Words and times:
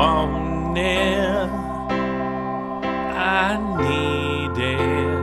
want 0.00 0.78
it. 0.78 1.50
I 3.42 3.48
need 3.82 4.56
it. 4.56 5.20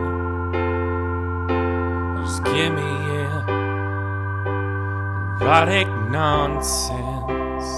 Just 2.22 2.44
give 2.44 2.72
me 2.80 2.92
it. 3.24 3.46
Erotic 5.42 5.90
nonsense. 6.20 7.70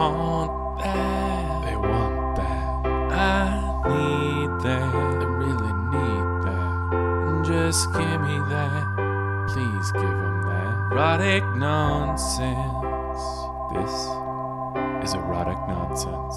I 0.00 0.06
want 0.20 0.52
that. 0.78 1.62
They 1.64 1.76
want 1.76 2.36
that. 2.40 2.86
I 3.12 3.48
need 3.92 4.50
that. 4.66 4.92
They 5.20 5.30
really 5.44 5.74
need 5.94 6.28
that. 6.46 6.72
Just 7.50 7.82
give 7.92 8.20
me 8.28 8.36
that. 8.54 8.84
Please 9.50 9.88
give 9.92 10.16
them 10.22 10.38
that. 10.48 10.74
Erotic 10.92 11.44
nonsense. 11.56 12.97
This 15.08 15.14
is 15.14 15.22
erotic 15.22 15.56
nonsense. 15.66 16.36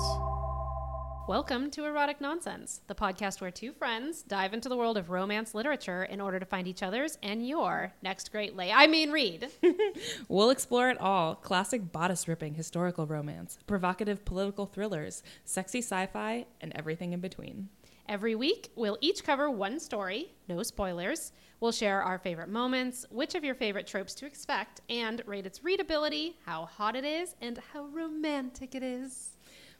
Welcome 1.27 1.71
to 1.71 1.83
Erotic 1.83 2.21
Nonsense, 2.21 2.79
the 2.87 2.95
podcast 2.95 3.41
where 3.41 3.51
two 3.51 3.73
friends 3.73 4.21
dive 4.21 4.53
into 4.53 4.69
the 4.69 4.77
world 4.77 4.95
of 4.95 5.09
romance 5.09 5.53
literature 5.53 6.03
in 6.03 6.21
order 6.21 6.39
to 6.39 6.45
find 6.45 6.69
each 6.69 6.81
other's 6.81 7.17
and 7.21 7.45
your 7.45 7.91
next 8.01 8.31
great 8.31 8.55
lay. 8.55 8.71
I 8.71 8.87
mean, 8.87 9.11
read. 9.11 9.49
We'll 10.29 10.51
explore 10.51 10.89
it 10.89 11.01
all 11.01 11.35
classic 11.35 11.91
bodice 11.91 12.29
ripping 12.29 12.53
historical 12.53 13.05
romance, 13.05 13.59
provocative 13.67 14.23
political 14.23 14.67
thrillers, 14.67 15.21
sexy 15.43 15.79
sci 15.79 16.05
fi, 16.05 16.45
and 16.61 16.71
everything 16.73 17.11
in 17.11 17.19
between. 17.19 17.67
Every 18.11 18.35
week, 18.35 18.73
we'll 18.75 18.97
each 18.99 19.23
cover 19.23 19.49
one 19.49 19.79
story, 19.79 20.33
no 20.49 20.63
spoilers. 20.63 21.31
We'll 21.61 21.71
share 21.71 22.03
our 22.03 22.19
favorite 22.19 22.49
moments, 22.49 23.05
which 23.09 23.35
of 23.35 23.43
your 23.45 23.55
favorite 23.55 23.87
tropes 23.87 24.13
to 24.15 24.25
expect, 24.25 24.81
and 24.89 25.21
rate 25.25 25.45
its 25.45 25.63
readability, 25.63 26.35
how 26.45 26.65
hot 26.65 26.97
it 26.97 27.05
is, 27.05 27.35
and 27.39 27.57
how 27.71 27.85
romantic 27.85 28.75
it 28.75 28.83
is. 28.83 29.37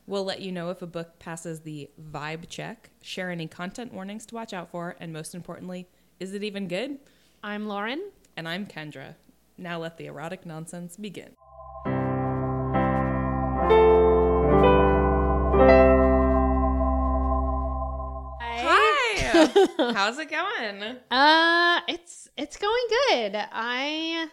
We'll 0.07 0.23
let 0.23 0.39
you 0.39 0.53
know 0.53 0.69
if 0.69 0.81
a 0.81 0.87
book 0.87 1.19
passes 1.19 1.59
the 1.59 1.89
vibe 2.09 2.47
check, 2.47 2.91
share 3.01 3.31
any 3.31 3.47
content 3.47 3.93
warnings 3.93 4.25
to 4.27 4.35
watch 4.35 4.53
out 4.53 4.71
for, 4.71 4.95
and 5.01 5.11
most 5.11 5.35
importantly, 5.35 5.89
is 6.21 6.33
it 6.33 6.41
even 6.41 6.69
good? 6.69 6.99
I'm 7.43 7.67
Lauren. 7.67 8.11
And 8.37 8.47
I'm 8.47 8.65
Kendra. 8.65 9.15
Now 9.57 9.77
let 9.79 9.97
the 9.97 10.05
erotic 10.05 10.45
nonsense 10.45 10.95
begin. 10.95 11.31
How's 19.77 20.17
it 20.19 20.29
going? 20.29 20.97
Uh, 21.09 21.79
it's 21.87 22.27
it's 22.37 22.57
going 22.57 22.83
good. 23.09 23.35
I 23.51 24.27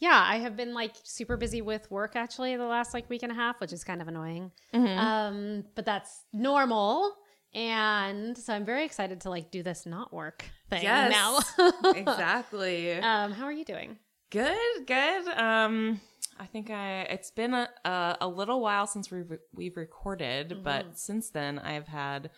yeah, 0.00 0.22
I 0.26 0.36
have 0.38 0.56
been 0.56 0.74
like 0.74 0.92
super 1.02 1.36
busy 1.36 1.62
with 1.62 1.90
work 1.90 2.16
actually 2.16 2.56
the 2.56 2.64
last 2.66 2.92
like 2.94 3.08
week 3.08 3.22
and 3.22 3.32
a 3.32 3.34
half, 3.34 3.60
which 3.60 3.72
is 3.72 3.84
kind 3.84 4.02
of 4.02 4.08
annoying. 4.08 4.52
Um, 4.98 5.64
but 5.74 5.84
that's 5.86 6.24
normal. 6.32 7.14
And 7.54 8.36
so 8.36 8.52
I'm 8.52 8.64
very 8.64 8.84
excited 8.84 9.20
to 9.22 9.30
like 9.30 9.50
do 9.50 9.62
this 9.62 9.86
not 9.86 10.12
work 10.12 10.44
thing 10.68 10.82
now. 11.10 11.38
exactly. 11.94 12.92
um, 12.94 13.32
how 13.32 13.44
are 13.44 13.52
you 13.52 13.64
doing? 13.64 13.96
Good, 14.30 14.86
good. 14.86 15.28
Um, 15.28 16.00
I 16.38 16.46
think 16.46 16.70
I 16.70 17.02
it's 17.02 17.30
been 17.30 17.54
a 17.54 17.68
a, 17.84 18.16
a 18.22 18.28
little 18.28 18.60
while 18.60 18.86
since 18.86 19.10
we've 19.10 19.38
we've 19.54 19.76
recorded, 19.76 20.62
but 20.64 20.98
since 20.98 21.30
then 21.30 21.60
I've 21.60 21.86
had 21.86 22.30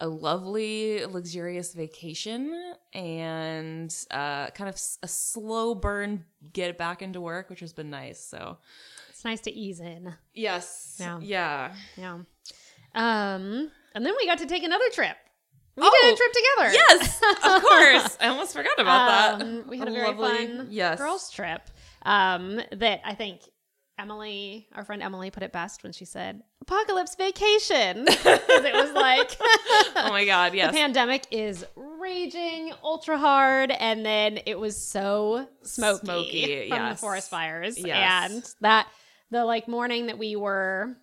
a 0.00 0.08
lovely, 0.08 1.04
luxurious 1.06 1.72
vacation 1.74 2.74
and 2.92 3.94
uh, 4.10 4.50
kind 4.50 4.68
of 4.68 4.80
a 5.02 5.08
slow 5.08 5.74
burn 5.74 6.24
get 6.52 6.76
back 6.76 7.00
into 7.02 7.20
work, 7.20 7.48
which 7.50 7.60
has 7.60 7.72
been 7.72 7.90
nice. 7.90 8.18
So 8.20 8.58
It's 9.10 9.24
nice 9.24 9.40
to 9.42 9.52
ease 9.52 9.80
in. 9.80 10.14
yes, 10.34 10.96
Yeah. 11.00 11.18
yeah. 11.22 11.74
Yeah. 11.96 12.18
Um, 12.94 13.70
and 13.94 14.04
then 14.06 14.14
we 14.16 14.26
got 14.26 14.38
to 14.38 14.46
take 14.46 14.62
another 14.64 14.88
trip. 14.92 15.16
We 15.76 15.82
Oh, 15.84 16.00
did 16.02 16.14
a 16.14 16.16
trip 16.16 16.32
together. 16.32 16.72
Yes, 16.88 17.20
of 17.44 17.62
course. 17.68 18.18
I 18.20 18.28
almost 18.28 18.52
forgot 18.52 18.78
about 18.78 19.38
that. 19.38 19.42
Um, 19.46 19.64
we 19.68 19.78
had 19.78 19.88
a 19.88 19.92
very 19.92 20.06
lovely- 20.14 20.46
fun 20.56 20.68
yes. 20.70 20.98
girls 20.98 21.30
trip 21.30 21.62
um, 22.02 22.60
that 22.72 23.00
I 23.04 23.14
think 23.14 23.40
Emily, 23.98 24.66
our 24.74 24.84
friend 24.84 25.02
Emily, 25.02 25.30
put 25.30 25.42
it 25.42 25.52
best 25.52 25.82
when 25.82 25.92
she 25.92 26.04
said 26.04 26.42
"apocalypse 26.62 27.14
vacation" 27.14 28.04
because 28.06 28.40
it 28.48 28.74
was 28.74 28.92
like 28.92 29.36
Oh 29.96 30.08
my 30.10 30.24
god, 30.24 30.54
yes. 30.54 30.72
the 30.72 30.76
pandemic 30.78 31.24
is 31.30 31.64
raging 31.76 32.72
ultra 32.82 33.16
hard, 33.18 33.70
and 33.70 34.04
then 34.04 34.40
it 34.46 34.58
was 34.58 34.76
so 34.76 35.46
smoky, 35.62 36.04
Smoky, 36.06 36.68
from 36.70 36.88
the 36.88 36.96
forest 36.96 37.30
fires, 37.30 37.78
Yes. 37.78 38.32
and 38.32 38.44
that 38.62 38.88
the 39.30 39.44
like 39.44 39.68
morning 39.68 40.06
that 40.06 40.18
we 40.18 40.36
were. 40.36 40.96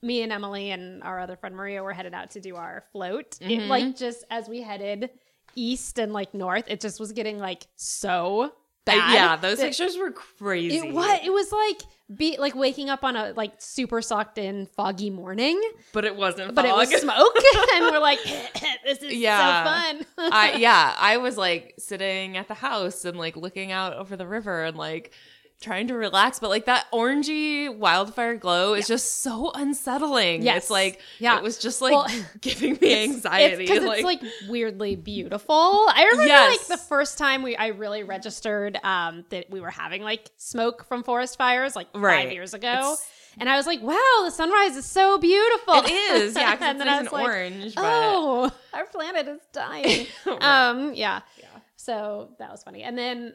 Me 0.00 0.22
and 0.22 0.30
Emily 0.30 0.70
and 0.70 1.02
our 1.02 1.18
other 1.18 1.34
friend 1.34 1.56
Maria 1.56 1.82
were 1.82 1.92
headed 1.92 2.14
out 2.14 2.30
to 2.30 2.40
do 2.40 2.54
our 2.54 2.84
float. 2.92 3.32
Mm-hmm. 3.40 3.68
like 3.68 3.96
just 3.96 4.22
as 4.30 4.48
we 4.48 4.62
headed 4.62 5.10
east 5.56 5.98
and 5.98 6.12
like 6.12 6.34
north, 6.34 6.66
it 6.68 6.80
just 6.80 7.00
was 7.00 7.10
getting 7.10 7.40
like 7.40 7.66
so 7.74 8.42
Uh, 8.44 8.50
bad. 8.84 9.12
yeah, 9.12 9.34
those 9.34 9.58
pictures 9.58 9.96
were 9.98 10.12
crazy. 10.12 10.76
It 10.76 10.94
was 10.94 11.18
it 11.24 11.32
was 11.32 11.50
like 11.50 11.82
be 12.14 12.36
like 12.38 12.54
waking 12.54 12.88
up 12.88 13.04
on 13.04 13.16
a 13.16 13.32
like 13.36 13.52
super 13.58 14.00
sucked 14.00 14.38
in 14.38 14.66
foggy 14.66 15.10
morning, 15.10 15.60
but 15.92 16.04
it 16.06 16.16
wasn't. 16.16 16.54
but 16.54 16.64
it 16.64 16.74
was 16.74 16.88
smoke, 17.00 17.36
and 17.74 17.84
we're 17.84 17.98
like, 17.98 18.18
this 18.84 18.98
is 19.02 19.12
Yeah. 19.12 19.64
so 19.64 19.70
fun. 19.70 20.30
I 20.32 20.54
yeah, 20.54 20.94
I 20.98 21.18
was 21.18 21.36
like 21.36 21.74
sitting 21.78 22.36
at 22.38 22.48
the 22.48 22.54
house 22.54 23.04
and 23.04 23.18
like 23.18 23.36
looking 23.36 23.72
out 23.72 23.92
over 23.94 24.16
the 24.16 24.26
river 24.26 24.64
and 24.64 24.76
like 24.76 25.12
trying 25.60 25.88
to 25.88 25.94
relax, 25.94 26.38
but 26.38 26.50
like 26.50 26.66
that 26.66 26.86
orangey 26.92 27.74
wildfire 27.74 28.36
glow 28.36 28.74
is 28.74 28.86
just 28.86 29.22
so 29.22 29.50
unsettling. 29.54 30.42
Yes. 30.42 30.58
It's 30.64 30.70
like 30.70 31.00
Yeah. 31.18 31.36
it 31.38 31.42
was 31.42 31.58
just 31.58 31.80
like 31.82 31.92
Well, 31.92 32.06
giving 32.40 32.78
me 32.80 33.02
anxiety. 33.04 33.66
because 33.66 33.82
it's, 33.82 34.04
like, 34.04 34.20
weirdly 34.48 34.94
beautiful. 34.96 35.54
I 35.92 36.04
remember 36.12 36.26
Yes. 36.26 36.68
like 36.70 36.78
the 36.78 36.84
first 36.84 37.18
time 37.18 37.42
we 37.42 37.56
I 37.56 37.68
really 37.68 38.04
registered 38.04 38.78
um 38.84 39.24
that 39.30 39.50
we 39.50 39.60
were 39.60 39.70
having 39.70 40.02
like 40.02 40.30
smoke 40.36 40.84
from 40.86 41.02
forest 41.02 41.36
fires 41.38 41.74
like 41.74 41.92
five 41.92 42.30
years 42.32 42.54
ago. 42.54 42.68
It's- 42.72 43.06
and 43.40 43.48
I 43.48 43.56
was 43.56 43.66
like, 43.68 43.80
"Wow, 43.82 44.22
the 44.24 44.30
sunrise 44.30 44.74
is 44.76 44.84
so 44.84 45.16
beautiful." 45.18 45.74
it 45.74 45.90
is, 45.90 46.34
yeah, 46.34 46.50
because 46.56 46.68
And 46.70 46.76
it's 46.76 46.78
then 46.84 46.88
I 46.88 46.92
nice 46.92 47.00
and 47.02 47.12
like, 47.12 47.24
orange. 47.24 47.74
But 47.76 47.84
Oh, 47.84 48.50
our 48.72 48.84
planet 48.86 49.28
is 49.28 49.40
dying. 49.52 50.06
Right. 50.26 50.42
um, 50.42 50.94
yeah. 50.94 51.20
Yeah. 51.38 51.46
So 51.76 52.30
that 52.40 52.50
was 52.50 52.64
funny. 52.64 52.82
And 52.82 52.98
then 52.98 53.34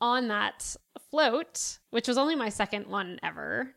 on 0.00 0.28
that 0.28 0.76
float, 1.10 1.78
which 1.90 2.08
was 2.08 2.18
only 2.18 2.36
my 2.36 2.48
second 2.48 2.86
one 2.86 3.18
ever. 3.22 3.74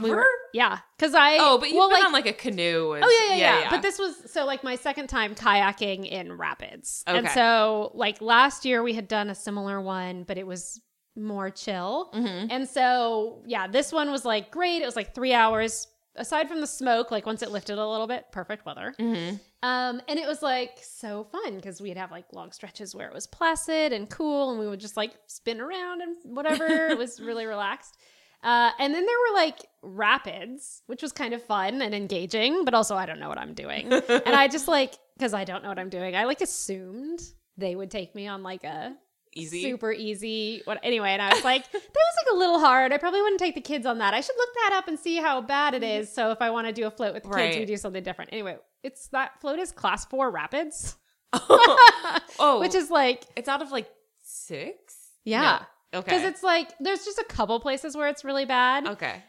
We 0.00 0.10
were, 0.10 0.24
yeah, 0.52 0.78
because 0.96 1.16
I 1.16 1.38
oh, 1.40 1.58
but 1.58 1.68
you've 1.68 1.76
well, 1.78 1.88
been 1.88 1.98
like, 1.98 2.06
on 2.06 2.12
like 2.12 2.26
a 2.26 2.32
canoe. 2.32 2.92
And, 2.92 3.04
Oh 3.04 3.26
yeah, 3.28 3.34
yeah, 3.34 3.60
yeah, 3.60 3.70
But 3.70 3.82
this 3.82 3.98
was 3.98 4.30
so 4.30 4.44
like 4.44 4.62
my 4.62 4.76
second 4.76 5.08
time 5.08 5.34
kayaking 5.34 6.08
in 6.08 6.32
rapids. 6.32 7.02
And 7.08 7.28
so 7.30 7.90
like 7.94 8.20
last 8.20 8.64
year 8.64 8.84
we 8.84 8.92
had 8.92 9.08
done 9.08 9.30
a 9.30 9.34
similar 9.34 9.80
one, 9.80 10.22
but 10.22 10.38
it 10.38 10.46
was 10.46 10.80
more 11.16 11.50
chill. 11.50 12.10
Mhm. 12.14 12.46
And 12.50 12.68
so 12.68 13.42
yeah, 13.46 13.66
this 13.66 13.90
one 13.90 14.12
was 14.12 14.24
like 14.24 14.52
great. 14.52 14.80
It 14.80 14.86
was 14.86 14.94
like 14.94 15.12
three 15.12 15.34
hours. 15.34 15.88
Aside 16.16 16.48
from 16.48 16.60
the 16.60 16.66
smoke, 16.66 17.10
like 17.10 17.24
once 17.24 17.40
it 17.42 17.50
lifted 17.52 17.78
a 17.78 17.86
little 17.86 18.06
bit, 18.08 18.26
perfect 18.32 18.66
weather. 18.66 18.94
Mhm. 18.98 19.38
Um, 19.62 20.00
and 20.08 20.18
it 20.18 20.26
was 20.26 20.42
like 20.42 20.78
so 20.82 21.24
fun 21.24 21.56
because 21.56 21.80
we'd 21.80 21.96
have 21.96 22.10
like 22.10 22.24
long 22.32 22.50
stretches 22.52 22.94
where 22.94 23.06
it 23.06 23.14
was 23.14 23.26
placid 23.26 23.92
and 23.92 24.08
cool, 24.10 24.50
and 24.50 24.58
we 24.58 24.66
would 24.68 24.80
just 24.80 24.96
like 24.96 25.12
spin 25.26 25.60
around 25.60 26.00
and 26.02 26.16
whatever. 26.24 26.88
it 26.88 26.98
was 26.98 27.20
really 27.20 27.46
relaxed. 27.46 27.96
Uh, 28.42 28.70
and 28.78 28.94
then 28.94 29.04
there 29.04 29.16
were 29.28 29.36
like 29.36 29.66
rapids, 29.82 30.82
which 30.86 31.02
was 31.02 31.12
kind 31.12 31.34
of 31.34 31.42
fun 31.44 31.82
and 31.82 31.94
engaging, 31.94 32.64
but 32.64 32.74
also 32.74 32.96
I 32.96 33.06
don't 33.06 33.20
know 33.20 33.28
what 33.28 33.38
I'm 33.38 33.54
doing. 33.54 33.92
and 34.08 34.34
I 34.34 34.48
just 34.48 34.66
like, 34.66 34.94
because 35.16 35.34
I 35.34 35.44
don't 35.44 35.62
know 35.62 35.68
what 35.68 35.78
I'm 35.78 35.90
doing, 35.90 36.16
I 36.16 36.24
like 36.24 36.40
assumed 36.40 37.20
they 37.58 37.74
would 37.76 37.90
take 37.90 38.14
me 38.14 38.26
on 38.26 38.42
like 38.42 38.64
a 38.64 38.94
Easy. 39.34 39.62
super 39.62 39.92
easy. 39.92 40.62
What 40.64 40.80
anyway? 40.82 41.10
And 41.10 41.22
I 41.22 41.32
was 41.34 41.44
like, 41.44 41.62
that 41.72 41.82
was 41.82 42.14
like 42.26 42.34
a 42.34 42.36
little 42.38 42.58
hard. 42.58 42.92
I 42.92 42.98
probably 42.98 43.22
wouldn't 43.22 43.38
take 43.40 43.54
the 43.54 43.60
kids 43.60 43.86
on 43.86 43.98
that. 43.98 44.12
I 44.12 44.20
should 44.20 44.36
look 44.36 44.48
that 44.54 44.74
up 44.76 44.88
and 44.88 44.98
see 44.98 45.16
how 45.16 45.40
bad 45.40 45.74
it 45.74 45.82
is. 45.84 46.12
So 46.12 46.30
if 46.32 46.42
I 46.42 46.50
want 46.50 46.66
to 46.66 46.72
do 46.72 46.86
a 46.86 46.90
float 46.90 47.14
with 47.14 47.22
the 47.22 47.30
kids, 47.30 47.56
we 47.56 47.64
do 47.64 47.76
something 47.76 48.02
different. 48.02 48.32
Anyway, 48.32 48.56
it's 48.82 49.06
that 49.08 49.40
float 49.40 49.58
is 49.60 49.70
class 49.72 50.04
four 50.04 50.30
rapids, 50.30 50.96
oh, 51.32 52.58
which 52.60 52.74
is 52.74 52.90
like 52.90 53.24
it's 53.36 53.48
out 53.48 53.62
of 53.62 53.70
like 53.70 53.88
six. 54.22 54.96
yeah, 55.24 55.62
No. 55.92 56.02
because 56.02 56.22
it's 56.24 56.42
like 56.42 56.72
there's 56.80 57.04
just 57.04 57.18
a 57.18 57.24
couple 57.24 57.58
places 57.60 57.96
where 57.96 58.08
it's 58.08 58.24
really 58.24 58.44
bad, 58.46 58.86
okay. 58.86 59.22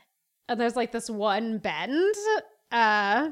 and 0.50 0.59
there's 0.59 0.75
like 0.75 0.92
this 0.92 1.09
one 1.09 1.57
bend, 1.59 2.15
uh, 2.71 3.31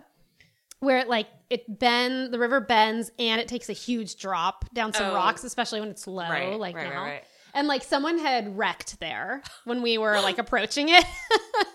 where 0.79 0.97
it 0.99 1.07
like 1.07 1.27
it 1.49 1.79
bend 1.79 2.33
the 2.33 2.39
river 2.39 2.59
bends 2.61 3.11
and 3.19 3.39
it 3.41 3.47
takes 3.47 3.69
a 3.69 3.73
huge 3.73 4.15
drop 4.17 4.65
down 4.73 4.93
some 4.93 5.07
Oh. 5.11 5.15
rocks, 5.15 5.43
especially 5.43 5.79
when 5.79 5.89
it's 5.89 6.05
low, 6.07 6.23
Right. 6.29 6.57
like 6.59 6.75
right, 6.75 6.89
now. 6.93 7.03
right. 7.03 7.23
And 7.53 7.67
like 7.67 7.83
someone 7.83 8.19
had 8.19 8.57
wrecked 8.57 8.99
there 8.99 9.41
when 9.65 9.81
we 9.81 9.97
were 9.97 10.19
like 10.21 10.37
approaching 10.37 10.89
it. 10.89 11.03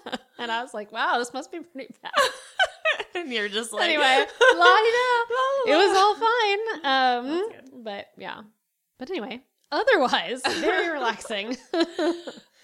and 0.38 0.50
I 0.52 0.62
was 0.62 0.72
like, 0.72 0.92
wow, 0.92 1.18
this 1.18 1.32
must 1.34 1.50
be 1.50 1.60
pretty 1.60 1.92
bad. 2.02 2.12
and 3.16 3.32
you're 3.32 3.48
just 3.48 3.72
like 3.72 3.82
anyway, 3.90 4.24
la. 4.54 4.64
La, 4.64 4.76
It 5.66 5.76
was 5.76 5.96
all 5.96 6.14
fine. 6.14 7.40
Um 7.42 7.82
but 7.84 8.06
yeah. 8.16 8.42
But 8.98 9.10
anyway, 9.10 9.42
otherwise, 9.72 10.40
very 10.60 10.88
relaxing. 10.90 11.56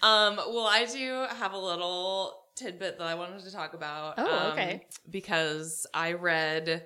Um, 0.03 0.37
well, 0.37 0.65
I 0.65 0.85
do 0.91 1.25
have 1.37 1.53
a 1.53 1.57
little 1.59 2.40
tidbit 2.55 2.97
that 2.97 3.07
I 3.07 3.15
wanted 3.15 3.43
to 3.43 3.51
talk 3.51 3.73
about. 3.73 4.15
Oh, 4.17 4.49
okay. 4.53 4.85
Because 5.09 5.85
I 5.93 6.13
read 6.13 6.85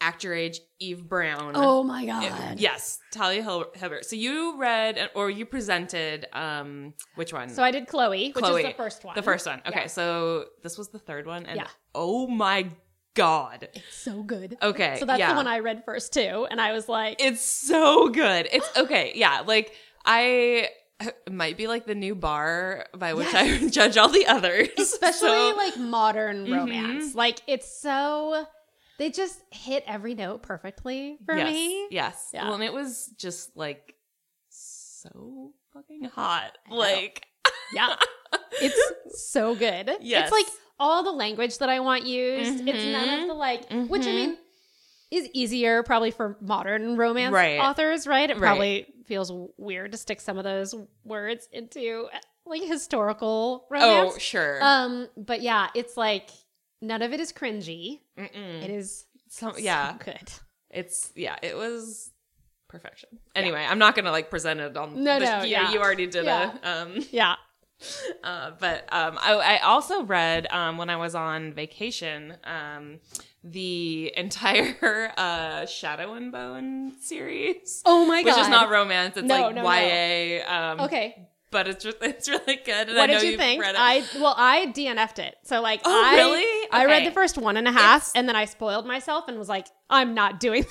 Act 0.00 0.24
Your 0.24 0.34
Age 0.34 0.60
Eve 0.80 1.08
Brown. 1.08 1.52
Oh 1.54 1.82
my 1.82 2.02
It- 2.02 2.06
god. 2.06 2.58
yes, 2.60 2.98
Talia 3.12 3.42
Hil- 3.42 3.70
Hibbert. 3.74 4.04
So 4.04 4.16
you 4.16 4.58
read 4.58 5.10
or 5.14 5.30
you 5.30 5.46
presented 5.46 6.26
um 6.32 6.94
which 7.14 7.32
one? 7.32 7.48
So 7.48 7.62
I 7.62 7.70
did 7.70 7.86
Chloe, 7.86 8.32
which 8.32 8.44
Chloe. 8.44 8.62
is 8.62 8.68
the 8.68 8.74
first 8.74 9.04
one. 9.04 9.14
The 9.14 9.22
first 9.22 9.46
one. 9.46 9.62
Okay, 9.66 9.82
Yeah. 9.82 9.86
so 9.86 10.46
this 10.62 10.76
was 10.76 10.88
the 10.88 10.98
third 10.98 11.26
one, 11.26 11.46
and 11.46 11.56
Yeah. 11.56 11.68
oh 11.94 12.26
my 12.26 12.70
god, 13.14 13.68
It's 13.74 13.94
So 13.96 14.22
good. 14.24 14.58
Okay, 14.60 14.96
So 14.98 15.06
that's 15.06 15.20
yeah. 15.20 15.30
the 15.30 15.36
one 15.36 15.46
I 15.46 15.60
read 15.60 15.84
first 15.84 16.12
too, 16.12 16.46
and 16.50 16.60
I 16.60 16.72
was 16.72 16.88
like, 16.88 17.16
it's 17.20 17.40
so 17.42 18.08
good. 18.08 18.48
It's 18.52 18.68
okay, 18.76 19.12
yeah. 19.14 19.42
Like 19.46 19.72
I 20.04 20.68
it 21.06 21.16
might 21.32 21.56
be 21.56 21.66
like 21.66 21.86
the 21.86 21.94
new 21.94 22.14
bar 22.14 22.86
by 22.96 23.14
which 23.14 23.32
I 23.34 23.68
judge 23.70 23.96
all 23.96 24.08
the 24.08 24.26
others, 24.26 24.68
especially 24.78 25.28
So- 25.28 25.54
like 25.56 25.76
modern 25.78 26.46
Mhm. 26.46 26.56
romance. 26.56 27.14
Like 27.14 27.40
it's 27.46 27.80
so 27.80 28.46
they 28.98 29.10
just 29.10 29.40
hit 29.50 29.82
every 29.86 30.14
note 30.14 30.42
perfectly 30.42 31.18
for 31.26 31.36
yes, 31.36 31.52
me. 31.52 31.88
Yes. 31.90 32.30
Yeah. 32.32 32.44
Well, 32.44 32.54
and 32.54 32.62
it 32.64 32.72
was 32.72 33.10
just 33.18 33.56
like 33.56 33.94
so 34.50 35.52
fucking 35.72 36.04
hot. 36.04 36.56
Like 36.70 37.26
Yeah. 37.74 37.96
It's 38.60 39.24
so 39.30 39.54
good. 39.54 39.90
Yes. 40.00 40.24
It's 40.28 40.32
like 40.32 40.46
all 40.78 41.02
the 41.02 41.12
language 41.12 41.58
that 41.58 41.68
I 41.68 41.80
want 41.80 42.04
used. 42.04 42.66
It's 42.66 42.84
none 42.84 43.08
of 43.08 43.20
Mhm. 43.20 43.26
the 43.28 43.34
like 43.34 43.68
which 43.88 44.02
I 44.06 44.10
Mhm. 44.10 44.14
mean 44.14 44.38
is 45.16 45.28
easier 45.32 45.82
probably 45.82 46.10
for 46.10 46.36
modern 46.40 46.96
romance 46.96 47.32
Right. 47.32 47.58
authors, 47.58 48.06
right? 48.06 48.28
It 48.28 48.34
Right. 48.34 48.40
probably 48.48 48.86
feels 49.06 49.32
weird 49.56 49.92
to 49.92 49.98
stick 49.98 50.20
some 50.20 50.38
of 50.38 50.44
those 50.44 50.74
words 51.04 51.48
into 51.52 52.08
like 52.46 52.62
historical 52.62 53.66
romance. 53.70 54.14
oh 54.14 54.18
sure. 54.18 54.58
Um, 54.62 55.08
but 55.16 55.40
yeah, 55.42 55.68
it's 55.74 55.96
like 55.96 56.30
none 56.82 57.02
of 57.02 57.12
it 57.12 57.20
is 57.20 57.32
cringy. 57.32 58.00
Mm-mm. 58.18 58.62
It 58.62 58.70
is 58.70 59.06
So 59.28 59.52
so 59.52 59.58
yeah, 59.58 59.96
good. 60.04 60.30
it's 60.70 61.12
yeah, 61.14 61.36
it 61.42 61.56
was 61.56 62.10
perfection. 62.68 63.08
Anyway, 63.34 63.64
I'm 63.64 63.78
not 63.78 63.94
gonna 63.94 64.10
like 64.10 64.30
present 64.30 64.60
it 64.60 64.76
on. 64.76 65.02
No, 65.04 65.18
the, 65.18 65.24
no, 65.24 65.42
you, 65.42 65.50
yeah. 65.50 65.72
you 65.72 65.80
already 65.80 66.06
did 66.06 66.24
Yeah. 66.24 66.52
a 66.62 66.68
um. 66.82 66.96
Yeah. 67.10 67.36
Uh, 68.22 68.52
but 68.58 68.86
um, 68.90 69.18
I, 69.20 69.34
I 69.34 69.58
also 69.58 70.02
read 70.04 70.46
um, 70.50 70.78
when 70.78 70.88
I 70.88 70.96
was 70.96 71.14
on 71.14 71.52
vacation 71.52 72.34
um, 72.44 73.00
the 73.42 74.12
entire 74.16 75.12
uh, 75.18 75.66
Shadow 75.66 76.14
and 76.14 76.32
Bone 76.32 76.92
series, 77.00 77.82
Oh 77.84 78.06
my 78.06 78.22
god. 78.22 78.30
which 78.36 78.38
is 78.42 78.48
not 78.48 78.70
romance. 78.70 79.16
It's 79.18 79.26
No, 79.26 79.42
like 79.42 79.54
no, 79.54 79.62
no. 79.62 79.70
YA. 79.70 80.48
Um, 80.48 80.80
Okay. 80.80 81.28
but 81.50 81.68
it's 81.68 81.84
it's 82.00 82.28
really 82.30 82.56
good. 82.64 82.88
And 82.88 82.96
What 82.96 83.10
I 83.10 83.12
know 83.14 83.20
did 83.20 83.32
you 83.32 83.36
think? 83.36 83.62
I 83.62 84.02
well, 84.16 84.34
I 84.38 84.66
DNF'd 84.74 85.18
it. 85.18 85.36
So 85.42 85.60
like 85.60 85.82
Oh, 85.84 86.02
I 86.04 86.14
really? 86.16 86.68
I 86.72 86.86
read 86.86 87.04
the 87.06 87.10
first 87.12 87.36
one 87.36 87.58
and 87.58 87.68
a 87.68 87.72
half 87.72 88.02
It's- 88.02 88.12
and 88.14 88.26
then 88.26 88.36
I 88.36 88.46
spoiled 88.46 88.86
myself 88.86 89.28
and 89.28 89.38
was 89.38 89.48
like, 89.50 89.66
I'm 89.90 90.14
not 90.14 90.40
doing 90.40 90.64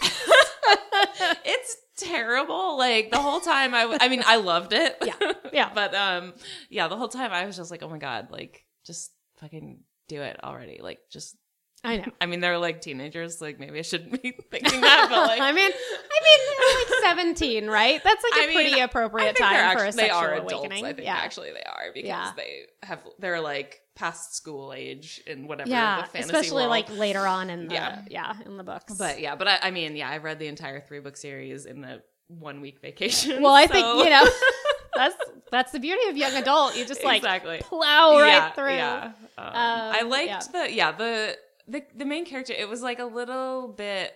it's 1.46 1.78
terrible. 1.98 2.78
Like 2.78 3.12
the 3.12 3.20
whole 3.20 3.40
time, 3.40 3.74
I, 3.74 3.82
w- 3.82 4.00
I 4.02 4.10
mean, 4.10 4.24
I 4.26 4.38
loved 4.38 4.74
it. 4.74 4.98
Yeah, 5.06 5.32
yeah. 5.54 5.72
but 5.74 5.94
um, 5.96 6.34
yeah, 6.70 6.88
the 6.88 6.98
whole 6.98 7.08
time 7.10 7.32
I 7.32 7.46
was 7.46 7.58
just 7.58 7.72
like, 7.72 7.84
oh 7.84 7.90
my 7.90 7.98
god, 7.98 8.30
like 8.32 8.66
just 8.86 9.12
fucking 9.38 9.80
do 10.08 10.22
it 10.22 10.40
already. 10.44 10.80
Like 10.82 11.00
just, 11.12 11.36
I 11.84 11.98
know. 11.98 12.06
I 12.22 12.26
mean, 12.28 12.40
they're 12.40 12.58
like 12.58 12.82
teenagers. 12.82 13.42
Like 13.42 13.60
maybe 13.60 13.78
I 13.80 13.82
shouldn't 13.82 14.22
be 14.22 14.32
thinking 14.52 14.82
that, 14.82 15.08
but 15.10 15.28
like, 15.28 15.42
I 15.42 15.52
mean, 15.52 15.72
I 15.72 16.20
mean, 16.24 16.90
they're 16.96 17.00
like 17.02 17.18
17, 17.18 17.68
right? 17.68 18.02
That's 18.04 18.24
like 18.24 18.42
a 18.42 18.44
I 18.44 18.48
mean, 18.48 18.56
pretty 18.56 18.80
appropriate 18.80 19.36
time 19.36 19.78
for 19.78 19.84
a 19.84 19.88
they 19.88 19.92
sexual 19.92 20.18
are 20.20 20.34
adults. 20.34 20.54
awakening. 20.54 20.86
I 20.86 20.94
think 20.94 21.06
yeah. 21.06 21.16
actually 21.16 21.52
they 21.52 21.64
are 21.64 21.92
because 21.94 22.08
Yeah. 22.08 22.32
they 22.38 22.62
have 22.84 23.00
they're 23.20 23.42
like 23.42 23.82
past 23.96 24.36
school 24.36 24.74
age 24.74 25.22
in 25.28 25.48
whatever 25.48 25.70
yeah, 25.70 26.02
the 26.02 26.08
fantasy 26.08 26.34
especially 26.34 26.64
world. 26.64 26.70
like 26.70 26.90
later 26.98 27.28
on 27.28 27.50
in 27.50 27.68
the 27.68 27.74
yeah, 27.74 28.02
Yeah. 28.10 28.34
in 28.46 28.58
the 28.58 28.64
books. 28.64 28.96
But 28.96 29.20
yeah, 29.20 29.36
but 29.36 29.48
I, 29.48 29.60
I 29.64 29.72
mean, 29.72 29.96
yeah, 29.96 30.10
I 30.10 30.18
read 30.18 30.40
the 30.40 30.48
entire 30.48 30.82
three 30.82 31.00
book 31.00 31.18
series 31.18 31.66
in 31.66 31.82
the 31.82 32.02
one 32.28 32.62
week 32.62 32.80
vacation. 32.82 33.42
well, 33.42 33.54
I 33.54 33.68
think 33.68 33.86
you 33.86 34.10
know 34.10 34.28
that's 34.96 35.16
that's 35.52 35.72
the 35.72 35.80
beauty 35.80 36.10
of 36.10 36.18
young 36.18 36.34
adult. 36.34 36.76
You 36.76 36.86
just 36.86 37.04
like 37.04 37.18
exactly 37.18 37.60
plow 37.62 38.20
right 38.20 38.28
yeah, 38.28 38.52
through. 38.52 38.76
Yeah. 38.76 39.12
Um, 39.38 39.52
I 39.54 40.02
liked 40.02 40.28
yeah. 40.28 40.40
the 40.52 40.74
yeah 40.74 40.92
the 40.92 41.38
the 41.68 41.84
the 41.96 42.06
main 42.06 42.26
character. 42.26 42.54
It 42.54 42.68
was 42.68 42.82
like 42.82 43.00
a 43.00 43.06
little 43.06 43.68
bit 43.68 44.14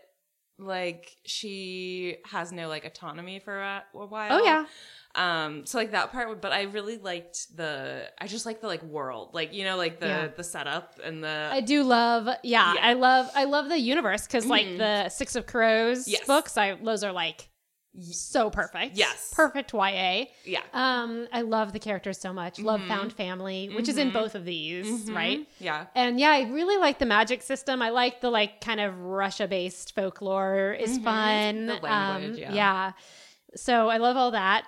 like 0.60 1.16
she 1.26 2.18
has 2.26 2.52
no 2.52 2.68
like 2.68 2.86
autonomy 2.86 3.40
for 3.40 3.60
a, 3.60 3.84
a 3.94 4.06
while. 4.06 4.40
Oh 4.40 4.44
yeah, 4.44 4.66
Um. 5.18 5.66
So 5.66 5.78
like 5.78 5.92
that 5.92 6.12
part, 6.12 6.42
but 6.42 6.52
I 6.52 6.64
really 6.64 6.98
liked 6.98 7.56
the. 7.58 8.08
I 8.20 8.28
just 8.28 8.46
like 8.46 8.62
the 8.62 8.68
like 8.68 8.84
world, 8.84 9.34
like 9.34 9.54
you 9.54 9.64
know, 9.66 9.76
like 9.76 10.00
the 10.00 10.08
Yeah. 10.08 10.28
the 10.28 10.44
setup 10.44 11.00
and 11.04 11.24
the. 11.24 11.50
I 11.52 11.62
do 11.62 11.84
love. 11.84 12.28
Yeah, 12.44 12.74
Yeah. 12.76 12.80
I 12.82 12.94
love. 12.94 13.30
I 13.36 13.46
love 13.46 13.68
the 13.70 13.80
universe 13.80 14.28
because 14.28 14.46
like 14.46 14.66
Mhm. 14.68 14.78
the 14.78 15.10
Six 15.10 15.36
of 15.36 15.46
Crows 15.48 16.08
Yes. 16.08 16.26
books. 16.28 16.58
I 16.58 16.76
those 16.76 17.04
are 17.04 17.12
like 17.12 17.50
so 18.12 18.52
perfect. 18.52 18.96
Yes. 18.96 19.34
perfect 19.36 19.74
YA. 19.74 20.28
yeah. 20.46 20.62
Um, 20.72 21.28
I 21.34 21.42
love 21.42 21.74
the 21.74 21.80
characters 21.80 22.20
so 22.20 22.32
much. 22.32 22.60
Love 22.60 22.82
Mhm. 22.82 22.88
found 22.88 23.14
family, 23.14 23.70
which 23.76 23.90
is 23.90 23.98
in 23.98 24.12
Mhm. 24.12 24.14
both 24.14 24.36
of 24.36 24.46
these, 24.46 25.10
Mhm. 25.10 25.16
right? 25.16 25.48
Yeah. 25.60 25.88
And 25.96 26.20
yeah, 26.20 26.30
I 26.30 26.42
really 26.44 26.78
like 26.78 27.00
the 27.00 27.08
magic 27.08 27.42
system. 27.42 27.82
I 27.82 27.90
like 27.90 28.22
the 28.22 28.30
like 28.30 28.62
kind 28.62 28.80
of 28.80 29.00
Russia 29.00 29.48
based 29.48 29.96
folklore 29.96 30.74
is 30.80 31.00
Mhm. 31.00 31.04
fun. 31.04 31.66
The 31.66 31.74
language, 31.78 32.36
um, 32.36 32.40
yeah. 32.40 32.54
yeah. 32.54 32.92
So 33.56 33.90
I 33.90 33.98
love 33.98 34.16
all 34.16 34.30
that. 34.32 34.68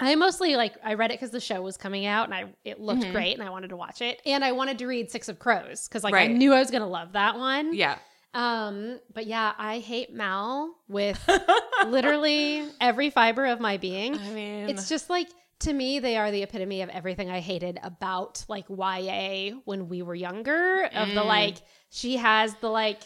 I 0.00 0.14
mostly 0.16 0.56
like 0.56 0.74
I 0.82 0.94
read 0.94 1.10
it 1.10 1.14
because 1.14 1.30
the 1.30 1.40
show 1.40 1.60
was 1.62 1.76
coming 1.76 2.06
out 2.06 2.24
and 2.24 2.34
I 2.34 2.46
it 2.64 2.80
looked 2.80 3.02
Mhm. 3.02 3.12
great 3.12 3.34
and 3.38 3.46
I 3.46 3.50
wanted 3.50 3.68
to 3.70 3.76
watch 3.76 4.00
it. 4.02 4.20
And 4.26 4.44
I 4.44 4.52
wanted 4.52 4.78
to 4.78 4.86
read 4.86 5.10
Six 5.10 5.28
of 5.28 5.38
Crows 5.38 5.86
because 5.88 6.02
like 6.04 6.14
I 6.14 6.26
knew 6.26 6.52
I 6.52 6.58
was 6.58 6.70
gonna 6.70 6.88
love 6.88 7.12
that 7.12 7.36
one. 7.38 7.74
Yeah. 7.74 7.98
Um, 8.32 9.00
but 9.12 9.26
yeah, 9.26 9.52
I 9.58 9.80
hate 9.80 10.12
Mal 10.12 10.72
with 10.88 11.20
literally 11.86 12.64
every 12.80 13.10
fiber 13.10 13.46
of 13.46 13.60
my 13.60 13.76
being. 13.76 14.14
I 14.16 14.30
mean, 14.30 14.68
It's 14.68 14.88
just 14.88 15.10
like 15.10 15.28
to 15.60 15.72
me, 15.72 15.98
they 15.98 16.16
are 16.16 16.30
the 16.30 16.42
epitome 16.42 16.80
of 16.80 16.88
everything 16.88 17.28
I 17.30 17.40
hated 17.40 17.78
about 17.82 18.44
like 18.48 18.64
YA 18.70 19.50
when 19.66 19.88
we 19.88 20.00
were 20.02 20.14
younger. 20.14 20.84
Of 20.84 21.08
the 21.08 21.20
Mm. 21.20 21.26
like, 21.26 21.56
she 21.90 22.16
has 22.16 22.54
the 22.56 22.70
like 22.70 23.00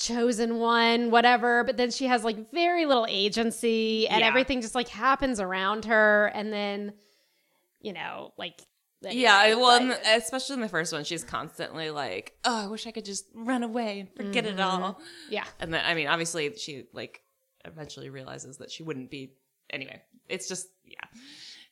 chosen 0.00 0.56
one, 0.58 1.10
whatever, 1.10 1.62
but 1.62 1.76
then 1.76 1.90
she 1.90 2.06
has 2.06 2.24
like 2.24 2.50
very 2.50 2.86
little 2.86 3.06
agency 3.08 4.08
and 4.08 4.20
Yeah. 4.20 4.26
everything 4.26 4.62
just 4.62 4.74
like 4.74 4.88
happens 4.88 5.38
around 5.38 5.84
her. 5.84 6.26
And 6.34 6.52
then, 6.52 6.94
you 7.80 7.92
know, 7.92 8.32
like, 8.36 8.60
Yeah, 9.02 9.54
well, 9.54 9.86
like- 9.86 10.00
especially 10.06 10.54
in 10.54 10.60
the 10.60 10.68
first 10.68 10.92
one, 10.92 11.04
she's 11.04 11.22
constantly 11.24 11.90
like, 11.90 12.36
"Oh, 12.44 12.64
I 12.64 12.66
wish 12.66 12.86
I 12.86 12.90
could 12.90 13.04
just 13.04 13.26
run 13.34 13.62
away 13.62 14.00
and 14.00 14.14
forget 14.14 14.44
it 14.46 14.56
Mhm. 14.56 14.64
all." 14.64 15.00
yeah. 15.30 15.46
And 15.58 15.72
then, 15.72 15.82
I 15.84 15.94
mean, 15.94 16.06
obviously, 16.08 16.54
she 16.56 16.84
like 16.92 17.22
eventually 17.64 18.10
realizes 18.10 18.58
that 18.58 18.70
she 18.70 18.82
wouldn't 18.82 19.10
be. 19.10 19.34
Anyway, 19.70 20.02
it's 20.28 20.48
just 20.48 20.66
yeah, 20.84 21.00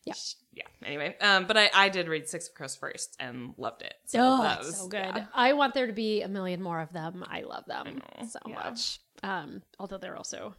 Yeah. 0.09 0.65
Yeah. 0.83 0.89
Anyway, 0.89 1.17
um, 1.21 1.47
but 1.47 1.57
I 1.57 1.71
I 1.73 1.89
did 1.89 2.09
read 2.09 2.29
Six 2.29 2.49
of 2.49 2.55
Crows 2.55 2.75
first 2.77 3.17
and 3.21 3.55
loved 3.57 3.83
it. 3.83 3.95
So 4.07 4.19
oh, 4.21 4.43
that 4.43 4.59
was- 4.61 4.77
so 4.77 4.89
good. 4.89 4.99
yeah. 5.01 5.27
I 5.35 5.53
want 5.53 5.75
there 5.75 5.87
to 5.87 5.93
be 5.93 6.23
a 6.23 6.29
million 6.29 6.61
more 6.63 6.81
of 6.81 6.93
them. 6.93 7.25
I 7.29 7.43
love 7.43 7.65
them 7.67 8.03
I 8.19 8.25
so 8.27 8.41
yeah. 8.47 8.55
much. 8.55 9.01
Um, 9.23 9.63
although 9.79 9.99
they're 9.99 10.17
also 10.17 10.55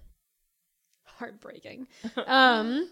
heartbreaking. 1.03 1.87
um, 2.27 2.89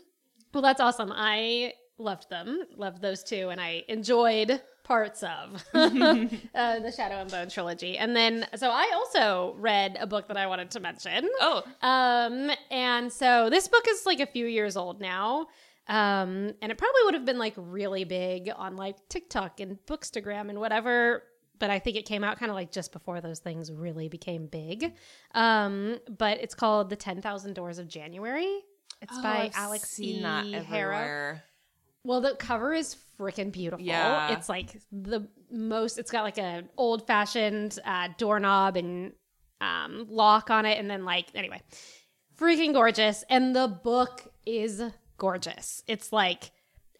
well, 0.53 0.61
that's 0.61 0.81
awesome. 0.81 1.11
I 1.13 1.73
loved 1.97 2.29
them, 2.29 2.63
loved 2.75 3.01
those 3.01 3.23
two, 3.23 3.49
and 3.49 3.59
I 3.59 3.83
enjoyed 3.87 4.61
parts 4.83 5.23
of 5.23 5.63
uh, 5.73 6.79
the 6.79 6.93
Shadow 6.95 7.15
and 7.15 7.29
Bone 7.29 7.49
trilogy. 7.49 7.97
And 7.97 8.15
then, 8.15 8.47
so 8.55 8.69
I 8.69 8.91
also 8.95 9.55
read 9.59 9.97
a 9.99 10.07
book 10.07 10.27
that 10.29 10.37
I 10.37 10.47
wanted 10.47 10.71
to 10.71 10.79
mention. 10.79 11.29
Oh, 11.41 11.63
Um, 11.81 12.51
and 12.71 13.11
so 13.11 13.49
this 13.49 13.67
book 13.67 13.85
is 13.89 14.05
like 14.05 14.19
a 14.19 14.25
few 14.25 14.45
years 14.45 14.77
old 14.77 15.01
now. 15.01 15.47
Um, 15.87 16.53
and 16.61 16.71
it 16.71 16.77
probably 16.77 17.01
would 17.05 17.13
have 17.13 17.25
been 17.25 17.37
like 17.37 17.53
really 17.55 18.03
big 18.03 18.51
on 18.55 18.75
like 18.75 18.95
TikTok 19.09 19.59
and 19.59 19.77
Bookstagram 19.85 20.49
and 20.49 20.59
whatever. 20.59 21.23
But 21.59 21.69
I 21.69 21.79
think 21.79 21.97
it 21.97 22.05
came 22.05 22.23
out 22.23 22.37
kind 22.37 22.51
of 22.51 22.55
like 22.55 22.71
just 22.71 22.91
before 22.91 23.19
those 23.21 23.39
things 23.39 23.71
really 23.71 24.09
became 24.09 24.47
big. 24.47 24.93
Um, 25.33 25.97
but 26.17 26.39
it's 26.39 26.53
called 26.53 26.89
The 26.89 26.95
10,000 26.95 27.53
Doors 27.53 27.79
of 27.79 27.87
January. 27.87 28.61
It's 29.01 29.13
Oh, 29.15 29.23
by 29.23 29.45
I've 29.45 29.55
Alix 29.55 29.89
seen 29.89 30.23
Harrow. 30.23 31.39
Well, 32.03 32.21
the 32.21 32.35
cover 32.35 32.73
is 32.73 32.95
freaking 33.19 33.51
beautiful. 33.51 33.85
Yeah. 33.85 34.31
It's 34.31 34.49
like 34.49 34.79
the 34.91 35.27
most, 35.51 35.97
it's 35.97 36.11
got 36.11 36.23
like 36.23 36.37
an 36.37 36.69
old 36.77 37.05
fashioned 37.07 37.79
uh, 37.85 38.09
doorknob 38.17 38.77
and 38.77 39.13
um, 39.59 40.05
lock 40.09 40.49
on 40.49 40.65
it. 40.65 40.77
And 40.77 40.89
then, 40.89 41.05
like, 41.05 41.27
anyway, 41.35 41.61
freaking 42.39 42.73
gorgeous. 42.73 43.23
And 43.29 43.55
the 43.55 43.67
book 43.67 44.31
is 44.45 44.81
gorgeous. 45.17 45.83
It's 45.87 46.11
like 46.11 46.51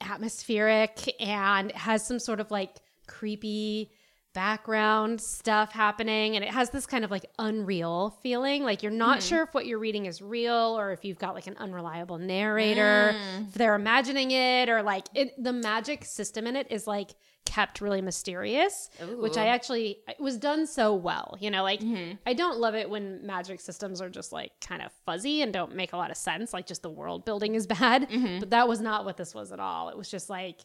atmospheric 0.02 1.16
and 1.22 1.72
has 1.72 2.06
some 2.06 2.20
sort 2.20 2.40
of 2.40 2.52
like 2.52 2.76
creepy 3.08 3.92
background 4.38 5.20
stuff 5.20 5.72
happening 5.72 6.36
and 6.36 6.46
it 6.46 6.52
has 6.52 6.70
this 6.70 6.86
kind 6.86 7.04
of 7.04 7.10
like 7.10 7.26
unreal 7.40 8.16
feeling. 8.22 8.64
Like 8.64 8.84
you're 8.84 8.92
not 8.92 9.16
hmm. 9.16 9.22
sure 9.22 9.42
if 9.42 9.54
what 9.56 9.66
you're 9.66 9.80
reading 9.80 10.06
is 10.06 10.22
real 10.22 10.78
or 10.78 10.92
if 10.92 11.04
you've 11.04 11.18
got 11.18 11.34
like 11.34 11.48
an 11.48 11.58
unreliable 11.58 12.20
narrator 12.20 13.14
hmm. 13.14 13.46
if 13.48 13.56
they're 13.56 13.74
imagining 13.74 14.30
it 14.30 14.70
or 14.70 14.84
like 14.84 15.08
it, 15.16 15.34
the 15.44 15.52
magic 15.52 16.06
system 16.06 16.46
in 16.46 16.56
it 16.56 16.68
is 16.70 16.86
like 16.86 17.16
kept 17.46 17.80
really 17.80 18.02
mysterious 18.02 18.90
which 19.20 19.38
i 19.38 19.48
actually 19.48 20.00
it 20.10 20.20
was 20.20 20.36
done 20.36 20.68
so 20.68 20.94
well 20.94 21.38
you 21.40 21.50
know 21.50 21.64
like 21.64 21.82
hmm. 21.82 22.12
i 22.26 22.34
don't 22.34 22.60
love 22.60 22.76
it 22.76 22.90
when 22.90 23.26
magic 23.26 23.62
systems 23.62 24.02
are 24.02 24.10
just 24.10 24.34
like 24.34 24.52
kind 24.60 24.82
of 24.82 24.92
fuzzy 25.06 25.42
and 25.42 25.54
don't 25.54 25.74
make 25.74 25.94
a 25.94 25.98
lot 25.98 26.12
of 26.12 26.18
sense 26.18 26.52
like 26.52 26.68
just 26.68 26.82
the 26.82 26.90
world 26.90 27.24
building 27.24 27.56
is 27.56 27.66
bad 27.80 28.10
mm-hmm. 28.10 28.40
but 28.40 28.50
that 28.50 28.68
was 28.68 28.82
not 28.82 29.06
what 29.06 29.16
this 29.16 29.34
was 29.34 29.54
at 29.54 29.62
all. 29.62 29.90
It 29.90 29.98
was 29.98 30.10
just 30.10 30.30
like 30.30 30.60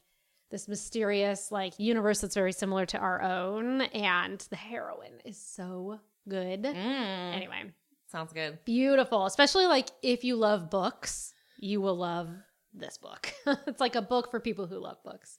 this 0.53 0.69
mysterious 0.69 1.51
like 1.51 1.73
universe 1.79 2.21
that's 2.21 2.35
very 2.37 2.53
similar 2.53 2.87
to 2.87 2.99
our 2.99 3.21
own 3.23 3.81
and 3.81 4.39
the 4.51 4.57
heroine 4.57 5.19
is 5.25 5.37
so 5.37 5.99
good. 6.29 6.63
Mm. 6.63 7.35
anyway. 7.35 7.65
Sounds 8.07 8.33
good. 8.35 8.59
beautiful 8.67 9.25
especially 9.27 9.67
like 9.67 9.89
if 10.03 10.23
you 10.23 10.37
love 10.37 10.71
books 10.71 11.33
you 11.59 11.81
will 11.81 11.97
love 11.97 12.29
this 12.75 12.99
book. 12.99 13.33
It's 13.67 13.81
like 13.81 13.97
a 13.97 14.03
book 14.03 14.31
for 14.31 14.39
people 14.39 14.67
who 14.67 14.79
love 14.79 15.03
books. 15.03 15.39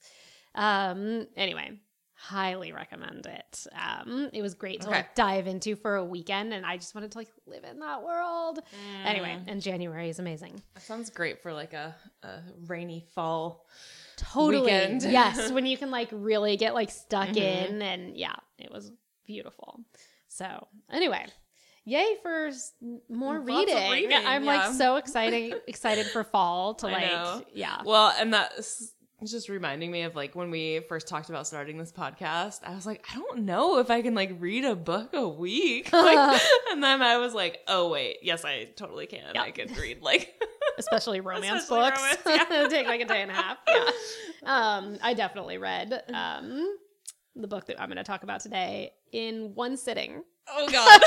Um 0.54 1.28
anyway 1.36 1.78
highly 2.28 2.72
recommend 2.72 3.26
it 3.26 3.66
um 3.78 4.30
it 4.32 4.40
was 4.40 4.54
great 4.54 4.80
to 4.80 4.86
Okay. 4.88 4.96
like 4.96 5.14
dive 5.14 5.46
into 5.46 5.76
for 5.76 5.96
a 5.96 6.04
weekend 6.04 6.54
and 6.54 6.64
i 6.64 6.76
just 6.78 6.94
wanted 6.94 7.10
to 7.12 7.18
like 7.18 7.28
live 7.46 7.64
in 7.64 7.80
that 7.80 8.02
world 8.02 8.60
anyway 9.04 9.36
Mm. 9.38 9.44
and 9.48 9.60
january 9.62 10.08
is 10.08 10.18
amazing 10.18 10.62
That 10.74 10.82
sounds 10.82 11.10
great 11.10 11.42
for 11.42 11.52
like 11.52 11.74
a, 11.74 11.94
a 12.22 12.40
rainy 12.66 13.04
fall. 13.14 13.66
totally 14.16 14.62
Weekend. 14.72 15.02
yes 15.20 15.50
when 15.52 15.66
you 15.66 15.76
can 15.76 15.90
like 15.90 16.08
really 16.12 16.56
get 16.56 16.72
like 16.72 16.90
stuck 16.90 17.28
Mhm. 17.28 17.36
in 17.36 17.82
and 17.82 18.16
yeah 18.16 18.36
it 18.58 18.70
was 18.72 18.90
beautiful 19.26 19.80
so 20.28 20.66
anyway 20.90 21.26
yay 21.84 22.16
for 22.22 22.50
more 23.10 23.38
reading. 23.40 23.90
reading, 23.92 24.16
i'm 24.26 24.44
yeah. 24.44 24.54
like 24.56 24.72
so 24.72 24.96
excited 25.02 25.60
excited 25.66 26.06
for 26.06 26.24
fall 26.24 26.74
to 26.76 26.86
I 26.86 26.92
like 26.92 27.10
know. 27.12 27.42
yeah 27.52 27.82
Well, 27.84 28.14
and 28.18 28.32
that's 28.32 28.93
just 29.30 29.48
reminding 29.48 29.90
me 29.90 30.02
of 30.02 30.14
like 30.14 30.34
when 30.34 30.50
we 30.50 30.80
first 30.88 31.08
talked 31.08 31.28
about 31.30 31.46
starting 31.46 31.78
this 31.78 31.92
podcast. 31.92 32.60
I 32.64 32.74
was 32.74 32.86
like, 32.86 33.04
I 33.10 33.14
don't 33.16 33.40
know 33.42 33.78
if 33.78 33.90
I 33.90 34.02
can 34.02 34.14
like 34.14 34.36
read 34.38 34.64
a 34.64 34.74
book 34.76 35.10
a 35.14 35.28
week. 35.28 35.88
Like, 35.92 36.40
and 36.72 36.82
then 36.82 37.02
I 37.02 37.18
was 37.18 37.34
like, 37.34 37.60
oh 37.68 37.88
wait, 37.90 38.18
yes, 38.22 38.44
I 38.44 38.64
totally 38.76 39.06
can. 39.06 39.22
Yeah. 39.34 39.42
I 39.42 39.50
can 39.50 39.72
read 39.74 40.02
like 40.02 40.34
especially 40.78 41.20
romance 41.20 41.64
Especially 41.64 41.90
books 41.90 42.26
romance, 42.26 42.50
It'll 42.50 42.68
take 42.70 42.86
like 42.86 43.00
a 43.00 43.04
day 43.04 43.22
and 43.22 43.30
a 43.30 43.34
half 43.34 43.58
yeah 43.68 43.90
um 44.42 44.98
i 45.02 45.14
definitely 45.14 45.56
read 45.56 46.02
um 46.12 46.76
the 47.36 47.46
book 47.46 47.66
that 47.66 47.80
i'm 47.80 47.88
going 47.88 47.96
to 47.96 48.02
talk 48.02 48.24
about 48.24 48.40
today 48.40 48.92
in 49.12 49.52
one 49.54 49.76
sitting 49.76 50.24
oh 50.48 50.68
god. 50.70 51.00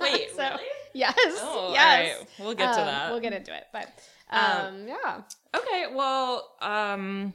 Wait, 0.00 0.30
So, 0.36 0.42
really? 0.42 0.62
yes 0.94 1.14
Oh, 1.18 1.70
yes 1.72 2.12
all 2.14 2.18
right. 2.20 2.28
We'll 2.38 2.54
get 2.54 2.74
to 2.74 2.80
Um, 2.80 2.86
that. 2.86 3.10
we'll 3.10 3.20
get 3.20 3.32
into 3.32 3.52
it 3.56 3.64
but 3.72 3.88
Um, 4.30 4.66
um 4.66 4.88
yeah 4.88 5.20
Okay, 5.56 5.86
well, 5.94 6.54
um, 6.60 7.32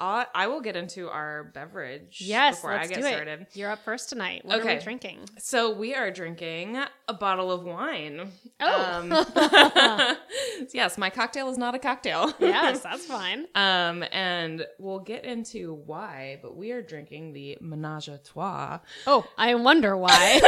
I, 0.00 0.26
I 0.34 0.46
will 0.48 0.60
get 0.60 0.74
into 0.76 1.08
our 1.08 1.44
beverage 1.54 2.18
Yes, 2.20 2.56
before 2.56 2.72
I 2.72 2.86
get 2.86 3.00
do 3.00 3.06
it. 3.06 3.12
started. 3.12 3.46
You're 3.54 3.70
up 3.70 3.84
first 3.84 4.08
tonight. 4.08 4.44
What 4.44 4.58
are 4.58 4.62
Okay. 4.62 4.78
we 4.78 4.82
drinking? 4.82 5.18
So 5.38 5.72
we 5.72 5.94
are 5.94 6.10
drinking 6.10 6.76
a 7.08 7.14
bottle 7.14 7.52
of 7.52 7.62
wine. 7.62 8.32
Oh. 8.60 9.00
Um, 9.00 10.16
yes, 10.74 10.98
my 10.98 11.08
cocktail 11.08 11.48
is 11.50 11.58
not 11.58 11.74
a 11.76 11.78
cocktail. 11.78 12.32
yes, 12.40 12.80
that's 12.80 13.06
fine. 13.06 13.46
Um, 13.54 14.04
and 14.10 14.66
we'll 14.80 14.98
get 15.00 15.24
into 15.24 15.74
why, 15.86 16.40
but 16.42 16.56
we 16.56 16.72
are 16.72 16.82
drinking 16.82 17.32
the 17.32 17.58
Menage 17.60 18.08
a 18.08 18.18
Trois, 18.18 18.80
Oh, 19.06 19.24
I 19.38 19.54
wonder 19.54 19.96
why. 19.96 20.40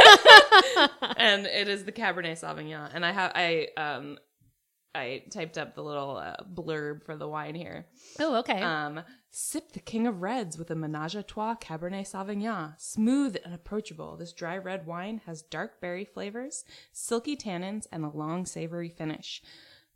and 1.17 1.45
it 1.45 1.69
is 1.69 1.85
the 1.85 1.91
Cabernet 1.93 2.33
Sauvignon. 2.41 2.89
And 2.93 3.05
I 3.05 3.11
have 3.13 3.31
I 3.35 3.67
um 3.77 4.17
I 4.95 5.23
typed 5.29 5.57
up 5.57 5.75
the 5.75 5.83
little 5.83 6.17
uh, 6.17 6.37
blurb 6.53 7.03
for 7.03 7.17
the 7.17 7.27
wine 7.27 7.55
here. 7.55 7.85
oh, 8.19 8.37
okay. 8.37 8.61
Um, 8.61 9.01
sip 9.29 9.73
the 9.73 9.79
king 9.79 10.07
of 10.07 10.21
reds 10.21 10.57
with 10.57 10.71
a 10.71 10.75
Menage 10.75 11.15
a 11.15 11.23
Trois 11.23 11.55
Cabernet 11.55 12.09
Sauvignon. 12.09 12.73
Smooth 12.79 13.37
and 13.43 13.53
approachable, 13.53 14.15
this 14.15 14.31
dry 14.33 14.57
red 14.57 14.85
wine 14.85 15.21
has 15.25 15.41
dark 15.41 15.81
berry 15.81 16.05
flavors, 16.05 16.63
silky 16.93 17.35
tannins, 17.35 17.87
and 17.91 18.05
a 18.05 18.09
long 18.09 18.45
savory 18.45 18.89
finish. 18.89 19.41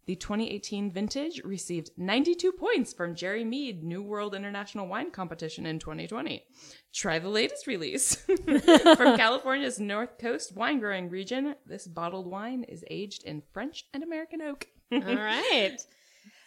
The 0.06 0.15
2018 0.15 0.91
vintage 0.91 1.39
received 1.44 1.91
92 1.96 2.51
points 2.53 2.94
from 2.94 3.13
Jerry 3.13 3.46
Mead 3.46 3.84
New 3.84 4.01
World 4.01 4.34
International 4.34 4.88
Wine 4.88 5.12
Competition 5.12 5.68
in 5.68 5.77
2020. 5.77 6.44
Try 6.91 7.20
the 7.20 7.29
latest 7.29 7.68
release. 7.68 8.15
from 8.96 9.18
California's 9.18 9.79
North 9.79 10.18
Coast 10.18 10.56
wine 10.56 10.79
growing 10.79 11.12
region, 11.12 11.53
this 11.63 11.86
bottled 11.88 12.25
wine 12.25 12.63
is 12.63 12.84
aged 12.89 13.24
in 13.24 13.44
French 13.53 13.86
and 13.94 14.01
American 14.01 14.41
oak. 14.41 14.68
All 14.91 15.00
right. 15.00 15.77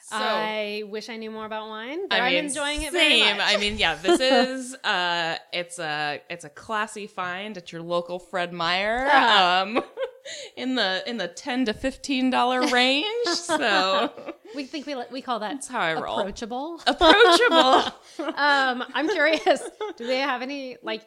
So- 0.05 0.19
I 0.19 0.83
wish 0.89 1.09
I 1.09 1.17
knew 1.17 1.31
more 1.31 1.47
about 1.47 1.69
wine, 1.71 2.07
but 2.07 2.21
I 2.21 2.27
I'm 2.27 2.33
mean, 2.35 2.45
enjoying 2.45 2.83
it 2.83 2.93
same. 2.93 3.25
very 3.25 3.39
much. 3.39 3.55
I 3.55 3.57
mean, 3.57 3.79
yeah, 3.79 3.95
this 3.95 4.21
is 4.21 4.75
uh, 4.85 5.37
it's 5.55 5.79
a 5.79 6.21
it's 6.29 6.45
a 6.45 6.51
classy 6.51 7.07
find 7.07 7.57
at 7.57 7.73
your 7.73 7.81
local 7.81 8.19
Fred 8.19 8.53
Meyer, 8.53 9.09
um, 9.11 9.81
in 10.57 10.75
the 10.75 11.03
in 11.07 11.17
the 11.17 11.29
ten 11.29 11.65
to 11.65 11.73
fifteen 11.73 12.29
dollar 12.29 12.61
range. 12.67 13.07
So 13.29 14.13
we 14.55 14.65
think 14.65 14.85
we 14.87 14.97
we 15.11 15.23
call 15.23 15.39
that 15.39 15.53
that's 15.53 15.69
how 15.69 15.81
I 15.81 15.95
roll. 15.95 16.19
approachable. 16.19 16.79
Approachable. 16.87 17.95
um, 18.37 18.85
I'm 18.93 19.09
curious. 19.09 19.63
Do 19.97 20.07
they 20.07 20.19
have 20.19 20.43
any 20.43 20.77
like 20.83 21.07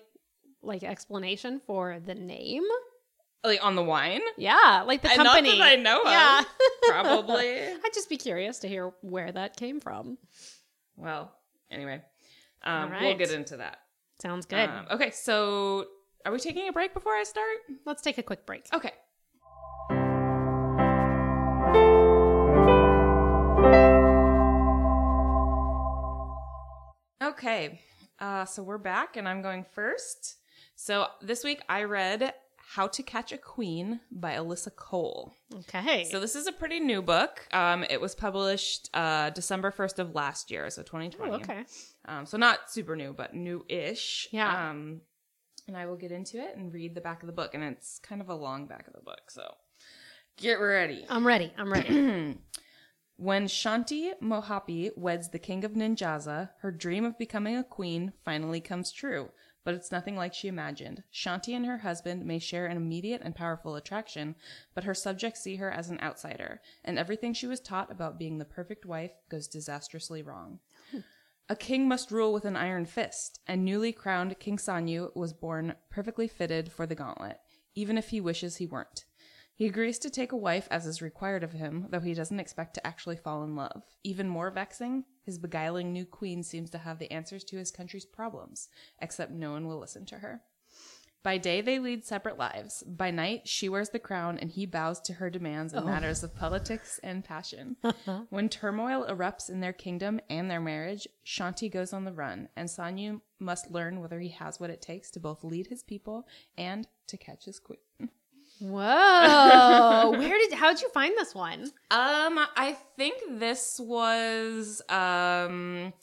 like 0.64 0.82
explanation 0.84 1.62
for 1.68 2.00
the 2.04 2.16
name? 2.16 2.64
Like 3.46 3.64
on 3.64 3.76
the 3.76 3.84
wine, 3.84 4.22
Yeah, 4.38 4.84
like 4.86 5.02
the 5.02 5.12
Uh, 5.12 5.16
not 5.16 5.26
company. 5.38 5.58
that 5.60 5.64
I 5.72 5.76
know 5.76 6.02
of. 6.02 6.08
Yeah, 6.08 6.42
probably. 6.88 7.60
I'd 7.86 7.94
just 7.94 8.10
be 8.10 8.18
curious 8.18 8.60
to 8.60 8.68
hear 8.68 8.94
where 9.02 9.32
that 9.32 9.56
came 9.56 9.80
from. 9.80 10.18
Well, 10.98 11.32
anyway, 11.70 12.02
um, 12.64 12.94
All 12.94 13.02
we'll 13.02 13.18
get 13.18 13.32
into 13.32 13.58
that. 13.58 13.78
Sounds 14.22 14.46
good. 14.46 14.70
Um, 14.70 14.88
okay, 14.92 15.12
so 15.12 15.86
are 16.26 16.32
we 16.32 16.40
taking 16.40 16.68
a 16.68 16.72
break 16.74 16.94
before 16.94 17.14
I 17.14 17.24
start? 17.24 17.58
Let's 17.86 18.02
take 18.02 18.18
a 18.18 18.24
quick 18.24 18.46
break. 18.46 18.68
Okay. 18.74 18.92
Okay, 27.24 27.80
uh, 28.20 28.46
so 28.46 28.62
we're 28.62 28.78
back, 28.78 29.18
and 29.18 29.28
I'm 29.28 29.42
going 29.42 29.64
first. 29.74 30.36
So 30.76 31.08
this 31.22 31.44
week 31.44 31.62
I 31.70 31.84
read 31.84 32.34
How 32.68 32.88
to 32.88 33.04
Catch 33.04 33.32
a 33.32 33.38
Queen 33.38 34.00
by 34.12 34.34
Alyssa 34.34 34.76
Cole. 34.76 35.34
Okay. 35.54 36.06
So 36.06 36.20
this 36.20 36.36
is 36.36 36.48
a 36.48 36.52
pretty 36.52 36.80
new 36.80 37.02
book. 37.02 37.48
Um, 37.54 37.86
it 37.90 38.02
was 38.02 38.16
published 38.16 38.90
uh, 38.94 39.30
December 39.30 39.72
1st 39.72 40.00
of 40.00 40.16
last 40.16 40.52
year, 40.52 40.70
so 40.70 40.82
oh, 40.82 40.86
2020. 40.86 41.32
okay. 41.34 41.66
Um, 42.08 42.26
so 42.26 42.38
not 42.38 42.72
super 42.72 42.96
new, 42.96 43.14
but 43.14 43.34
new-ish. 43.34 44.28
Yeah. 44.32 44.70
Um, 44.70 45.02
and 45.68 45.78
I 45.78 45.86
will 45.86 45.96
get 45.96 46.12
into 46.12 46.38
it 46.38 46.58
and 46.58 46.74
read 46.74 46.96
the 46.96 47.02
back 47.02 47.24
of 47.24 47.28
the 47.28 47.34
book, 47.34 47.54
and 47.54 47.64
it's 47.64 48.00
kind 48.00 48.22
of 48.22 48.30
a 48.30 48.36
long 48.36 48.68
back 48.68 48.88
of 48.88 48.94
the 48.94 49.02
book, 49.02 49.30
so 49.30 49.44
get 50.38 50.56
ready. 50.56 51.06
I'm 51.10 51.26
ready. 51.26 51.54
I'm 51.58 51.72
ready. 51.72 52.38
When 53.18 53.48
Shanti 53.48 54.12
Mohapi 54.22 54.92
weds 54.98 55.30
the 55.30 55.40
king 55.40 55.64
of 55.64 55.72
Ninjaza, 55.72 56.50
her 56.60 56.72
dream 56.72 57.06
of 57.06 57.18
becoming 57.18 57.56
a 57.56 57.64
queen 57.64 58.12
finally 58.26 58.60
comes 58.60 58.92
true. 58.92 59.30
But 59.66 59.74
it's 59.74 59.92
nothing 59.92 60.16
like 60.16 60.34
she 60.34 60.48
imagined. 60.48 61.04
Shanti 61.12 61.54
and 61.54 61.66
her 61.66 61.80
husband 61.80 62.24
may 62.26 62.40
share 62.40 62.68
an 62.68 62.78
immediate 62.78 63.22
and 63.24 63.36
powerful 63.36 63.76
attraction, 63.76 64.36
but 64.74 64.86
her 64.86 64.94
subjects 64.94 65.42
see 65.42 65.58
her 65.58 65.70
as 65.70 65.90
an 65.90 66.00
outsider, 66.02 66.62
and 66.86 66.98
everything 66.98 67.34
she 67.34 67.48
was 67.48 67.60
taught 67.60 67.92
about 67.92 68.20
being 68.20 68.38
the 68.38 68.46
perfect 68.46 68.86
wife 68.86 69.12
goes 69.28 69.48
disastrously 69.48 70.22
wrong. 70.22 70.60
A 71.50 71.56
king 71.56 71.88
must 71.88 72.12
rule 72.12 72.32
with 72.32 72.46
an 72.46 72.56
iron 72.56 72.86
fist, 72.86 73.40
and 73.48 73.66
newly 73.66 73.92
crowned 73.92 74.40
King 74.40 74.58
Sanyu 74.58 75.16
was 75.16 75.34
born 75.34 75.76
perfectly 75.90 76.28
fitted 76.28 76.72
for 76.72 76.88
the 76.88 76.96
gauntlet, 76.96 77.40
even 77.76 77.98
if 77.98 78.10
he 78.10 78.22
wishes 78.22 78.58
he 78.58 78.68
weren't. 78.68 79.06
He 79.56 79.66
agrees 79.66 79.98
to 80.00 80.10
take 80.10 80.32
a 80.32 80.38
wife 80.38 80.68
as 80.70 80.86
is 80.86 81.02
required 81.02 81.44
of 81.44 81.54
him, 81.54 81.88
though 81.90 82.02
he 82.02 82.14
doesn't 82.14 82.40
expect 82.40 82.74
to 82.76 82.86
actually 82.86 83.16
fall 83.16 83.44
in 83.44 83.56
love. 83.56 83.84
Even 84.04 84.28
more 84.28 84.52
vexing, 84.52 85.06
his 85.26 85.38
beguiling 85.38 85.92
new 85.92 86.06
queen 86.06 86.44
seems 86.44 86.70
to 86.72 86.78
have 86.78 87.00
the 87.00 87.12
answers 87.12 87.44
to 87.46 87.58
his 87.58 87.72
country's 87.72 88.06
problems, 88.06 88.70
except 89.02 89.32
no 89.32 89.52
one 89.52 89.68
will 89.68 89.80
listen 89.80 90.06
to 90.06 90.20
her. 90.20 90.42
By 91.26 91.40
day, 91.40 91.62
they 91.62 91.80
lead 91.80 92.06
separate 92.06 92.38
lives. 92.38 92.84
By 92.86 93.10
night, 93.10 93.48
she 93.48 93.68
wears 93.68 93.90
the 93.90 93.98
crown 93.98 94.38
and 94.38 94.52
he 94.52 94.68
bows 94.68 95.02
to 95.02 95.14
her 95.14 95.32
demands 95.32 95.74
in 95.74 95.80
oh. 95.80 95.86
matters 95.88 96.24
of 96.24 96.36
politics 96.36 97.00
and 97.02 97.24
passion. 97.24 97.78
when 98.30 98.48
turmoil 98.48 99.08
erupts 99.10 99.50
in 99.50 99.60
their 99.60 99.74
kingdom 99.74 100.20
and 100.30 100.52
their 100.52 100.62
marriage, 100.62 101.08
Shanti 101.26 101.72
goes 101.72 101.94
on 101.94 102.06
the 102.06 102.14
run, 102.14 102.50
and 102.56 102.70
Sanyu 102.70 103.22
must 103.40 103.72
learn 103.72 104.02
whether 104.02 104.20
he 104.20 104.30
has 104.30 104.60
what 104.60 104.70
it 104.70 104.84
takes 104.84 105.10
to 105.12 105.20
both 105.20 105.44
lead 105.44 105.66
his 105.66 105.82
people 105.82 106.28
and 106.60 106.88
to 107.08 107.18
catch 107.18 107.46
his 107.46 107.60
queen. 107.60 108.12
Whoa. 108.60 110.12
Where 110.18 110.38
did 110.38 110.54
how 110.54 110.72
did 110.72 110.82
you 110.82 110.90
find 110.90 111.14
this 111.18 111.36
one? 111.36 111.64
Um, 111.92 112.40
I 112.56 112.78
think 112.96 113.40
this 113.40 113.80
was 113.80 114.82
um, 114.90 115.94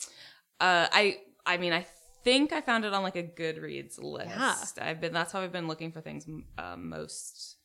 uh, 0.61 0.87
I 0.93 1.19
I 1.47 1.57
mean 1.57 1.73
I 1.73 1.87
think 2.25 2.53
I 2.53 2.61
found 2.61 2.85
it 2.85 2.93
on 2.93 3.03
like 3.03 3.17
a 3.17 3.23
Goodreads 3.23 4.03
list. 4.03 4.29
Yeah. 4.29 4.55
I've 4.81 5.01
been 5.01 5.13
that's 5.13 5.33
how 5.33 5.41
I've 5.41 5.53
been 5.53 5.69
looking 5.69 5.93
for 5.93 6.01
things 6.01 6.27
um, 6.59 6.89
most 6.89 7.57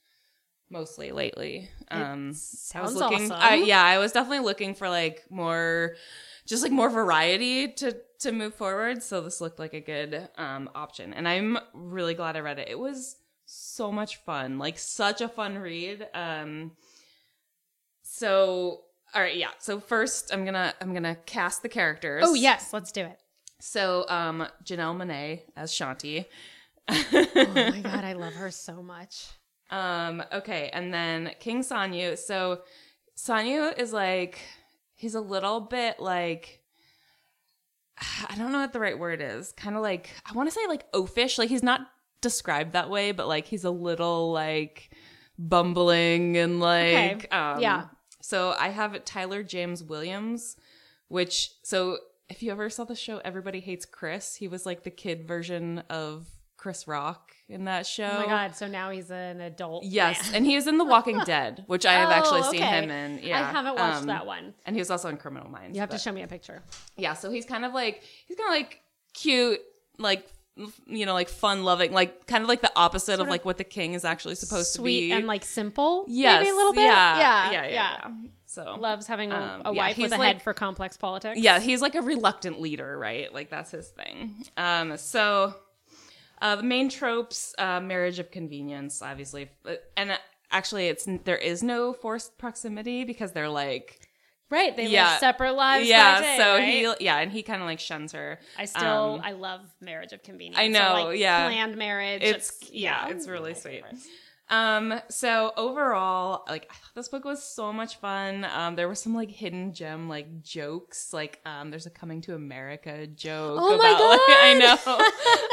mostly 0.69 1.11
lately. 1.11 1.69
Um 1.91 2.29
I 2.29 2.33
sounds 2.33 2.93
was 2.93 2.95
looking 2.95 3.31
awesome. 3.31 3.37
I, 3.39 3.55
yeah, 3.55 3.83
I 3.83 3.97
was 3.99 4.11
definitely 4.11 4.45
looking 4.45 4.73
for 4.73 4.89
like 4.89 5.23
more 5.29 5.95
just 6.45 6.63
like 6.63 6.71
more 6.71 6.89
variety 6.89 7.67
to 7.73 7.97
to 8.19 8.31
move 8.31 8.55
forward, 8.55 9.03
so 9.03 9.21
this 9.21 9.39
looked 9.41 9.59
like 9.59 9.73
a 9.73 9.79
good 9.81 10.27
um 10.37 10.69
option. 10.75 11.13
And 11.13 11.27
I'm 11.27 11.57
really 11.73 12.13
glad 12.13 12.35
I 12.35 12.39
read 12.39 12.59
it. 12.59 12.69
It 12.69 12.79
was 12.79 13.17
so 13.47 13.91
much 13.91 14.17
fun. 14.17 14.59
Like 14.59 14.77
such 14.77 15.21
a 15.21 15.27
fun 15.27 15.57
read. 15.57 16.07
Um 16.13 16.73
so 18.03 18.81
all 19.15 19.21
right, 19.21 19.37
yeah. 19.37 19.51
So 19.59 19.79
first 19.79 20.33
I'm 20.33 20.45
to 20.45 20.73
I'm 20.81 20.93
to 21.03 21.15
cast 21.25 21.63
the 21.63 21.69
characters. 21.69 22.23
Oh 22.27 22.33
yes, 22.33 22.73
let's 22.73 22.91
do 22.91 23.01
it. 23.01 23.19
So, 23.59 24.05
um, 24.07 24.47
Janelle 24.63 24.95
Monáe 24.95 25.41
as 25.55 25.71
Shanti. 25.71 26.25
Oh 26.87 27.03
my 27.33 27.79
god, 27.83 28.03
I 28.03 28.13
love 28.13 28.33
her 28.33 28.51
so 28.51 28.83
much. 28.83 29.25
um, 29.71 30.23
okay, 30.31 30.69
and 30.71 30.93
then 30.93 31.31
King 31.39 31.63
Sanyu. 31.63 32.17
So, 32.17 32.61
Sanyu 33.17 33.77
is 33.77 33.91
like 33.91 34.39
he's 34.93 35.15
a 35.15 35.21
little 35.21 35.59
bit 35.59 35.99
like 35.99 36.61
I 38.29 38.35
don't 38.37 38.51
know 38.51 38.59
what 38.59 38.73
the 38.73 38.79
right 38.79 38.97
word 38.97 39.21
is. 39.21 39.53
Kind 39.53 39.75
of 39.75 39.81
like 39.81 40.09
I 40.25 40.33
want 40.33 40.49
to 40.49 40.53
say 40.53 40.67
like 40.67 40.91
oafish. 40.91 41.37
Like 41.39 41.49
he's 41.49 41.63
not 41.63 41.81
described 42.21 42.73
that 42.73 42.89
way, 42.89 43.11
but 43.11 43.27
like 43.27 43.45
he's 43.47 43.63
a 43.63 43.71
little 43.71 44.31
like 44.31 44.89
bumbling 45.39 46.37
and 46.37 46.59
like 46.59 47.25
Okay, 47.25 47.27
um, 47.31 47.61
yeah. 47.61 47.85
So 48.21 48.55
I 48.59 48.69
have 48.69 49.03
Tyler 49.05 49.43
James 49.43 49.83
Williams, 49.83 50.57
which 51.07 51.51
so 51.63 51.97
if 52.29 52.43
you 52.43 52.51
ever 52.51 52.69
saw 52.69 52.83
the 52.83 52.95
show 52.95 53.21
Everybody 53.23 53.59
Hates 53.59 53.85
Chris, 53.85 54.35
he 54.35 54.47
was 54.47 54.65
like 54.65 54.83
the 54.83 54.89
kid 54.91 55.27
version 55.27 55.79
of 55.89 56.27
Chris 56.57 56.87
Rock 56.87 57.31
in 57.47 57.65
that 57.65 57.85
show. 57.85 58.09
Oh 58.11 58.19
my 58.21 58.25
god, 58.25 58.55
so 58.55 58.67
now 58.67 58.89
he's 58.89 59.09
an 59.11 59.39
adult. 59.39 59.85
Yes, 59.85 60.25
man. 60.25 60.35
and 60.37 60.45
he 60.45 60.55
is 60.55 60.67
in 60.67 60.77
The 60.77 60.83
Walking 60.83 61.19
Dead, 61.23 61.63
which 61.67 61.85
I 61.85 61.93
have 61.93 62.09
Oh, 62.09 62.13
actually 62.13 62.41
seen 62.43 62.63
okay. 62.63 62.81
him 62.83 62.89
in. 62.89 63.19
Yeah, 63.23 63.39
I 63.39 63.51
haven't 63.51 63.75
watched 63.77 64.01
Um, 64.01 64.07
that 64.07 64.25
one. 64.25 64.53
And 64.65 64.75
he 64.75 64.81
was 64.81 64.89
also 64.91 65.07
in 65.07 65.17
Criminal 65.17 65.49
Minds. 65.49 65.75
You 65.75 65.79
have 65.81 65.91
to 65.91 65.97
show 65.99 66.11
me 66.11 66.23
a 66.23 66.27
picture. 66.27 66.63
yeah, 66.97 67.13
so 67.13 67.31
he's 67.31 67.45
kind 67.45 67.63
of 67.63 67.73
like 67.73 68.01
he's 68.27 68.35
kind 68.35 68.49
of 68.49 68.55
like 68.59 68.81
cute, 69.13 69.61
like 69.99 70.27
you 70.85 71.05
know, 71.05 71.13
like 71.13 71.29
fun 71.29 71.63
loving, 71.63 71.91
like 71.91 72.25
kind 72.27 72.41
of 72.43 72.47
like 72.49 72.61
the 72.61 72.71
opposite 72.75 73.13
of 73.13 73.17
Sort 73.17 73.27
of 73.27 73.31
like 73.31 73.45
what 73.45 73.57
the 73.57 73.63
king 73.63 73.93
is 73.93 74.03
actually 74.05 74.35
supposed 74.35 74.75
to 74.75 74.81
be. 74.81 75.09
Sweet 75.09 75.11
and 75.13 75.27
like 75.27 75.45
simple. 75.45 76.05
yes, 76.07 76.39
maybe 76.41 76.51
a 76.51 76.55
little 76.55 76.73
bit. 76.73 76.83
Yeah, 76.83 77.19
yeah, 77.19 77.51
yeah, 77.51 77.63
yeah. 77.63 77.69
yeah. 77.71 78.11
So 78.45 78.75
Loves 78.79 79.05
having 79.07 79.31
a, 79.31 79.35
Um, 79.35 79.61
a 79.65 79.73
yeah, 79.73 79.77
wife 79.77 79.97
with 79.97 80.13
a 80.13 80.17
like- 80.17 80.27
head 80.27 80.41
for 80.41 80.53
complex 80.53 80.97
politics. 80.97 81.39
yeah, 81.39 81.59
he's 81.59 81.81
like 81.81 81.95
a 81.95 82.01
reluctant 82.01 82.59
leader, 82.61 82.97
right? 82.97 83.31
Like 83.33 83.49
that's 83.49 83.71
his 83.71 83.87
thing. 83.89 84.35
Um, 84.55 84.97
so 84.97 85.53
uh, 86.41 86.55
the 86.55 86.63
main 86.63 86.89
tropes, 86.89 87.53
uh, 87.57 87.79
marriage 87.81 88.19
of 88.19 88.31
convenience, 88.31 89.01
obviously, 89.01 89.49
and 89.95 90.11
uh, 90.11 90.17
actually, 90.51 90.87
it's 90.87 91.07
there 91.25 91.37
is 91.37 91.61
no 91.61 91.93
forced 91.93 92.37
proximity 92.37 93.03
because 93.03 93.31
they're 93.33 93.49
like. 93.49 93.99
Right. 94.49 94.75
They 94.75 94.87
Yeah. 94.87 95.11
live 95.11 95.19
separate 95.19 95.53
lives. 95.53 95.87
yeah, 95.87 96.21
day, 96.21 96.37
so 96.37 96.53
right? 96.55 96.67
he 96.99 97.05
yeah, 97.05 97.17
and 97.19 97.31
he 97.31 97.43
kind 97.43 97.61
of 97.61 97.67
like 97.67 97.79
shuns 97.79 98.11
her. 98.13 98.39
I 98.57 98.65
still 98.65 99.15
um, 99.15 99.21
I 99.23 99.31
love 99.33 99.61
marriage 99.81 100.13
of 100.13 100.23
convenience. 100.23 100.57
I 100.57 100.71
So, 100.71 100.79
know, 100.79 101.03
like, 101.09 101.19
yeah. 101.19 101.47
planned 101.47 101.75
marriage. 101.77 102.21
It's- 102.23 102.57
It's, 102.61 102.71
yeah, 102.71 103.09
it's 103.09 103.27
really 103.27 103.53
sweet. 103.53 103.83
Um, 104.49 105.01
so 105.09 105.51
overall, 105.57 106.45
like 106.47 106.67
I 106.71 106.73
thought 106.75 106.95
this 106.95 107.09
book 107.09 107.25
was 107.25 107.43
so 107.43 107.73
much 107.73 107.97
fun. 107.97 108.45
Um, 108.45 108.75
there 108.77 108.87
were 108.87 108.95
some 108.95 109.13
like 109.13 109.29
hidden 109.29 109.73
gem 109.73 110.07
like 110.07 110.41
jokes. 110.41 111.11
Like 111.11 111.41
um, 111.45 111.69
there's 111.69 111.85
a 111.85 111.89
coming 111.89 112.21
to 112.21 112.33
America 112.33 113.07
joke. 113.07 113.59
Oh 113.61 113.77
my 113.77 113.89
about, 113.89 113.99
Like, 114.09 114.21
I 114.29 114.53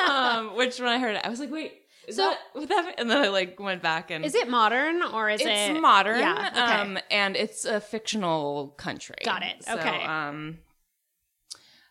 know. 0.07 0.49
um, 0.51 0.57
which 0.57 0.79
when 0.79 0.89
I 0.89 0.99
heard 1.01 1.17
it, 1.17 1.23
I 1.25 1.29
was 1.29 1.41
like, 1.41 1.51
wait, 1.51 1.73
is 2.09 2.17
So- 2.17 2.35
that 2.55 2.69
that? 2.69 2.95
And 2.99 3.11
then 3.11 3.19
I 3.25 3.29
like 3.29 3.59
went 3.61 3.83
back 3.83 4.11
and 4.11 4.25
Is 4.25 4.35
it 4.35 4.49
modern 4.49 5.03
or 5.03 5.29
is 5.31 5.41
it's 5.41 5.77
it 5.77 5.81
modern. 5.81 6.19
Yeah. 6.21 6.51
Okay. 6.53 6.61
Um, 6.61 6.99
and 7.11 7.37
it's 7.37 7.65
a 7.65 7.81
fictional 7.81 8.69
country. 8.77 9.17
Got 9.25 9.43
it. 9.43 9.65
So, 9.65 9.75
Okay. 9.79 10.05
Um, 10.05 10.59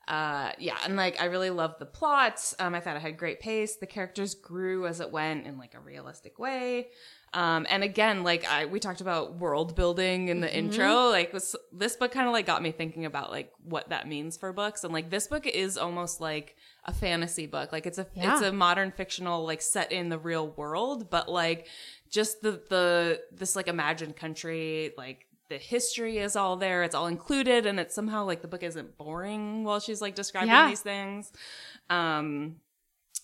uh, 0.07 0.51
yeah, 0.59 0.77
and 0.83 0.95
like 0.97 1.21
I 1.21 1.25
really 1.25 1.49
loved 1.49 1.79
the 1.79 1.85
plot. 1.85 2.53
Um, 2.59 2.75
I 2.75 2.79
thought 2.81 2.95
it 2.97 3.01
had 3.01 3.17
great 3.17 3.39
pace. 3.39 3.77
The 3.77 3.85
characters 3.87 4.35
grew 4.35 4.85
as 4.85 4.99
it 4.99 5.11
went 5.11 5.47
in 5.47 5.57
like 5.57 5.73
a 5.75 5.79
realistic 5.79 6.37
way. 6.39 6.89
Um, 7.33 7.65
and 7.69 7.83
again, 7.83 8.23
like 8.23 8.45
I 8.45 8.65
we 8.65 8.79
talked 8.79 9.01
about 9.01 9.35
world 9.39 9.75
building 9.75 10.27
in 10.27 10.41
the 10.41 10.47
Mm-hmm. 10.47 10.57
intro. 10.57 11.09
Like 11.09 11.33
was, 11.33 11.55
this 11.71 11.95
book 11.95 12.11
kind 12.11 12.27
of 12.27 12.33
like 12.33 12.45
got 12.45 12.61
me 12.61 12.71
thinking 12.71 13.05
about 13.05 13.31
like 13.31 13.51
what 13.63 13.89
that 13.89 14.07
means 14.07 14.37
for 14.37 14.53
books. 14.53 14.83
And 14.83 14.93
like 14.93 15.09
this 15.09 15.27
book 15.27 15.47
is 15.47 15.77
almost 15.77 16.21
like 16.21 16.55
a 16.85 16.93
fantasy 16.93 17.47
book. 17.47 17.71
Like 17.71 17.85
it's 17.87 17.97
a 17.97 18.05
Yeah. 18.13 18.33
it's 18.33 18.41
a 18.43 18.51
modern 18.51 18.91
fictional 18.91 19.45
like 19.45 19.61
set 19.61 19.91
in 19.91 20.09
the 20.09 20.19
real 20.19 20.47
world, 20.49 21.09
but 21.09 21.27
like 21.29 21.67
just 22.11 22.41
the 22.41 22.61
the 22.69 23.21
this 23.31 23.55
like 23.55 23.67
imagined 23.67 24.15
country 24.15 24.91
like 24.97 25.25
the 25.53 25.59
history 25.59 26.17
is 26.17 26.35
all 26.35 26.55
there 26.57 26.81
it's 26.81 26.95
all 26.95 27.05
included 27.05 27.67
and 27.67 27.79
it's 27.79 27.93
somehow 27.93 28.25
like 28.25 28.41
the 28.41 28.47
book 28.47 28.63
isn't 28.63 28.97
boring 28.97 29.63
while 29.63 29.79
she's 29.79 30.01
like 30.01 30.15
describing 30.15 30.49
Yeah. 30.49 30.67
these 30.67 30.81
things 30.81 31.31
um 31.91 32.55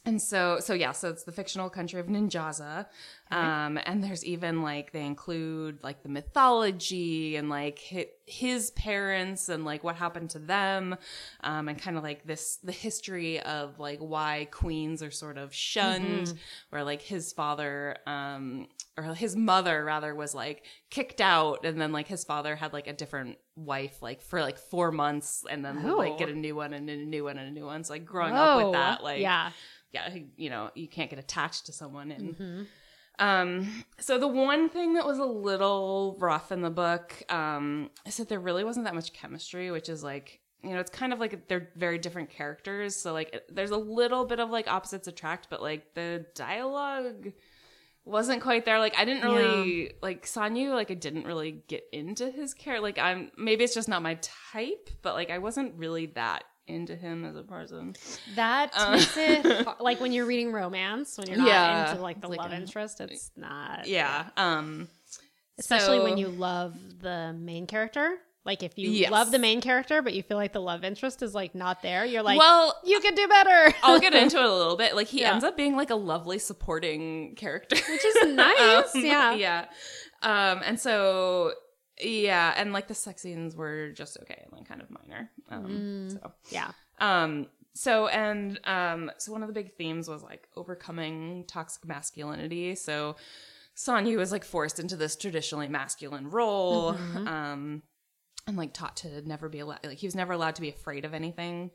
and 0.05 0.21
so 0.21 0.59
so 0.59 0.73
yeah 0.73 0.91
so 0.93 1.09
it's 1.09 1.23
the 1.23 1.31
fictional 1.31 1.69
country 1.69 1.99
of 1.99 2.07
ninjaza. 2.07 2.85
Um 3.31 3.77
and 3.85 4.03
there's 4.03 4.25
even 4.25 4.61
like 4.63 4.91
they 4.91 5.05
include 5.05 5.83
like 5.83 6.01
the 6.03 6.09
mythology 6.09 7.35
and 7.35 7.49
like 7.49 7.79
his, 8.25 8.71
parents 8.71 9.49
and 9.49 9.65
like 9.65 9.83
what 9.83 9.95
happened 9.95 10.29
to 10.31 10.39
them 10.39 10.95
um 11.43 11.67
and 11.67 11.79
kind 11.81 11.97
of 11.97 12.03
like 12.03 12.25
this 12.25 12.57
the 12.63 12.71
history 12.71 13.39
of 13.41 13.79
like 13.79 13.99
why 13.99 14.47
queens 14.51 15.01
are 15.03 15.11
sort 15.11 15.37
of 15.37 15.53
shunned 15.53 16.33
where 16.69 16.83
like 16.83 17.01
his 17.01 17.33
father 17.33 17.97
um 18.07 18.67
or 18.97 19.03
his 19.15 19.35
mother 19.35 19.83
rather 19.83 20.13
was 20.15 20.33
like 20.35 20.63
kicked 20.89 21.21
out 21.21 21.65
and 21.65 21.79
then 21.81 21.91
like 21.91 22.07
his 22.07 22.23
father 22.23 22.55
had 22.55 22.71
like 22.73 22.87
a 22.87 22.93
different 22.93 23.37
wife 23.55 24.01
like 24.01 24.21
for 24.21 24.41
like 24.41 24.57
four 24.57 24.91
months 24.91 25.43
and 25.49 25.63
then 25.65 25.83
would, 25.83 25.93
like 25.97 26.13
Oh. 26.13 26.17
get 26.17 26.29
a 26.29 26.35
new 26.35 26.55
one 26.55 26.73
and 26.73 26.89
a 26.89 26.95
new 26.95 27.23
one 27.25 27.37
and 27.37 27.47
a 27.49 27.51
new 27.51 27.65
one. 27.65 27.83
So 27.83 27.93
like 27.93 28.05
growing 28.05 28.33
up 28.33 28.63
with 28.63 28.73
that 28.73 29.03
like 29.03 29.21
yeah. 29.21 29.51
Yeah, 29.91 30.15
you 30.37 30.49
know, 30.49 30.69
you 30.75 30.87
can't 30.87 31.09
get 31.09 31.19
attached 31.19 31.65
to 31.67 31.73
someone. 31.73 32.11
And 32.11 32.35
Mm-hmm. 32.37 32.63
um, 33.25 33.83
so 33.99 34.17
the 34.19 34.27
one 34.27 34.69
thing 34.69 34.93
that 34.93 35.05
was 35.05 35.17
a 35.19 35.25
little 35.25 36.15
rough 36.19 36.51
in 36.51 36.61
the 36.61 36.69
book 36.69 37.21
um, 37.29 37.89
is 38.05 38.17
that 38.17 38.29
there 38.29 38.39
really 38.39 38.63
wasn't 38.63 38.85
that 38.85 38.95
much 38.95 39.13
chemistry, 39.13 39.71
which 39.71 39.89
is 39.89 40.03
like, 40.03 40.39
you 40.63 40.71
know, 40.71 40.79
it's 40.79 40.91
kind 40.91 41.13
of 41.13 41.19
like 41.19 41.47
they're 41.47 41.69
very 41.75 41.97
different 41.97 42.29
characters. 42.29 42.95
So 42.95 43.13
like, 43.13 43.33
it- 43.33 43.55
there's 43.55 43.71
a 43.71 43.77
little 43.77 44.25
bit 44.25 44.39
of 44.39 44.49
like 44.49 44.67
opposites 44.67 45.07
attract, 45.07 45.49
but 45.49 45.61
like 45.61 45.93
the 45.95 46.25
dialogue 46.35 47.31
wasn't 48.05 48.41
quite 48.41 48.65
there. 48.65 48.79
Like 48.79 48.97
I 48.97 49.05
didn't 49.05 49.23
really 49.23 49.91
like 50.01 50.25
Sanyu. 50.25 50.73
Like 50.73 50.89
I 50.89 50.95
didn't 50.95 51.25
really 51.25 51.63
get 51.67 51.83
into 51.91 52.31
his 52.31 52.53
character. 52.53 52.81
Like 52.81 52.97
I'm 52.97 53.31
maybe 53.37 53.63
it's 53.63 53.73
just 53.75 53.87
not 53.87 54.01
my 54.01 54.17
type, 54.51 54.89
but 55.01 55.13
like 55.13 55.29
I 55.29 55.37
wasn't 55.37 55.75
really 55.77 56.07
that 56.07 56.43
into 56.69 56.95
him 56.95 57.25
as 57.25 57.35
a 57.35 57.43
person. 57.43 57.95
That 58.35 58.71
Uh. 58.75 58.91
makes 58.91 59.17
it 59.17 59.67
like 59.79 59.99
when 59.99 60.11
you're 60.11 60.25
reading 60.25 60.51
romance, 60.51 61.17
when 61.17 61.27
you're 61.27 61.37
not 61.37 61.47
Yeah. 61.47 61.89
into 61.91 62.01
like 62.01 62.21
the 62.21 62.27
Like 62.27 62.39
love 62.39 62.51
a- 62.51 62.55
interest, 62.55 63.01
it's 63.01 63.31
not. 63.35 63.87
Yeah. 63.87 64.25
Um 64.37 64.87
Especially 65.57 65.97
so- 65.97 66.03
when 66.03 66.17
you 66.17 66.27
love 66.27 66.75
the 67.01 67.33
main 67.37 67.67
character. 67.67 68.17
Like 68.45 68.63
if 68.63 68.77
you 68.77 68.89
Yes. 68.89 69.11
love 69.11 69.31
the 69.31 69.37
main 69.37 69.59
character, 69.61 70.01
but 70.01 70.13
you 70.13 70.23
feel 70.23 70.37
like 70.37 70.53
the 70.53 70.61
love 70.61 70.83
interest 70.85 71.21
is 71.21 71.35
like 71.35 71.53
not 71.53 71.81
there, 71.81 72.05
you're 72.05 72.23
like, 72.23 72.39
well, 72.39 72.73
you 72.85 72.99
could 73.01 73.13
do 73.15 73.27
better. 73.27 73.75
I'll 73.83 73.99
get 73.99 74.13
into 74.15 74.37
it 74.37 74.45
a 74.45 74.53
little 74.55 74.77
bit. 74.77 74.95
Like 74.95 75.07
he 75.07 75.21
Yeah. 75.21 75.33
ends 75.33 75.43
up 75.43 75.57
being 75.57 75.75
like 75.75 75.89
a 75.89 75.95
lovely 75.95 76.39
supporting 76.39 77.35
character, 77.35 77.75
Which 77.75 78.05
is 78.05 78.33
nice, 78.33 78.95
yeah. 78.95 79.33
yeah. 79.33 79.65
Um, 80.23 80.61
and 80.65 80.79
so 80.79 81.53
yeah, 81.99 82.53
and 82.57 82.73
like 82.73 82.87
the 82.87 82.95
sex 82.95 83.21
scenes 83.21 83.55
were 83.55 83.91
just 83.91 84.17
okay 84.21 84.41
and 84.43 84.51
like 84.53 84.67
kind 84.67 84.81
of 84.81 84.89
minor. 84.89 85.29
Um, 85.49 85.65
Mm. 85.65 86.11
so 86.13 86.31
yeah. 86.49 86.71
um, 86.99 87.47
so 87.73 88.07
and 88.07 88.59
um, 88.65 89.11
so 89.17 89.31
one 89.31 89.41
of 89.43 89.47
the 89.47 89.53
big 89.53 89.73
themes 89.75 90.07
was 90.07 90.23
like 90.23 90.47
overcoming 90.55 91.45
toxic 91.47 91.85
masculinity. 91.87 92.75
So 92.75 93.15
Sanyu 93.75 94.17
was 94.17 94.31
like 94.31 94.43
forced 94.43 94.79
into 94.79 94.95
this 94.95 95.15
traditionally 95.15 95.67
masculine 95.67 96.29
role. 96.29 96.93
Mm-hmm. 96.93 97.27
Um, 97.27 97.83
and 98.47 98.57
like 98.57 98.73
taught 98.73 98.97
to 98.97 99.21
never 99.27 99.47
be 99.47 99.59
allowed 99.59 99.79
like 99.85 99.97
he 99.99 100.07
was 100.07 100.15
never 100.15 100.33
allowed 100.33 100.55
to 100.55 100.61
be 100.61 100.69
afraid 100.69 101.05
of 101.05 101.13
anything 101.13 101.69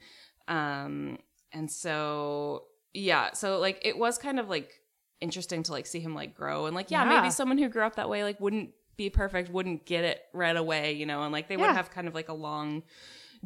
um 0.48 1.18
and 1.52 1.70
so 1.70 2.64
yeah 2.92 3.32
so 3.32 3.58
like 3.60 3.78
it 3.84 3.96
was 3.96 4.18
kind 4.18 4.40
of 4.40 4.48
like 4.48 4.72
interesting 5.20 5.62
to 5.62 5.70
like 5.70 5.86
see 5.86 6.00
him 6.00 6.16
like 6.16 6.34
grow 6.34 6.66
and 6.66 6.74
like 6.74 6.90
yeah, 6.90 7.04
Yeah. 7.08 7.20
maybe 7.20 7.30
someone 7.30 7.58
who 7.58 7.68
grew 7.68 7.84
up 7.84 7.94
that 7.96 8.08
way 8.08 8.24
like 8.24 8.40
wouldn't 8.40 8.70
be 8.96 9.10
perfect 9.10 9.50
wouldn't 9.50 9.84
get 9.86 10.04
it 10.04 10.22
right 10.32 10.56
away 10.56 10.92
you 10.92 11.06
know 11.06 11.22
and 11.22 11.32
like 11.32 11.48
they 11.48 11.56
would 11.56 11.70
have 11.70 11.90
kind 11.90 12.06
of 12.08 12.14
like 12.14 12.28
a 12.28 12.34
long 12.34 12.82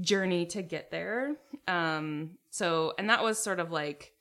journey 0.01 0.47
to 0.47 0.63
get 0.63 0.91
there 0.91 1.35
um 1.67 2.31
so 2.51 2.93
and 2.99 3.11
that 3.11 3.23
was 3.23 3.39
sort 3.39 3.59
of 3.61 3.71
like 3.73 4.13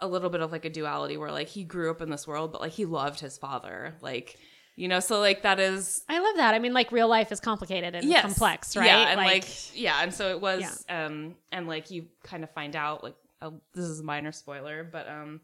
a 0.00 0.06
little 0.06 0.28
bit 0.30 0.40
of 0.40 0.52
like 0.52 0.64
a 0.64 0.70
duality 0.70 1.16
where 1.16 1.30
like 1.30 1.48
he 1.48 1.64
grew 1.64 1.90
up 1.90 2.00
in 2.02 2.10
this 2.10 2.26
world 2.26 2.52
but 2.52 2.60
like 2.60 2.72
he 2.72 2.84
loved 2.84 3.20
his 3.20 3.38
father 3.38 3.94
like 4.02 4.36
you 4.74 4.88
know 4.88 5.00
so 5.00 5.20
like 5.20 5.42
that 5.42 5.58
is 5.58 6.04
I 6.08 6.18
love 6.18 6.36
that. 6.36 6.52
I 6.52 6.58
mean, 6.58 6.74
like 6.74 6.92
real 6.92 7.08
life 7.08 7.32
is 7.32 7.40
complicated 7.40 7.94
and 7.94 8.04
Yes. 8.04 8.20
complex, 8.20 8.76
right? 8.76 8.84
Yeah, 8.84 9.08
and 9.08 9.16
like, 9.16 9.74
yeah, 9.74 10.02
and 10.02 10.12
so 10.12 10.28
it 10.28 10.38
was, 10.38 10.84
Yeah. 10.86 11.06
um, 11.06 11.34
and 11.50 11.66
like 11.66 11.90
you 11.90 12.08
kind 12.22 12.44
of 12.44 12.50
find 12.50 12.76
out 12.76 13.02
like 13.02 13.14
uh, 13.40 13.52
this 13.72 13.86
is 13.86 14.00
a 14.00 14.02
minor 14.02 14.32
spoiler, 14.32 14.84
but 14.84 15.08
um, 15.08 15.40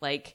like 0.00 0.34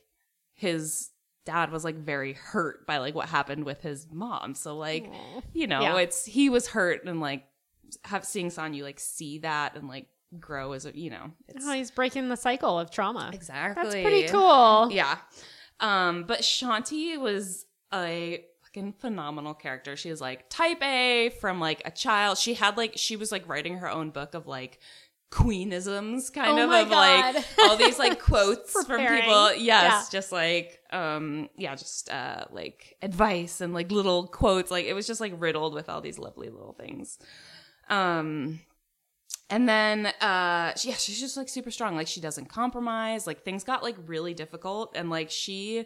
his 0.54 1.10
dad 1.48 1.72
was 1.72 1.84
like 1.84 1.96
very 1.96 2.34
hurt 2.34 2.86
by 2.86 2.98
like 3.00 3.16
what 3.16 3.28
happened 3.30 3.64
with 3.66 3.82
his 3.82 4.06
mom. 4.12 4.54
So 4.54 4.76
like, 4.78 5.10
Aw. 5.12 5.42
you 5.54 5.66
know, 5.68 5.82
Yeah. 5.82 5.98
it's 5.98 6.26
he 6.26 6.50
was 6.50 6.68
hurt 6.68 7.06
and 7.06 7.20
like 7.20 7.46
have 8.04 8.26
seeing 8.26 8.50
Sanyu 8.50 8.84
like 8.84 9.00
see 9.00 9.40
that 9.40 9.76
and 9.76 9.88
like 9.88 10.08
grow 10.40 10.74
as 10.74 10.86
a 10.86 10.96
you 10.98 11.10
know, 11.10 11.32
it's 11.48 11.66
Oh, 11.66 11.72
he's 11.72 11.90
breaking 11.90 12.30
the 12.30 12.36
cycle 12.38 12.78
of 12.80 12.92
trauma. 12.92 13.32
exactly 13.34 13.84
That's 13.84 13.96
pretty 13.96 14.28
cool. 14.28 14.90
yeah. 14.92 15.18
Um, 15.80 16.26
but 16.28 16.42
Shanti 16.42 17.18
was 17.20 17.66
a 17.94 18.44
fucking 18.64 18.94
phenomenal 19.00 19.54
character. 19.54 19.96
She 19.96 20.10
was 20.10 20.20
like 20.20 20.50
type 20.50 20.82
A 20.84 21.30
from 21.40 21.60
like 21.60 21.82
a 21.86 21.92
child. 21.92 22.38
She 22.38 22.56
had 22.56 22.78
like 22.78 22.94
she 22.98 23.16
was 23.16 23.32
like 23.32 23.48
writing 23.48 23.78
her 23.78 23.90
own 23.90 24.10
book 24.10 24.34
of 24.34 24.48
like 24.48 24.80
queenisms 25.32 26.32
kind 26.34 26.58
Oh 26.60 26.63
of 26.63 26.86
of 26.86 26.90
like 26.90 27.46
all 27.60 27.76
these 27.78 28.00
like 28.00 28.20
quotes 28.22 28.72
from 28.86 29.00
people. 29.00 29.54
Yes, 29.56 29.60
Yeah. 29.60 30.04
just 30.12 30.32
like 30.32 30.80
um 30.92 31.50
yeah, 31.58 31.76
just 31.76 32.10
uh 32.10 32.46
like 32.52 32.96
advice 33.02 33.60
and 33.62 33.74
like 33.74 33.92
little 33.92 34.28
quotes. 34.28 34.72
Like 34.72 34.86
it 34.86 34.94
was 34.94 35.06
just 35.08 35.20
like 35.22 35.34
riddled 35.38 35.74
with 35.74 35.90
all 35.90 36.02
these 36.02 36.18
lovely 36.18 36.50
little 36.50 36.74
things. 36.74 37.18
Um 37.90 38.60
and 39.50 39.68
then 39.68 40.08
uh 40.22 40.74
she- 40.76 40.90
yeah 40.90 40.96
she's 40.96 41.20
just 41.20 41.38
like 41.38 41.48
super 41.48 41.72
strong 41.72 41.96
like 41.96 42.08
she 42.08 42.20
doesn't 42.20 42.48
compromise 42.48 43.26
like 43.26 43.44
things 43.44 43.63
got 43.63 43.82
like 43.82 43.96
really 44.06 44.34
difficult 44.34 44.92
and 44.96 45.10
like 45.10 45.30
she 45.32 45.86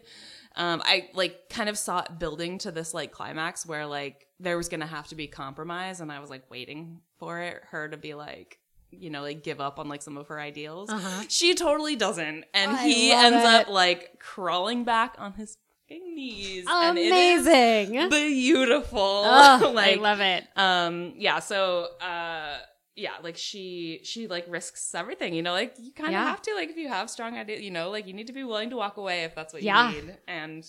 um 0.56 0.82
i 0.84 1.08
like 1.14 1.48
kind 1.48 1.68
of 1.68 1.78
saw 1.78 2.00
it 2.00 2.18
building 2.18 2.58
to 2.58 2.72
this 2.72 2.92
like 2.92 3.12
climax 3.12 3.64
where 3.64 3.86
like 3.86 4.26
there 4.40 4.56
was 4.56 4.68
gonna 4.68 4.86
have 4.86 5.06
to 5.06 5.14
be 5.14 5.28
compromise 5.28 6.00
and 6.00 6.10
i 6.10 6.18
was 6.18 6.28
like 6.28 6.50
waiting 6.50 7.00
for 7.18 7.38
it 7.40 7.62
her 7.70 7.88
to 7.88 7.96
be 7.96 8.14
like 8.14 8.58
you 8.92 9.10
know 9.10 9.22
like 9.22 9.42
give 9.42 9.60
up 9.60 9.78
on 9.78 9.88
like 9.88 10.02
some 10.02 10.16
of 10.16 10.28
her 10.28 10.38
ideals 10.38 10.90
Uh-huh. 10.90 11.24
she 11.28 11.54
totally 11.54 11.96
doesn't 11.96 12.44
and 12.54 12.70
I 12.72 12.86
he 12.88 13.12
ends 13.12 13.38
it. 13.42 13.46
up 13.46 13.68
like 13.68 14.18
crawling 14.20 14.84
back 14.84 15.14
on 15.18 15.32
his 15.32 15.56
fucking 15.88 16.14
knees 16.14 16.66
and 16.68 16.98
it 16.98 17.12
is 17.12 17.46
Amazing. 17.46 18.08
beautiful 18.10 18.98
Oh, 19.24 19.72
like 19.74 19.98
I 19.98 20.00
love 20.00 20.20
it. 20.20 20.44
um 20.56 21.14
yeah 21.16 21.38
so 21.38 21.88
uh 22.00 22.58
yeah 22.94 23.12
like 23.22 23.36
she 23.38 24.00
she 24.04 24.26
like 24.28 24.44
risks 24.48 24.94
everything 24.94 25.32
you 25.34 25.42
know 25.42 25.52
like 25.52 25.74
you 25.78 25.92
kind 25.92 26.08
of 26.08 26.12
Yeah. 26.12 26.24
have 26.28 26.42
to 26.42 26.54
like 26.54 26.68
if 26.70 26.76
you 26.76 26.88
have 26.88 27.08
strong 27.08 27.36
ideas 27.36 27.62
you 27.62 27.70
know 27.70 27.90
like 27.90 28.06
you 28.06 28.12
need 28.12 28.26
to 28.26 28.32
be 28.34 28.44
willing 28.44 28.70
to 28.70 28.76
walk 28.76 28.96
away 28.98 29.24
if 29.24 29.34
that's 29.34 29.52
what 29.54 29.62
Yeah. 29.62 29.90
you 29.90 30.02
need 30.02 30.18
and 30.28 30.64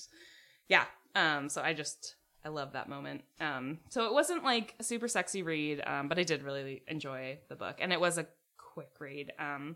yeah 0.69 0.85
um 1.15 1.49
so 1.49 1.61
i 1.61 1.73
just 1.73 2.15
i 2.45 2.49
love 2.49 2.73
that 2.73 2.89
moment 2.89 3.23
um 3.41 3.79
so 3.89 4.05
it 4.05 4.13
wasn't 4.13 4.43
like 4.43 4.75
a 4.79 4.83
super 4.83 5.07
sexy 5.07 5.43
read 5.43 5.81
um 5.85 6.07
but 6.07 6.17
i 6.19 6.23
did 6.23 6.43
really 6.43 6.83
enjoy 6.87 7.37
the 7.49 7.55
book 7.55 7.77
and 7.79 7.91
it 7.93 7.99
was 7.99 8.17
a 8.17 8.25
quick 8.57 8.91
read 8.99 9.31
um 9.39 9.75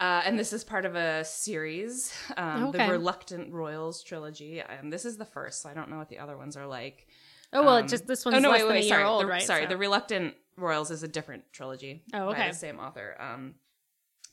uh, 0.00 0.20
and 0.24 0.36
this 0.36 0.52
is 0.52 0.64
part 0.64 0.84
of 0.84 0.96
a 0.96 1.24
series, 1.24 2.12
um, 2.36 2.64
Okay. 2.68 2.86
the 2.86 2.90
Reluctant 2.92 3.52
Royals 3.52 4.02
trilogy. 4.02 4.60
Um, 4.60 4.90
this 4.90 5.04
is 5.04 5.16
the 5.16 5.24
first, 5.24 5.62
so 5.62 5.68
I 5.68 5.74
don't 5.74 5.90
know 5.90 5.96
what 5.98 6.08
the 6.08 6.18
other 6.18 6.36
ones 6.36 6.56
are 6.56 6.66
like. 6.66 7.06
Oh 7.52 7.62
well, 7.62 7.76
Um, 7.76 7.84
it 7.84 7.88
just 7.88 8.08
this 8.08 8.26
oh 8.26 8.30
one's 8.32 8.42
no, 8.42 8.50
less 8.50 8.62
wait, 8.62 8.68
than 8.68 8.76
a 8.78 8.82
sorry, 8.88 9.00
year 9.02 9.06
old, 9.06 9.22
the, 9.22 9.26
right? 9.26 9.42
Sorry, 9.42 9.62
So- 9.64 9.68
the 9.68 9.76
Reluctant 9.76 10.34
Royals 10.56 10.90
is 10.90 11.04
a 11.04 11.08
different 11.08 11.44
trilogy. 11.52 12.02
Oh, 12.12 12.26
by 12.26 12.32
okay. 12.32 12.48
the 12.48 12.54
same 12.56 12.80
author. 12.80 13.14
Um, 13.20 13.54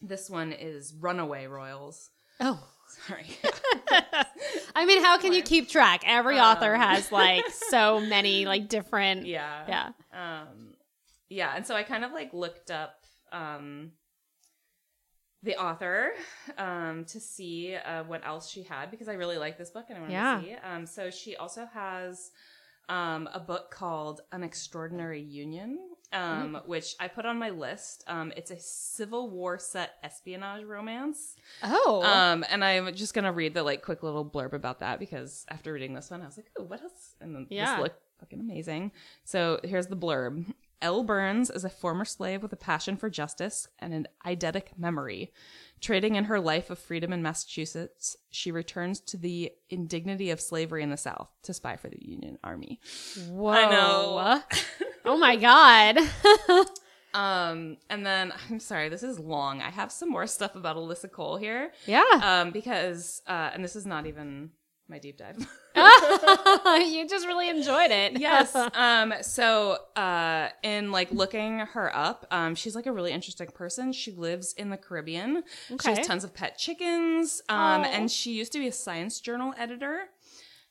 this 0.01 0.27
one 0.27 0.53
is 0.53 0.91
Runaway 0.99 1.45
Royals. 1.45 2.09
Oh. 2.39 2.63
Sorry. 3.07 3.25
I 4.75 4.85
mean, 4.85 5.03
how 5.03 5.17
can 5.19 5.31
you 5.33 5.41
keep 5.43 5.69
track? 5.69 6.01
Every 6.05 6.39
author 6.39 6.73
Um. 6.75 6.81
has 6.81 7.11
like 7.11 7.47
so 7.69 7.99
many 7.99 8.45
like 8.45 8.67
different. 8.67 9.25
yeah. 9.25 9.91
Yeah. 10.13 10.41
Um, 10.41 10.73
yeah, 11.29 11.53
and 11.55 11.65
so 11.65 11.75
I 11.75 11.83
kind 11.83 12.03
of 12.03 12.11
like 12.11 12.33
looked 12.33 12.71
up 12.71 12.95
um, 13.31 13.91
the 15.43 15.55
author 15.57 16.11
um, 16.57 17.05
to 17.05 17.19
see 17.19 17.75
uh, 17.75 18.03
what 18.03 18.25
else 18.25 18.49
she 18.49 18.63
had 18.63 18.89
because 18.91 19.07
I 19.07 19.13
really 19.13 19.37
like 19.37 19.57
this 19.57 19.69
book 19.69 19.85
and 19.89 19.97
I 19.97 20.01
wanted 20.01 20.13
Yeah. 20.13 20.37
to 20.39 20.43
see. 20.43 20.53
Um, 20.55 20.85
so 20.85 21.09
she 21.11 21.35
also 21.35 21.67
has 21.73 22.31
um, 22.89 23.29
a 23.33 23.39
book 23.39 23.69
called 23.71 24.21
An 24.31 24.43
Extraordinary 24.43 25.21
Union, 25.21 25.77
um, 26.13 26.61
which 26.65 26.95
I 26.99 27.07
put 27.07 27.25
on 27.25 27.37
my 27.37 27.49
list. 27.49 28.03
Um, 28.07 28.31
it's 28.35 28.51
a 28.51 28.59
Civil 28.59 29.29
War 29.29 29.57
set 29.59 29.91
espionage 30.03 30.63
romance. 30.63 31.35
Oh. 31.63 32.01
Um, 32.03 32.43
and 32.49 32.63
I'm 32.63 32.93
just 32.95 33.13
gonna 33.13 33.31
read 33.33 33.53
the 33.53 33.63
like 33.63 33.81
quick 33.83 34.03
little 34.03 34.25
blurb 34.25 34.53
about 34.53 34.79
that 34.79 34.99
because 34.99 35.45
after 35.49 35.73
reading 35.73 35.93
this 35.93 36.09
one, 36.09 36.21
I 36.21 36.25
was 36.25 36.37
like, 36.37 36.49
oh, 36.57 36.63
what 36.63 36.81
else? 36.81 37.15
And 37.21 37.35
then 37.35 37.47
Yeah. 37.49 37.75
this 37.75 37.83
looked 37.83 38.01
fucking 38.19 38.39
amazing. 38.39 38.91
So 39.23 39.59
here's 39.63 39.87
the 39.87 39.95
blurb. 39.97 40.45
Elle 40.81 41.03
Burns 41.03 41.49
is 41.49 41.63
a 41.63 41.69
former 41.69 42.05
slave 42.05 42.41
with 42.41 42.53
a 42.53 42.57
passion 42.57 42.95
for 42.97 43.09
justice 43.09 43.67
and 43.79 43.93
an 43.93 44.07
eidetic 44.25 44.77
memory. 44.77 45.31
Trading 45.81 46.15
in 46.15 46.25
her 46.25 46.39
life 46.39 46.69
of 46.69 46.79
freedom 46.79 47.13
in 47.13 47.21
Massachusetts, 47.21 48.17
she 48.29 48.51
returns 48.51 48.99
to 49.01 49.17
the 49.17 49.51
indignity 49.69 50.29
of 50.29 50.41
slavery 50.41 50.83
in 50.83 50.89
the 50.89 50.97
South 50.97 51.29
to 51.43 51.53
spy 51.53 51.75
for 51.77 51.89
the 51.89 52.01
Union 52.01 52.37
Army. 52.43 52.79
Whoa. 53.29 53.51
I 53.51 53.69
know. 53.71 54.41
oh 55.05 55.17
my 55.17 55.35
god. 55.35 55.99
Um, 57.13 57.77
and 57.89 58.05
then 58.05 58.31
I'm 58.49 58.59
sorry, 58.59 58.89
this 58.89 59.01
is 59.01 59.19
long. 59.19 59.61
I 59.61 59.71
have 59.71 59.91
some 59.91 60.09
more 60.09 60.27
stuff 60.27 60.55
about 60.55 60.75
Alyssa 60.75 61.11
Cole 61.11 61.37
here. 61.37 61.71
yeah. 61.87 62.03
Um, 62.21 62.51
because 62.51 63.21
uh, 63.27 63.49
and 63.51 63.63
this 63.63 63.75
is 63.75 63.85
not 63.85 64.05
even 64.05 64.51
my 64.89 64.99
deep 64.99 65.17
dive. 65.17 65.37
you 65.75 67.07
just 67.07 67.27
really 67.27 67.49
enjoyed 67.49 67.91
it. 67.91 68.19
yes. 68.19 68.55
Um, 68.79 69.13
so 69.21 69.77
uh, 69.95 70.49
in 70.63 70.91
like 70.91 71.11
looking 71.11 71.59
her 71.59 71.95
up, 71.95 72.25
um, 72.31 72.55
she's 72.55 72.75
like 72.75 72.85
a 72.85 72.91
really 72.91 73.11
interesting 73.11 73.47
person. 73.47 73.91
She 73.91 74.11
lives 74.11 74.53
in 74.53 74.69
the 74.69 74.77
Caribbean. 74.77 75.43
She 75.81 75.89
has 75.89 76.05
tons 76.07 76.23
of 76.23 76.33
pet 76.33 76.57
chickens. 76.57 77.41
Um, 77.49 77.83
and 77.83 78.09
she 78.09 78.31
used 78.33 78.51
to 78.53 78.59
be 78.59 78.67
a 78.67 78.71
science 78.71 79.19
journal 79.19 79.53
editor. 79.57 80.05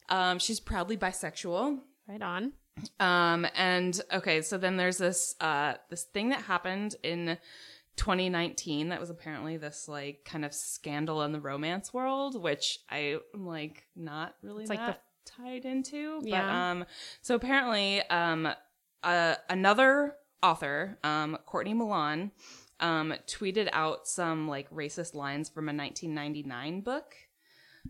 Um, 0.09 0.39
she's 0.39 0.59
proudly 0.59 0.97
bisexual. 0.97 1.81
right 2.09 2.23
on. 2.23 2.53
Um, 3.01 3.47
and 3.57 4.01
okay, 4.13 4.43
so 4.43 4.57
then 4.59 4.77
there's 4.77 4.99
this 4.99 5.35
uh 5.41 5.75
this 5.91 6.05
thing 6.05 6.29
that 6.31 6.43
happened 6.43 6.97
in 7.03 7.39
2019 7.99 8.89
that 8.89 8.99
was 9.01 9.11
apparently 9.11 9.57
this 9.59 9.89
like 9.89 10.25
kind 10.25 10.45
of 10.45 10.55
scandal 10.55 11.23
in 11.23 11.33
the 11.33 11.41
romance 11.41 11.93
world, 11.93 12.41
which 12.41 12.79
I 12.89 13.19
am 13.35 13.45
like 13.47 13.87
not 13.95 14.35
really 14.43 14.63
It's 14.63 14.71
like 14.71 14.79
that 14.79 15.03
tied 15.27 15.67
into. 15.67 16.21
But 16.21 16.29
Yeah. 16.29 16.71
um 16.71 16.87
so 17.21 17.35
apparently 17.35 18.01
um 18.09 18.49
uh 19.03 19.35
another 19.51 20.15
author, 20.43 20.99
um 21.05 21.37
Courtney 21.45 21.75
Milan, 21.75 22.31
um 22.81 23.13
tweeted 23.27 23.69
out 23.73 24.07
some 24.09 24.49
like 24.49 24.71
racist 24.71 25.15
lines 25.15 25.49
from 25.51 25.69
a 25.69 25.75
1999 25.75 26.81
book. 26.81 27.15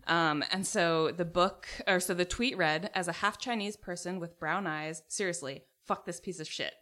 Um, 0.07 0.45
and 0.53 0.65
so 0.65 1.11
the 1.11 1.25
book, 1.25 1.67
or 1.89 1.99
so 1.99 2.15
the 2.15 2.25
tweet 2.25 2.57
read, 2.57 2.89
as 2.95 3.09
a 3.09 3.13
half 3.13 3.37
Chinese 3.39 3.77
person 3.77 4.21
with 4.21 4.39
brown 4.39 4.65
eyes, 4.67 5.03
seriously, 5.09 5.65
fuck 5.87 6.07
this 6.07 6.21
piece 6.21 6.39
of 6.39 6.47
shit. 6.47 6.73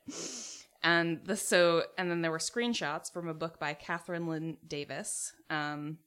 And 0.87 1.19
the 1.25 1.37
so, 1.37 1.83
and 1.99 2.09
then 2.09 2.23
there 2.23 2.31
were 2.31 2.39
screenshots 2.39 3.13
from 3.13 3.27
a 3.27 3.35
book 3.35 3.59
by 3.59 3.75
Kathryn 3.75 4.29
Lynn 4.29 4.57
Davis, 4.65 5.33
um, 5.51 5.99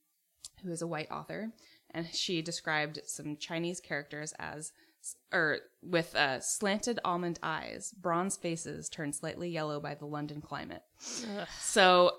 who 0.63 0.71
is 0.71 0.81
a 0.81 0.87
white 0.87 1.11
author, 1.11 1.51
and 1.91 2.07
she 2.13 2.41
described 2.41 3.01
some 3.05 3.35
Chinese 3.35 3.81
characters 3.81 4.33
as, 4.39 4.71
or 5.33 5.57
with 5.83 6.15
uh, 6.15 6.39
slanted 6.39 6.97
almond 7.03 7.39
eyes, 7.43 7.93
bronze 7.99 8.37
faces 8.37 8.87
turned 8.87 9.15
slightly 9.15 9.49
yellow 9.49 9.81
by 9.81 9.95
the 9.95 10.05
London 10.05 10.39
climate. 10.39 10.83
Ugh. 11.37 11.47
So, 11.59 12.11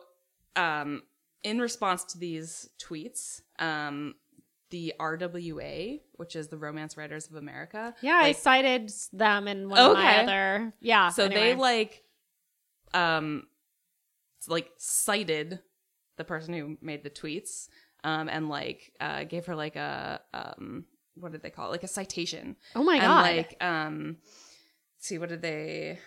um, 0.55 1.05
in 1.43 1.61
response 1.61 2.05
to 2.13 2.19
these 2.19 2.69
tweets, 2.79 3.41
um, 3.59 4.17
the 4.69 4.93
RWA, 5.01 6.03
which 6.13 6.37
is 6.37 6.49
the 6.49 6.59
Romance 6.59 6.99
Writers 6.99 7.27
of 7.27 7.37
America, 7.37 7.95
Yeah, 8.03 8.21
I 8.23 8.33
cited 8.33 8.93
them 9.15 9.49
in 9.49 9.71
one 9.71 9.79
of 9.79 9.95
my 9.95 10.23
other. 10.23 10.75
Yeah. 10.81 11.09
so 11.09 11.27
they 11.27 11.55
like, 11.55 12.05
um, 12.95 13.47
like 14.49 14.71
cited 14.79 15.61
the 16.17 16.25
person 16.25 16.55
who 16.55 16.77
made 16.81 17.03
the 17.03 17.11
tweets, 17.11 17.69
um, 18.05 18.29
and 18.29 18.49
like 18.49 18.93
uh, 19.01 19.25
gave 19.25 19.47
her 19.47 19.55
like 19.55 19.77
a 19.77 20.21
um, 20.35 20.85
what 21.15 21.33
did 21.33 21.43
they 21.43 21.51
call 21.51 21.69
it? 21.69 21.73
Like 21.73 21.85
a 21.85 21.89
citation. 21.89 22.57
Oh 22.75 22.83
my 22.83 22.95
and 22.95 23.03
god. 23.03 23.37
like 23.37 23.57
um, 23.63 24.17
see 24.99 25.19
what 25.19 25.29
did 25.29 25.43
they? 25.43 25.99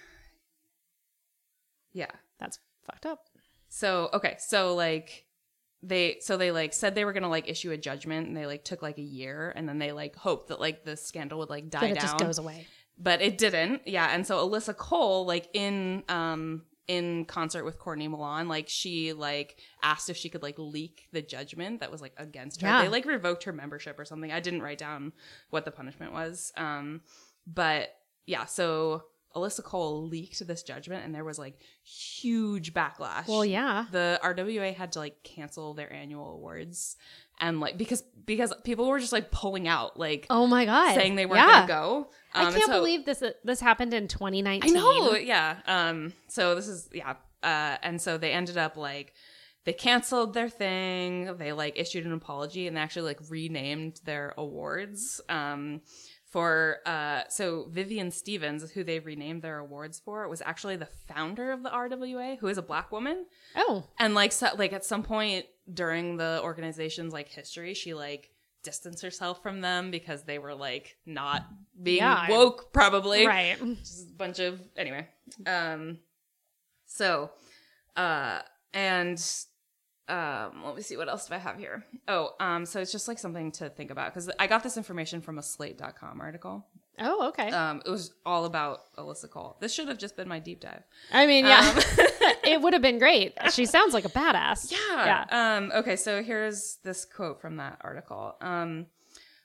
Yeah. 1.93 2.12
That's 2.39 2.60
fucked 2.86 3.06
up. 3.06 3.28
So 3.69 4.10
okay, 4.13 4.36
so 4.39 4.76
like 4.76 5.26
they 5.82 6.17
so 6.22 6.38
they 6.38 6.52
like 6.52 6.74
said 6.74 6.96
they 6.96 7.06
were 7.06 7.13
gonna 7.13 7.30
like 7.30 7.50
issue 7.50 7.72
a 7.72 7.78
judgment 7.78 8.28
and 8.28 8.38
they 8.38 8.46
like 8.46 8.63
took 8.63 8.82
like 8.82 8.98
a 8.98 9.02
year 9.04 9.52
and 9.56 9.67
then 9.67 9.80
they 9.80 9.91
like 9.91 10.15
hoped 10.15 10.48
that 10.50 10.60
like 10.60 10.86
the 10.86 10.96
scandal 10.96 11.39
would 11.39 11.50
like 11.50 11.69
die 11.69 11.82
Then 11.82 11.91
it 11.91 11.96
down. 11.96 12.04
just 12.04 12.17
goes 12.17 12.38
away. 12.38 12.67
But 12.98 13.22
it 13.22 13.38
didn't. 13.38 13.82
Yeah. 13.88 14.08
And 14.08 14.26
so 14.26 14.48
Alyssa 14.48 14.76
Cole, 14.76 15.26
like 15.26 15.50
in 15.54 16.04
um 16.10 16.63
in 16.88 17.26
concert 17.26 17.63
with 17.63 17.80
Courtney 17.80 18.08
Milan, 18.08 18.48
like 18.48 18.67
she 18.67 19.13
like 19.13 19.58
asked 19.82 20.10
if 20.10 20.17
she 20.17 20.30
could 20.30 20.43
like 20.43 20.56
leak 20.58 21.08
the 21.12 21.22
judgment 21.22 21.80
that 21.80 21.91
was 21.91 22.02
like 22.02 22.13
against 22.17 22.62
her. 22.62 22.67
Yeah. 22.67 22.82
They 22.82 22.89
like 22.89 23.06
revoked 23.06 23.43
her 23.43 23.54
membership 23.54 23.98
or 24.00 24.06
something. 24.06 24.32
I 24.32 24.39
didn't 24.39 24.62
write 24.62 24.78
down 24.78 25.13
what 25.50 25.65
the 25.65 25.72
punishment 25.72 26.13
was. 26.13 26.52
Um 26.58 27.02
but 27.48 27.96
yeah, 28.26 28.46
so 28.46 29.04
Alyssa 29.36 29.63
Cole 29.63 30.08
leaked 30.08 30.46
this 30.46 30.62
judgment, 30.62 31.06
and 31.06 31.13
there 31.13 31.24
was 31.24 31.39
like 31.39 31.60
huge 31.84 32.74
backlash. 32.74 33.28
Well, 33.28 33.43
yeah. 33.43 33.86
the 33.91 34.19
RWA 34.24 34.76
had 34.76 34.91
to 34.91 35.00
like 35.00 35.24
cancel 35.24 35.74
their 35.74 35.91
annual 35.91 36.34
awards, 36.34 36.98
and 37.39 37.60
like 37.60 37.78
because 37.78 38.04
because 38.26 38.54
people 38.63 38.88
were 38.88 39.00
just 39.00 39.12
like 39.13 39.32
pulling 39.32 39.67
out, 39.67 40.00
like 40.00 40.28
Oh 40.30 40.48
my 40.48 40.65
god. 40.65 40.96
saying 40.96 41.15
they 41.15 41.26
weren't 41.26 41.41
yeah. 41.48 41.65
gonna 41.65 41.67
go. 41.67 42.10
I 42.34 42.41
Um, 42.41 42.48
and 42.48 42.56
can't 42.56 42.67
so- 42.67 42.80
believe 42.80 43.06
this 43.06 43.24
this 43.43 43.60
happened 43.60 43.93
in 43.93 44.08
2019. 44.08 44.76
I 44.76 44.80
know, 44.80 45.15
yeah. 45.15 45.58
Um, 45.67 46.13
so 46.30 46.56
this 46.56 46.67
is 46.67 46.89
yeah, 46.93 47.15
uh, 47.43 47.78
and 47.84 48.02
so 48.02 48.17
they 48.17 48.32
ended 48.32 48.58
up 48.58 48.78
like 48.78 49.13
they 49.65 49.74
canceled 49.74 50.34
their 50.34 50.50
thing. 50.50 51.38
They 51.38 51.52
like 51.54 51.78
issued 51.78 52.06
an 52.06 52.13
apology 52.13 52.67
and 52.67 52.76
they 52.78 52.82
actually 52.82 53.04
like 53.13 53.19
renamed 53.30 54.00
their 54.06 54.34
awards. 54.38 55.22
Um, 55.30 55.82
for 56.30 56.78
uh, 56.88 57.22
so 57.30 57.67
Vivian 57.69 58.10
Stephens, 58.10 58.72
who 58.72 58.84
they 58.84 59.00
renamed 59.00 59.43
their 59.43 59.60
awards 59.60 60.00
for, 60.04 60.28
was 60.28 60.41
actually 60.41 60.76
the 60.78 60.88
founder 61.08 61.52
of 61.52 61.62
the 61.62 61.69
RWA, 61.69 62.39
who 62.39 62.48
is 62.48 62.58
a 62.58 62.62
black 62.63 62.91
woman. 62.91 63.26
Oh, 63.56 63.84
And 64.00 64.15
like 64.15 64.32
so, 64.32 64.50
like 64.58 64.74
at 64.74 64.84
some 64.84 65.04
point 65.04 65.46
during 65.71 66.17
the 66.17 66.39
organization's 66.43 67.13
like 67.13 67.30
history, 67.30 67.73
she 67.73 67.93
like 67.93 68.30
distanced 68.63 69.04
herself 69.04 69.43
from 69.43 69.60
them 69.62 69.91
because 69.91 70.23
they 70.23 70.39
were 70.39 70.56
like 70.56 70.95
not 71.06 71.45
being 71.82 71.97
Yeah. 71.97 72.30
woke, 72.30 72.71
probably 72.73 73.28
right. 73.28 73.58
just 73.80 74.08
a 74.10 74.13
bunch 74.13 74.39
of 74.39 74.62
anyway 74.78 75.08
um 75.45 75.97
so 76.86 77.30
uh 77.97 78.39
and 78.73 79.19
um 80.10 80.63
let 80.66 80.76
me 80.76 80.82
see 80.82 80.98
what 80.98 81.08
else 81.08 81.28
do 81.28 81.34
i 81.34 81.38
have 81.38 81.58
here 81.58 81.84
oh 82.08 82.32
um 82.39 82.66
so 82.66 82.80
it's 82.82 82.92
just 82.92 83.08
like 83.08 83.18
something 83.18 83.52
to 83.52 83.70
think 83.70 83.89
about 83.89 84.13
because 84.13 84.30
i 84.39 84.48
got 84.48 84.62
this 84.63 84.76
information 84.78 85.22
from 85.22 85.38
a 85.38 85.44
slate.com 85.44 86.20
article 86.20 86.66
Oh, 87.00 87.30
okay. 87.30 87.50
um 87.50 87.82
it 87.86 87.89
was 87.89 88.13
all 88.26 88.46
about 88.46 88.94
alyssa 88.98 89.30
cole 89.30 89.58
this 89.60 89.74
should 89.74 89.88
have 89.88 89.98
just 89.98 90.16
been 90.16 90.28
my 90.28 90.39
deep 90.39 90.60
dive 90.60 90.84
I 91.12 91.26
mean, 91.26 91.46
yeah, 91.46 91.74
Um, 91.76 91.84
it 92.44 92.62
would 92.62 92.74
have 92.74 92.82
been 92.82 93.00
great. 93.00 93.34
She 93.52 93.66
sounds 93.66 93.94
like 93.94 94.06
a 94.06 94.10
badass. 94.10 94.72
Yeah. 94.72 95.26
Um, 95.32 95.72
okay, 95.74 95.96
so 95.96 96.22
here's 96.22 96.78
this 96.84 97.04
quote 97.06 97.42
from 97.42 97.58
that 97.58 97.78
article. 97.82 98.36
Um, 98.42 98.86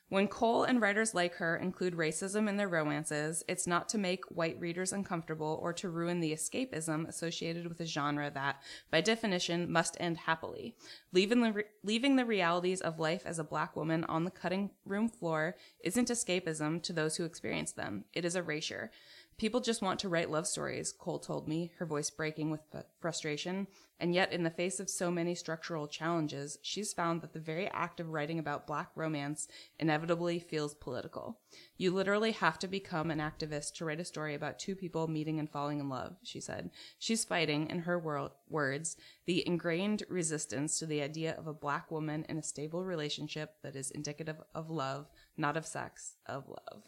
when 0.09 0.27
Cole 0.27 0.65
and 0.65 0.81
writers 0.81 1.15
like 1.15 1.35
her 1.35 1.57
include 1.57 1.95
racism 1.95 2.49
in 2.49 2.57
their 2.57 2.69
romances, 2.69 3.45
it's 3.47 3.67
not 3.67 3.89
to 3.91 3.99
make 3.99 4.25
white 4.27 4.59
readers 4.59 4.93
uncomfortable 4.93 5.59
or 5.63 5.73
to 5.75 5.91
ruin 5.91 6.21
the 6.21 6.33
escapism 6.33 7.07
associated 7.07 7.67
with 7.67 7.81
a 7.81 7.87
genre 7.87 8.31
that, 8.31 8.63
by 8.91 9.03
definition, 9.03 9.71
must 9.71 9.99
end 10.01 10.17
happily. 10.17 10.75
Leaving 11.13 11.43
the, 11.43 11.53
re- 11.53 11.65
leaving 11.83 12.17
the 12.17 12.25
realities 12.25 12.81
of 12.81 12.99
life 12.99 13.23
as 13.27 13.39
a 13.39 13.45
black 13.45 13.77
woman 13.77 14.05
on 14.05 14.25
the 14.25 14.31
cutting 14.31 14.71
room 14.87 15.09
floor 15.09 15.57
isn't 15.81 16.09
escapism 16.09 16.83
to 16.83 16.93
those 16.95 17.17
who 17.17 17.25
experience 17.25 17.73
them. 17.73 18.05
It 18.15 18.25
is 18.25 18.35
erasure. 18.35 18.91
People 19.39 19.61
just 19.61 19.83
want 19.83 20.01
to 20.01 20.09
write 20.09 20.33
love 20.33 20.49
stories, 20.49 20.93
Cole 20.93 21.21
told 21.21 21.47
me, 21.47 21.71
her 21.79 21.87
voice 21.87 22.11
breaking 22.11 22.51
with 22.51 22.61
frustration. 23.01 23.69
And 24.01 24.13
yet, 24.13 24.33
in 24.33 24.43
the 24.43 24.51
face 24.51 24.81
of 24.81 24.91
so 24.91 25.13
many 25.13 25.37
structural 25.37 25.87
challenges, 25.87 26.59
she's 26.61 26.93
found 26.93 27.23
that 27.23 27.33
the 27.33 27.39
very 27.39 27.69
act 27.69 28.01
of 28.01 28.09
writing 28.09 28.41
about 28.41 28.67
black 28.67 28.91
romance 28.97 29.47
inevitably 29.79 30.41
feels 30.41 30.75
political. 30.75 31.39
You 31.77 31.93
literally 31.93 32.33
have 32.33 32.59
to 32.61 32.69
become 32.69 33.13
an 33.13 33.21
activist 33.21 33.75
to 33.75 33.85
write 33.85 34.01
a 34.01 34.05
story 34.05 34.35
about 34.35 34.59
two 34.59 34.75
people 34.75 35.07
meeting 35.07 35.39
and 35.39 35.49
falling 35.49 35.79
in 35.79 35.89
love, 35.89 36.17
she 36.25 36.41
said. 36.41 36.71
She's 36.99 37.25
fighting, 37.25 37.71
in 37.71 37.81
her 37.81 37.99
wor- 37.99 38.33
words, 38.49 38.97
the 39.27 39.47
ingrained 39.47 40.03
resistance 40.09 40.81
to 40.81 40.87
the 40.87 41.01
idea 41.01 41.37
of 41.39 41.47
a 41.47 41.55
black 41.55 41.93
woman 41.93 42.27
in 42.29 42.39
a 42.39 42.43
stable 42.43 42.85
relationship 42.85 43.55
that 43.63 43.77
is 43.77 43.93
indicative 43.93 44.41
of 44.53 44.69
love, 44.69 45.07
not 45.37 45.57
of 45.57 45.65
sex, 45.65 46.15
of 46.27 46.49
love. 46.49 46.83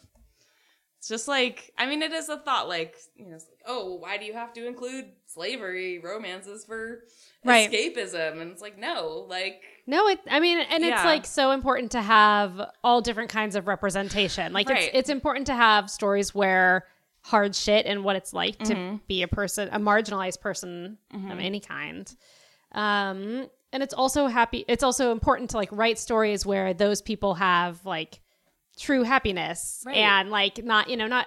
It's 1.00 1.08
just 1.08 1.28
like, 1.28 1.72
I 1.78 1.86
mean, 1.86 2.02
it 2.02 2.12
is 2.12 2.28
a 2.28 2.36
thought, 2.36 2.68
like, 2.68 2.94
you 3.16 3.24
know, 3.24 3.34
it's 3.36 3.46
like, 3.46 3.62
oh, 3.64 3.94
why 3.94 4.18
do 4.18 4.26
you 4.26 4.34
have 4.34 4.52
to 4.52 4.66
include 4.66 5.06
slavery 5.24 5.98
romances 5.98 6.66
for 6.66 7.04
Right. 7.42 7.70
escapism? 7.70 8.38
And 8.42 8.50
it's 8.52 8.60
like, 8.60 8.76
no, 8.76 9.24
like, 9.26 9.62
No, 9.86 10.08
it. 10.08 10.20
I 10.30 10.40
mean, 10.40 10.58
and 10.58 10.84
it's 10.84 10.90
Yeah. 11.02 11.04
like 11.06 11.24
so 11.24 11.52
important 11.52 11.92
to 11.92 12.02
have 12.02 12.60
all 12.84 13.00
different 13.00 13.30
kinds 13.30 13.56
of 13.56 13.66
representation. 13.66 14.52
Like 14.52 14.68
Right. 14.68 14.82
it's 14.82 14.90
it's 14.92 15.08
important 15.08 15.46
to 15.46 15.54
have 15.54 15.88
stories 15.90 16.34
where 16.34 16.86
hard 17.22 17.56
shit 17.56 17.86
and 17.86 18.04
what 18.04 18.16
it's 18.16 18.34
like 18.34 18.58
to 18.58 18.74
Mm-hmm. 18.74 18.96
be 19.08 19.22
a 19.22 19.28
person, 19.28 19.70
a 19.72 19.78
marginalized 19.80 20.42
person 20.42 20.98
of 21.30 21.38
any 21.40 21.60
kind. 21.60 22.14
Um, 22.72 23.48
and 23.72 23.82
it's 23.82 23.94
also 23.94 24.26
happy. 24.26 24.66
It's 24.68 24.82
also 24.82 25.12
important 25.12 25.48
to 25.50 25.56
like 25.56 25.70
write 25.72 25.98
stories 25.98 26.44
where 26.44 26.74
those 26.74 27.00
people 27.00 27.34
have 27.36 27.84
like 27.86 28.20
true 28.80 29.02
happiness 29.04 29.82
Right. 29.86 29.96
and 29.98 30.30
like 30.30 30.64
not 30.64 30.88
you 30.88 30.96
know 30.96 31.06
not 31.06 31.26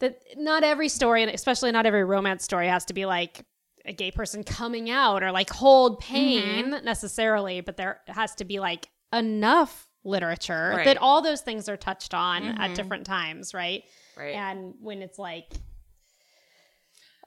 that 0.00 0.18
not 0.36 0.64
every 0.64 0.88
story 0.88 1.22
and 1.22 1.30
especially 1.30 1.70
not 1.70 1.84
every 1.86 2.02
romance 2.04 2.42
story 2.44 2.66
has 2.68 2.84
to 2.86 2.94
be 2.94 3.04
like 3.06 3.44
a 3.84 3.92
gay 3.92 4.10
person 4.10 4.42
coming 4.42 4.90
out 4.90 5.22
or 5.22 5.30
like 5.30 5.50
hold 5.50 6.00
pain 6.00 6.66
Mm-hmm. 6.72 6.84
necessarily 6.84 7.60
but 7.60 7.76
there 7.76 8.00
has 8.08 8.34
to 8.36 8.44
be 8.44 8.58
like 8.60 8.88
enough 9.12 9.86
literature 10.04 10.72
Right. 10.76 10.84
that 10.86 10.96
all 10.98 11.20
those 11.22 11.40
things 11.42 11.68
are 11.68 11.76
touched 11.76 12.14
on 12.14 12.42
at 12.44 12.74
different 12.74 13.04
times 13.06 13.52
right 13.52 13.82
right. 14.16 14.34
and 14.34 14.74
when 14.80 15.02
it's 15.02 15.18
like 15.18 15.50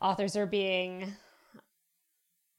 authors 0.01 0.35
are 0.35 0.45
being 0.47 1.13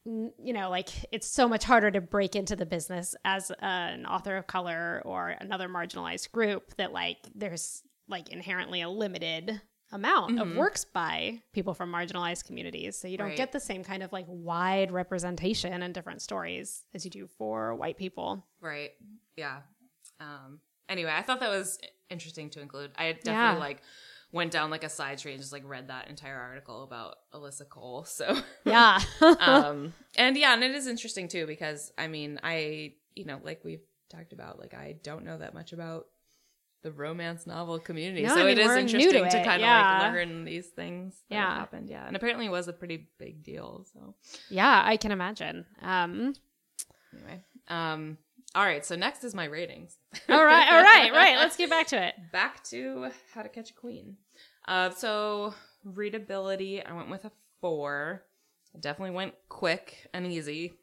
you 0.04 0.52
know 0.52 0.68
like 0.70 0.88
it's 1.12 1.26
so 1.28 1.48
much 1.48 1.64
harder 1.64 1.90
to 1.90 2.00
break 2.00 2.34
into 2.34 2.56
the 2.56 2.66
business 2.66 3.14
as 3.24 3.52
an 3.60 4.04
author 4.06 4.36
of 4.36 4.46
color 4.46 5.00
or 5.04 5.28
another 5.40 5.68
marginalized 5.68 6.32
group 6.32 6.74
that 6.76 6.92
like 6.92 7.18
there's 7.34 7.82
like 8.08 8.28
inherently 8.30 8.82
a 8.82 8.88
limited 8.88 9.60
amount 9.92 10.40
of 10.40 10.56
works 10.56 10.84
by 10.84 11.40
people 11.52 11.74
from 11.74 11.92
marginalized 11.92 12.44
communities 12.46 12.96
so 12.96 13.06
you 13.06 13.16
don't 13.18 13.28
Right. 13.28 13.36
get 13.36 13.52
the 13.52 13.60
same 13.60 13.84
kind 13.84 14.02
of 14.02 14.10
like 14.12 14.24
wide 14.26 14.90
representation 14.90 15.82
and 15.82 15.92
different 15.94 16.20
stories 16.22 16.84
as 16.94 17.04
you 17.04 17.10
do 17.10 17.26
for 17.38 17.74
white 17.74 17.96
people 17.96 18.44
Right. 18.60 18.92
Yeah. 19.36 19.58
Um 20.18 20.60
anyway, 20.88 21.12
I 21.14 21.22
thought 21.22 21.40
that 21.40 21.50
was 21.50 21.78
interesting 22.10 22.50
to 22.50 22.60
include. 22.60 22.90
I 22.96 23.12
definitely 23.12 23.32
Yeah. 23.32 23.56
like 23.58 23.82
went 24.32 24.50
down 24.50 24.70
like 24.70 24.82
a 24.82 24.88
side 24.88 25.18
street 25.18 25.32
and 25.32 25.40
just 25.40 25.52
like 25.52 25.62
read 25.66 25.88
that 25.88 26.08
entire 26.08 26.38
article 26.38 26.82
about 26.82 27.16
Alyssa 27.34 27.68
Cole. 27.68 28.04
So 28.08 28.36
yeah 28.64 29.00
um 29.40 29.92
and 30.16 30.36
yeah, 30.36 30.54
and 30.54 30.64
it 30.64 30.72
is 30.72 30.86
interesting 30.86 31.28
too 31.28 31.46
because 31.46 31.92
I 31.98 32.08
mean, 32.08 32.40
I 32.42 32.94
you 33.14 33.24
know, 33.26 33.38
like 33.42 33.62
we've 33.64 33.82
talked 34.10 34.32
about, 34.32 34.58
like 34.58 34.74
I 34.74 34.96
don't 35.02 35.24
know 35.24 35.38
that 35.38 35.54
much 35.54 35.72
about 35.72 36.06
the 36.82 36.90
romance 36.90 37.46
novel 37.46 37.78
community. 37.78 38.22
No, 38.22 38.34
so 38.34 38.40
I 38.40 38.44
mean, 38.44 38.58
it 38.58 38.58
is 38.58 38.76
interesting 38.76 39.22
to 39.24 39.30
to, 39.30 39.44
kind 39.44 39.56
of 39.56 39.60
yeah. 39.60 40.00
like 40.02 40.12
learn 40.14 40.44
these 40.44 40.66
things 40.66 41.14
Yeah. 41.28 41.54
happened. 41.58 41.88
Yeah. 41.88 42.06
And 42.06 42.16
apparently 42.16 42.46
it 42.46 42.50
was 42.50 42.66
a 42.68 42.72
pretty 42.72 43.08
big 43.18 43.44
deal. 43.44 43.86
So 43.92 44.14
yeah 44.50 44.82
i 44.84 44.96
can 44.96 45.12
imagine 45.12 45.64
um 45.80 46.34
anyway. 47.14 47.42
Um 47.68 48.18
all 48.54 48.64
right, 48.64 48.84
so 48.84 48.96
next 48.96 49.24
is 49.24 49.34
my 49.34 49.44
ratings. 49.46 49.96
all 50.28 50.44
right 50.44 50.68
all 50.72 50.82
right 50.82 51.10
right 51.12 51.36
let's 51.38 51.56
get 51.56 51.70
back 51.70 51.86
to 51.88 52.02
it 52.08 52.14
back 52.32 52.62
to 52.64 53.10
How 53.32 53.42
to 53.42 53.48
Catch 53.48 53.70
a 53.70 53.74
Queen. 53.74 54.16
Uh, 54.66 54.90
so 54.90 55.54
readability, 55.84 56.84
I 56.84 56.92
went 56.92 57.10
with 57.10 57.24
a 57.24 57.32
four. 57.60 58.24
I 58.74 58.78
definitely 58.78 59.14
went 59.14 59.34
quick 59.48 60.08
and 60.14 60.26
easy. 60.26 60.74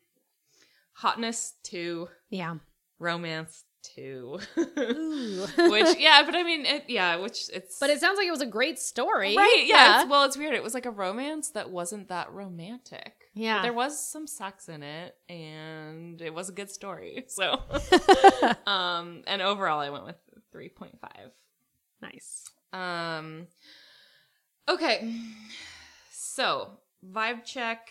Hotness 0.94 1.54
two, 1.64 2.10
yeah 2.30 2.56
romance 3.00 3.64
two. 3.82 4.40
Ooh. 4.58 5.48
which 5.58 5.98
yeah, 5.98 6.22
but 6.26 6.36
I 6.36 6.44
mean 6.44 6.66
it, 6.66 6.84
yeah, 6.88 7.16
which 7.16 7.50
it's 7.52 7.80
But 7.80 7.90
it 7.90 8.00
sounds 8.00 8.18
like 8.18 8.28
it 8.28 8.32
was 8.32 8.42
a 8.42 8.46
great 8.46 8.78
story. 8.78 9.36
right 9.36 9.64
yeah. 9.66 10.02
It's, 10.02 10.10
well, 10.10 10.26
it's 10.26 10.38
weird. 10.38 10.54
It 10.54 10.64
was 10.64 10.74
like 10.74 10.86
a 10.86 10.92
romance 10.92 11.52
that 11.52 11.70
wasn't 11.70 12.10
that 12.10 12.32
romantic. 12.32 13.14
Yeah. 13.34 13.58
But 13.58 13.64
there 13.64 13.74
was 13.74 14.06
some 14.06 14.28
sex 14.28 14.68
in 14.68 14.84
it, 14.84 15.16
and 15.30 16.22
it 16.22 16.34
was 16.34 16.50
a 16.50 16.52
good 16.52 16.70
story. 16.70 17.26
So, 17.40 17.62
um, 18.68 19.24
and 19.28 19.42
overall, 19.42 19.80
I 19.80 19.90
went 19.92 20.04
with 20.06 20.18
three 20.52 20.68
point 20.70 21.00
five. 21.00 21.32
nice. 22.02 22.50
Um 22.74 23.48
okay. 24.68 25.14
So, 26.12 26.72
vibe 27.06 27.44
check. 27.46 27.90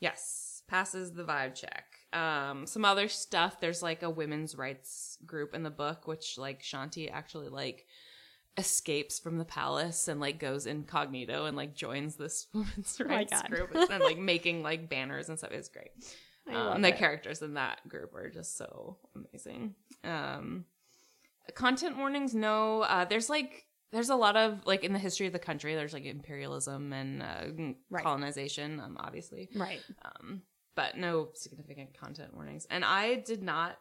Yes, 0.00 0.62
passes 0.68 1.12
the 1.12 1.24
vibe 1.24 1.54
check. 1.54 1.84
Um 2.12 2.66
some 2.66 2.84
other 2.84 3.08
stuff, 3.08 3.60
there's 3.60 3.82
like 3.82 4.02
a 4.02 4.10
women's 4.10 4.54
rights 4.56 5.18
group 5.26 5.54
in 5.54 5.62
the 5.62 5.70
book 5.70 6.06
which 6.06 6.38
like 6.38 6.62
Shanti 6.62 7.10
actually 7.10 7.48
like 7.48 7.86
escapes 8.58 9.18
from 9.18 9.38
the 9.38 9.46
palace 9.46 10.08
and 10.08 10.20
like 10.20 10.38
goes 10.38 10.66
incognito 10.66 11.46
and 11.46 11.56
like 11.56 11.74
joins 11.74 12.16
this 12.16 12.48
women's 12.54 12.98
Oh 13.00 13.04
rights 13.06 13.40
God. 13.40 13.48
group 13.50 13.74
and 13.74 14.02
like 14.02 14.18
making 14.18 14.62
like 14.62 14.88
banners 14.90 15.28
and 15.28 15.38
stuff. 15.38 15.52
It's 15.52 15.68
great. 15.68 15.90
Um, 16.48 16.54
love 16.56 16.82
the 16.82 16.88
it. 16.88 16.96
characters 16.98 17.40
in 17.40 17.54
that 17.54 17.88
group 17.88 18.16
are 18.16 18.28
just 18.28 18.58
so 18.58 18.98
amazing. 19.14 19.76
Um, 20.02 20.64
content 21.54 21.96
warnings, 21.96 22.34
no. 22.34 22.80
Uh, 22.82 23.04
there's 23.04 23.30
like 23.30 23.64
there's 23.92 24.08
a 24.10 24.16
lot 24.16 24.36
of 24.36 24.60
like 24.66 24.84
in 24.84 24.92
the 24.92 24.98
history 24.98 25.26
of 25.26 25.32
the 25.32 25.38
country. 25.38 25.74
There's 25.74 25.92
like 25.92 26.04
imperialism 26.04 26.92
and 26.92 27.22
uh, 27.22 27.72
Right. 27.90 28.02
colonization, 28.04 28.80
um, 28.80 28.96
obviously, 28.98 29.48
Right. 29.54 29.80
um, 30.04 30.42
but 30.74 30.96
no 30.96 31.28
significant 31.34 31.96
content 31.98 32.34
warnings. 32.34 32.66
And 32.70 32.84
I 32.84 33.16
did 33.16 33.42
not 33.42 33.76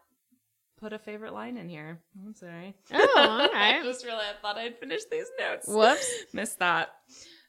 put 0.80 0.93
a 0.93 1.00
favorite 1.00 1.34
line 1.34 1.58
in 1.58 1.69
here. 1.69 2.00
I'm 2.26 2.34
sorry. 2.34 2.76
Oh, 2.91 3.13
all 3.17 3.50
I 3.54 3.82
just 3.84 4.04
really 4.06 4.17
I 4.19 4.34
thought 4.41 4.58
I'd 4.58 4.78
finish 4.80 5.02
these 5.12 5.28
notes. 5.39 5.67
Whoops. 5.67 6.10
Missed 6.34 6.60
that. 6.60 6.89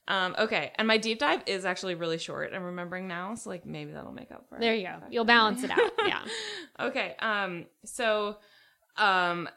Um, 0.08 0.34
okay, 0.38 0.72
and 0.76 0.88
my 0.88 0.98
deep 0.98 1.20
dive 1.20 1.42
is 1.46 1.64
actually 1.64 1.94
really 1.94 2.18
short. 2.18 2.52
I'm 2.52 2.64
remembering 2.64 3.06
now, 3.06 3.36
so 3.36 3.48
like 3.50 3.64
maybe 3.64 3.92
that'll 3.92 4.12
make 4.12 4.32
up 4.32 4.46
for 4.48 4.56
it. 4.56 4.60
There 4.60 4.74
you 4.74 4.84
go. 4.86 4.96
You'll 5.10 5.24
balance 5.24 5.62
it 5.62 5.70
out. 5.70 5.78
Yeah. 6.06 6.22
okay. 6.80 7.14
Um. 7.20 7.66
So, 7.84 8.36
um, 8.96 9.48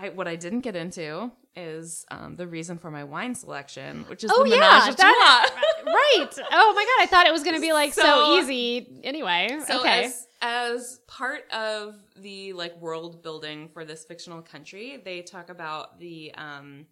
I 0.00 0.10
what 0.10 0.28
I 0.28 0.36
didn't 0.36 0.60
get 0.60 0.76
into 0.76 1.32
is 1.56 2.06
um 2.10 2.36
the 2.36 2.46
reason 2.46 2.78
for 2.78 2.90
my 2.90 3.02
wine 3.04 3.34
selection, 3.34 4.04
which 4.08 4.22
is 4.22 4.30
Oh 4.32 4.44
yeah, 4.44 4.90
that, 4.96 5.50
right. 5.86 6.38
Oh 6.52 6.72
my 6.74 6.84
god, 6.84 7.02
I 7.02 7.06
thought 7.10 7.26
it 7.26 7.32
was 7.32 7.42
gonna 7.42 7.60
be 7.60 7.72
like 7.72 7.92
so, 7.92 8.02
So- 8.02 8.38
easy. 8.38 9.00
Anyway, 9.02 9.58
So 9.66 9.80
okay. 9.80 10.04
as 10.04 10.26
as 10.40 11.00
part 11.08 11.50
of 11.50 11.96
the 12.16 12.52
like 12.52 12.80
world 12.80 13.22
building 13.24 13.68
for 13.72 13.84
this 13.84 14.04
fictional 14.04 14.40
country, 14.40 15.02
they 15.04 15.22
talk 15.22 15.50
about 15.50 15.98
the 15.98 16.32
um 16.36 16.86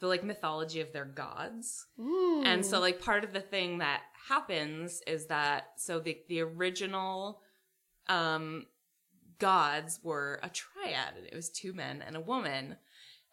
the 0.00 0.06
like 0.06 0.22
mythology 0.24 0.80
of 0.80 0.92
their 0.92 1.04
gods. 1.06 1.86
And 1.98 2.64
so 2.64 2.78
like 2.80 3.00
part 3.00 3.24
of 3.24 3.32
the 3.32 3.40
thing 3.40 3.78
that 3.78 4.02
happens 4.28 5.02
is 5.06 5.26
that 5.26 5.68
so 5.76 5.98
the 6.00 6.18
the 6.28 6.40
original 6.40 7.40
um 8.08 8.66
gods 9.40 9.98
were 10.02 10.38
a 10.42 10.48
triad 10.48 11.14
and 11.16 11.26
it 11.26 11.34
was 11.34 11.48
two 11.50 11.72
men 11.72 12.02
and 12.06 12.16
a 12.16 12.20
woman. 12.20 12.76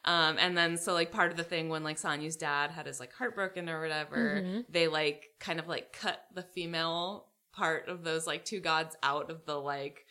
Um, 0.05 0.37
and 0.39 0.57
then 0.57 0.77
so 0.77 0.93
like 0.93 1.11
part 1.11 1.31
of 1.31 1.37
the 1.37 1.43
thing 1.43 1.69
when 1.69 1.83
like 1.83 1.97
Sanya's 1.97 2.35
dad 2.37 2.71
had 2.71 2.85
his 2.87 2.99
like 2.99 3.13
heartbroken 3.13 3.69
or 3.69 3.81
whatever, 3.81 4.41
Mhm. 4.41 4.65
they 4.69 4.87
like 4.87 5.25
kind 5.39 5.59
of 5.59 5.67
like 5.67 5.93
cut 5.93 6.25
the 6.33 6.43
female 6.43 7.27
part 7.51 7.87
of 7.89 8.03
those 8.03 8.25
like 8.25 8.45
two 8.45 8.59
gods 8.59 8.95
out 9.03 9.29
of 9.29 9.45
the 9.45 9.55
like 9.59 10.05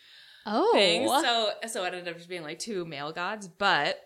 oh, 0.45 0.73
thing. 0.75 1.09
So 1.09 1.51
so 1.69 1.85
it 1.85 1.89
ended 1.95 2.09
up 2.09 2.17
just 2.17 2.29
being 2.29 2.43
like 2.43 2.59
two 2.59 2.85
male 2.85 3.11
gods. 3.13 3.49
But 3.49 3.99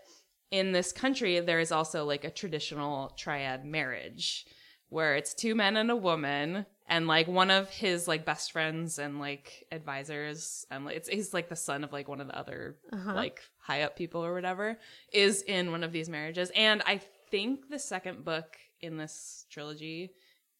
in 0.49 0.71
this 0.71 0.91
country, 0.91 1.39
there 1.39 1.59
is 1.59 1.71
also 1.71 2.05
like 2.05 2.23
a 2.23 2.29
traditional 2.31 3.09
triad 3.17 3.65
marriage 3.65 4.45
where 4.89 5.15
it's 5.15 5.33
two 5.33 5.55
men 5.55 5.77
and 5.77 5.89
a 5.89 5.95
woman, 5.95 6.65
and 6.91 7.07
like 7.07 7.27
one 7.27 7.49
of 7.49 7.69
his 7.71 8.07
like 8.07 8.23
best 8.25 8.51
friends 8.51 8.99
and 8.99 9.19
like 9.19 9.65
advisors, 9.71 10.65
and 10.69 10.85
like, 10.85 10.97
it's 10.97 11.09
he's 11.09 11.33
like 11.33 11.49
the 11.49 11.55
son 11.55 11.83
of 11.83 11.91
like 11.91 12.07
one 12.07 12.21
of 12.21 12.27
the 12.27 12.37
other 12.37 12.75
Uh-huh. 12.93 13.13
like 13.15 13.39
high 13.57 13.81
up 13.81 13.95
people 13.95 14.23
or 14.23 14.33
whatever, 14.33 14.77
is 15.11 15.41
in 15.41 15.71
one 15.71 15.83
of 15.83 15.91
these 15.91 16.09
marriages. 16.09 16.51
And 16.55 16.83
I 16.85 17.01
think 17.31 17.69
the 17.69 17.79
second 17.79 18.25
book 18.25 18.57
in 18.81 18.97
this 18.97 19.45
trilogy 19.49 20.11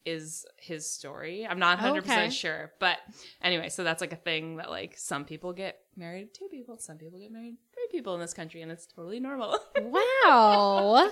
is 0.04 0.46
his 0.58 0.90
story. 0.90 1.46
I'm 1.46 1.60
not 1.60 1.78
100% 1.78 1.98
Okay. 2.00 2.30
sure. 2.32 2.72
But 2.80 2.98
anyway, 3.44 3.70
so 3.70 3.84
that's 3.84 4.02
like 4.02 4.14
a 4.14 4.16
thing 4.16 4.56
that 4.58 4.70
like 4.72 4.98
some 4.98 5.26
people 5.26 5.54
get 5.54 5.78
married 5.96 6.34
to 6.34 6.40
two 6.40 6.48
people, 6.48 6.78
some 6.80 6.98
people 6.98 7.20
get 7.20 7.32
married 7.32 7.58
three 7.74 7.88
people 7.92 8.16
in 8.16 8.20
this 8.22 8.34
country, 8.34 8.62
and 8.64 8.72
it's 8.72 8.88
totally 8.88 9.20
normal. 9.20 9.60
wow, 9.82 11.10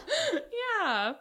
yeah. 0.82 1.14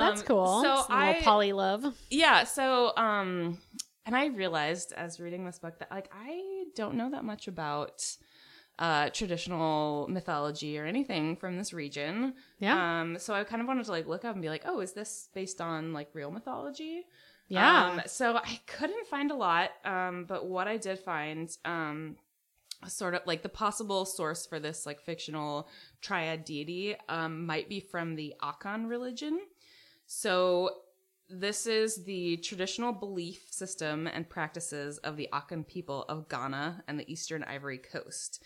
That's 0.00 0.20
Um, 0.22 0.26
cool. 0.26 0.62
So 0.62 0.68
little 0.70 0.86
I 0.90 1.20
poly 1.22 1.52
love. 1.52 1.84
yeah, 2.10 2.44
so 2.44 2.92
um 2.96 3.58
and 4.06 4.14
I 4.16 4.26
realized 4.26 4.92
as 4.96 5.18
reading 5.20 5.44
this 5.46 5.58
book 5.58 5.78
that 5.78 5.90
like 5.90 6.10
I 6.12 6.64
don't 6.76 6.94
know 6.96 7.10
that 7.10 7.24
much 7.24 7.48
about 7.48 8.04
uh 8.78 9.08
traditional 9.10 10.08
mythology 10.08 10.78
or 10.78 10.84
anything 10.84 11.36
from 11.36 11.56
this 11.56 11.72
region. 11.72 12.34
Yeah, 12.58 13.00
Um 13.00 13.18
so 13.18 13.32
I 13.34 13.44
kind 13.44 13.62
of 13.62 13.68
wanted 13.68 13.84
to 13.86 13.90
like 13.92 14.06
look 14.08 14.24
up 14.24 14.34
and 14.34 14.42
be 14.42 14.48
like, 14.48 14.64
"Oh, 14.66 14.80
is 14.80 14.92
this 14.92 15.28
based 15.34 15.60
on 15.60 15.92
like 15.92 16.08
real 16.12 16.30
mythology?" 16.30 17.06
yeah. 17.48 17.90
Um, 17.90 18.00
so 18.06 18.36
I 18.36 18.58
couldn't 18.66 19.06
find 19.06 19.30
a 19.30 19.34
lot, 19.36 19.70
um, 19.84 20.24
but 20.26 20.46
what 20.46 20.66
I 20.66 20.78
did 20.78 20.98
find, 20.98 21.54
um, 21.66 22.16
sort 22.88 23.14
of 23.14 23.20
like 23.26 23.42
the 23.42 23.48
possible 23.50 24.06
source 24.06 24.46
for 24.46 24.58
this 24.58 24.86
like 24.86 25.00
fictional 25.00 25.68
triad 26.00 26.44
deity, 26.44 26.96
um, 27.08 27.46
might 27.46 27.68
be 27.68 27.80
from 27.80 28.16
the 28.16 28.34
Akan 28.42 28.88
religion. 28.88 29.38
So 30.06 30.70
this 31.28 31.66
is 31.66 32.04
the 32.04 32.36
traditional 32.38 32.92
belief 32.92 33.46
system 33.50 34.06
and 34.06 34.28
practices 34.28 34.98
of 34.98 35.16
the 35.16 35.28
Akan 35.32 35.66
people 35.66 36.04
of 36.08 36.28
Ghana 36.28 36.84
and 36.86 36.98
the 37.00 37.10
Eastern 37.10 37.42
Ivory 37.44 37.78
Coast. 37.78 38.42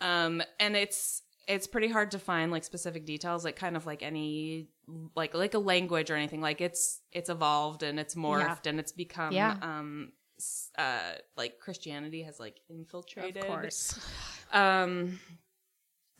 Um, 0.00 0.42
and 0.60 0.76
it's 0.76 1.22
it's 1.48 1.66
pretty 1.66 1.88
hard 1.88 2.10
to 2.10 2.18
find 2.18 2.50
like 2.50 2.64
specific 2.64 3.06
details, 3.06 3.44
like 3.44 3.56
kind 3.56 3.76
of 3.76 3.86
like 3.86 4.02
any 4.02 4.68
like 5.14 5.32
like 5.34 5.54
a 5.54 5.58
language 5.58 6.10
or 6.10 6.16
anything. 6.16 6.40
Like 6.40 6.60
it's 6.60 7.00
it's 7.12 7.30
evolved 7.30 7.82
and 7.82 7.98
it's 7.98 8.14
morphed 8.14 8.66
and 8.66 8.78
it's 8.78 8.92
become 8.92 9.32
Yeah. 9.32 9.56
um 9.62 10.12
uh 10.76 11.12
like 11.36 11.58
Christianity 11.60 12.22
has 12.24 12.38
like 12.38 12.60
infiltrated. 12.68 13.38
of 13.38 13.46
course. 13.48 13.98
Um, 14.52 15.18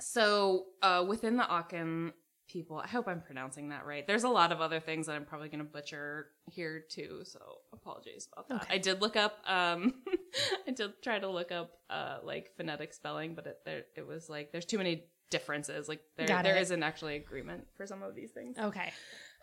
so 0.01 0.66
uh, 0.83 1.05
within 1.07 1.37
the 1.37 1.42
Akan 1.45 2.12
people, 2.49 2.79
I 2.79 2.87
hope 2.87 3.09
I'm 3.09 3.21
pronouncing 3.21 3.71
that 3.71 3.87
right. 3.87 4.07
There's 4.07 4.25
a 4.25 4.29
lot 4.29 4.53
of 4.53 4.61
other 4.61 4.81
things 4.81 5.07
that 5.07 5.15
I'm 5.15 5.25
probably 5.25 5.49
going 5.49 5.61
to 5.61 5.65
butcher 5.65 6.29
here 6.51 6.85
too, 6.89 7.21
so 7.25 7.41
apologies 7.73 8.29
about 8.33 8.49
that. 8.49 8.63
Okay. 8.63 8.75
I 8.75 8.79
did 8.79 9.01
look 9.01 9.17
up. 9.17 9.39
Um, 9.47 9.95
I 10.69 10.73
did 10.73 11.03
try 11.03 11.19
to 11.19 11.29
look 11.29 11.53
up 11.53 11.73
uh, 11.91 12.19
like 12.23 12.53
phonetic 12.57 12.93
spelling, 12.93 13.35
but 13.35 13.47
it 13.47 13.59
there 13.65 13.83
it 13.97 14.07
was 14.07 14.29
like 14.29 14.53
there's 14.53 14.67
too 14.67 14.79
many 14.79 15.05
differences. 15.31 15.89
Like 15.89 16.01
there 16.17 16.27
Got 16.27 16.45
there 16.45 16.57
isn't 16.57 16.83
actually 16.83 17.17
agreement 17.17 17.67
for 17.77 17.87
some 17.87 18.03
of 18.03 18.15
these 18.15 18.31
things. 18.31 18.57
Okay. 18.59 18.93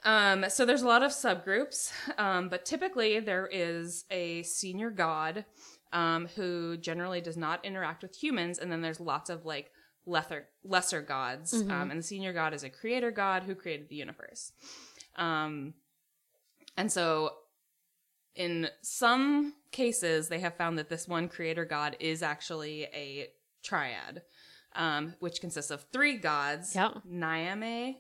Um, 0.06 0.46
so 0.50 0.66
there's 0.66 0.82
a 0.82 0.88
lot 0.88 1.02
of 1.02 1.12
subgroups, 1.12 1.92
um, 2.18 2.50
but 2.50 2.66
typically 2.66 3.20
there 3.22 3.48
is 3.50 4.04
a 4.12 4.44
senior 4.44 4.90
god 4.90 5.46
um, 5.94 6.28
who 6.36 6.76
generally 6.76 7.22
does 7.22 7.38
not 7.38 7.64
interact 7.64 8.04
with 8.04 8.16
humans, 8.16 8.60
and 8.60 8.72
then 8.72 8.82
there's 8.82 9.00
lots 9.00 9.30
of 9.30 9.46
like 9.46 9.72
lesser 10.06 10.48
lesser 10.64 11.02
gods. 11.02 11.54
Mhm. 11.54 11.72
Um, 11.72 11.92
and 11.92 12.00
the 12.00 12.04
senior 12.04 12.34
god 12.34 12.54
is 12.54 12.64
a 12.64 12.70
creator 12.70 13.12
god 13.12 13.44
who 13.44 13.56
created 13.56 13.90
the 13.90 13.96
universe. 13.96 14.52
Um, 15.16 15.74
and 16.78 16.92
so 16.92 17.38
in 18.36 18.70
some 18.82 19.54
cases, 19.72 20.28
they 20.28 20.40
have 20.40 20.56
found 20.56 20.78
that 20.80 20.90
this 20.90 21.08
one 21.08 21.30
creator 21.30 21.66
god 21.66 21.96
is 22.00 22.24
actually 22.24 22.84
a 22.86 23.32
triad, 23.62 24.24
um, 24.76 25.14
which 25.20 25.40
consists 25.40 25.70
of 25.72 25.86
three 25.94 26.18
gods: 26.18 26.74
Yeah. 26.76 26.92
Nyame, 27.08 27.98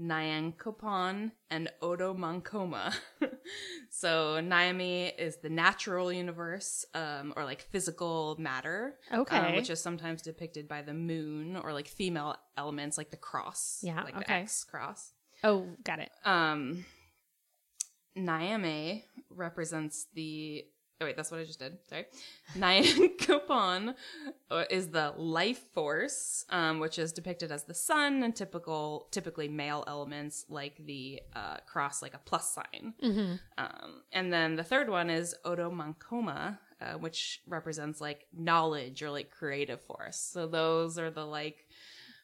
Nyankopon, 0.00 1.32
and 1.50 1.70
Odomankoma. 1.82 2.94
so 3.90 4.38
Nyame 4.40 5.12
is 5.18 5.36
the 5.38 5.48
natural 5.50 6.12
universe, 6.12 6.84
um, 6.94 7.32
or 7.36 7.44
like 7.44 7.62
physical 7.62 8.36
matter, 8.38 8.94
um, 9.10 9.20
Okay. 9.20 9.56
which 9.56 9.70
is 9.70 9.80
sometimes 9.82 10.22
depicted 10.22 10.68
by 10.68 10.82
the 10.82 10.94
moon 10.94 11.56
or 11.56 11.72
like 11.72 11.88
female 11.88 12.36
elements, 12.56 12.96
like 12.96 13.10
the 13.10 13.16
cross, 13.16 13.80
Yeah, 13.82 14.02
like 14.04 14.14
the 14.14 14.20
okay. 14.20 14.40
X 14.42 14.64
cross. 14.64 15.12
oh, 15.44 15.66
got 15.84 15.98
it. 15.98 16.10
Um, 16.24 16.84
Nyame 18.16 19.04
represents 19.30 20.06
the. 20.14 20.64
Oh 21.00 21.04
wait, 21.04 21.16
that's 21.16 21.30
what 21.30 21.38
I 21.38 21.44
just 21.44 21.60
did. 21.60 21.78
Sorry. 21.88 22.06
Nyankopon 22.58 23.94
uh, 24.50 24.64
is 24.68 24.88
the 24.88 25.12
life 25.16 25.60
force, 25.72 26.44
um, 26.50 26.80
which 26.80 26.98
is 26.98 27.12
depicted 27.12 27.52
as 27.52 27.64
the 27.64 27.74
sun 27.74 28.24
and 28.24 28.34
typical, 28.34 29.06
typically 29.12 29.46
male 29.46 29.84
elements 29.86 30.44
like 30.48 30.76
the 30.84 31.20
uh, 31.36 31.58
cross, 31.66 32.02
like 32.02 32.14
a 32.14 32.20
plus 32.24 32.52
sign. 32.52 32.94
hmm 33.00 33.34
Um, 33.56 34.02
and 34.12 34.32
then 34.32 34.56
the 34.56 34.64
third 34.64 34.90
one 34.90 35.08
is 35.08 35.36
Odomankoma, 35.44 36.58
uh, 36.80 36.94
which 36.94 37.42
represents 37.46 38.00
like 38.00 38.26
knowledge 38.36 39.00
or 39.00 39.10
like 39.10 39.30
creative 39.30 39.80
force. 39.80 40.16
So 40.18 40.48
those 40.48 40.98
are 40.98 41.10
the 41.10 41.24
like 41.24 41.67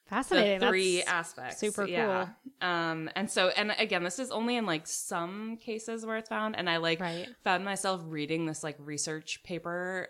Fascinating. 0.07 0.69
three 0.69 0.97
That's 0.99 1.09
aspects. 1.09 1.59
super 1.59 1.87
yeah. 1.87 2.29
Um, 2.61 3.11
and 3.17 3.31
so, 3.31 3.49
and 3.49 3.75
again, 3.79 4.05
this 4.05 4.19
is 4.19 4.31
only 4.31 4.57
in 4.57 4.67
like 4.67 4.87
some 4.87 5.57
cases 5.57 6.05
where 6.05 6.17
it's 6.17 6.29
found. 6.29 6.57
And 6.57 6.69
I 6.69 6.77
like 6.77 7.01
right. 7.01 7.27
found 7.43 7.64
myself 7.64 8.03
reading 8.05 8.47
this 8.47 8.62
like 8.62 8.77
research 8.79 9.43
paper 9.45 10.09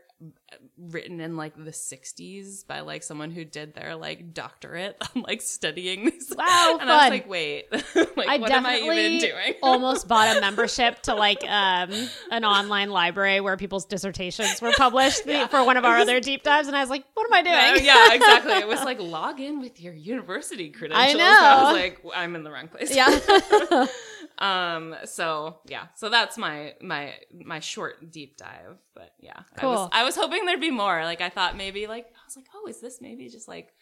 written 0.79 1.21
in 1.21 1.37
like 1.37 1.55
the 1.57 1.71
60s 1.71 2.67
by 2.67 2.81
like 2.81 3.03
someone 3.03 3.31
who 3.31 3.45
did 3.45 3.75
their 3.75 3.97
like 3.97 4.33
doctorate 4.35 4.97
on 5.15 5.23
like 5.23 5.41
studying 5.41 6.05
these. 6.07 6.33
Wow, 6.37 6.79
and 6.81 6.91
I 6.91 6.95
was 6.95 7.03
fun. 7.03 7.11
like, 7.11 7.29
wait, 7.29 7.67
like 8.17 8.29
I 8.29 8.37
what 8.39 8.51
am 8.51 8.67
I 8.67 8.79
even 8.79 9.19
doing? 9.21 9.55
almost 9.63 10.07
bought 10.09 10.37
a 10.37 10.41
membership 10.41 11.01
to 11.03 11.15
like 11.15 11.43
um, 11.49 11.91
an 12.31 12.45
online 12.45 12.91
library 12.91 13.41
where 13.41 13.57
people's 13.57 13.85
dissertations 13.85 14.61
were 14.63 14.73
published 14.77 15.23
Yeah. 15.27 15.47
for 15.49 15.65
one 15.65 15.77
of 15.77 15.85
our 15.85 15.97
other 15.99 16.21
deep 16.21 16.43
dives, 16.43 16.69
and 16.69 16.77
I 16.77 16.81
was 16.81 16.91
like, 16.91 17.05
"What 17.15 17.27
am 17.27 17.33
I 17.35 17.43
doing?" 17.43 17.85
yeah, 17.85 18.13
exactly. 18.15 18.55
It 18.55 18.69
was 18.69 18.83
like 18.85 19.01
log 19.01 19.41
in 19.41 19.61
with 19.61 19.81
your 19.81 19.95
university 19.95 20.71
credentials. 20.71 21.15
I 21.15 21.19
know. 21.19 21.65
was 21.65 21.75
like, 21.75 22.01
I'm 22.15 22.37
in 22.37 22.45
the 22.45 22.51
wrong 22.51 22.69
place. 22.69 22.95
yeah. 22.95 23.87
Um 24.45 24.95
so 25.05 25.59
yeah 25.67 25.87
so 25.95 26.09
that's 26.09 26.37
my 26.37 26.75
my 26.83 27.15
my 27.45 27.61
short 27.61 28.11
deep 28.11 28.37
dive 28.37 28.77
but 28.95 29.11
yeah 29.21 29.41
I 29.57 29.61
Cool. 29.61 29.71
was, 29.71 29.89
I 29.93 30.05
was 30.05 30.17
hoping 30.17 30.45
there'd 30.45 30.61
be 30.61 30.71
more 30.71 31.03
like 31.05 31.21
i 31.21 31.29
thought 31.31 31.57
maybe 31.57 31.87
like 31.87 32.07
i 32.07 32.21
was 32.27 32.37
like 32.37 32.47
oh 32.55 32.67
is 32.69 32.81
this 32.81 33.01
maybe 33.01 33.29
just 33.29 33.49
like 33.49 33.73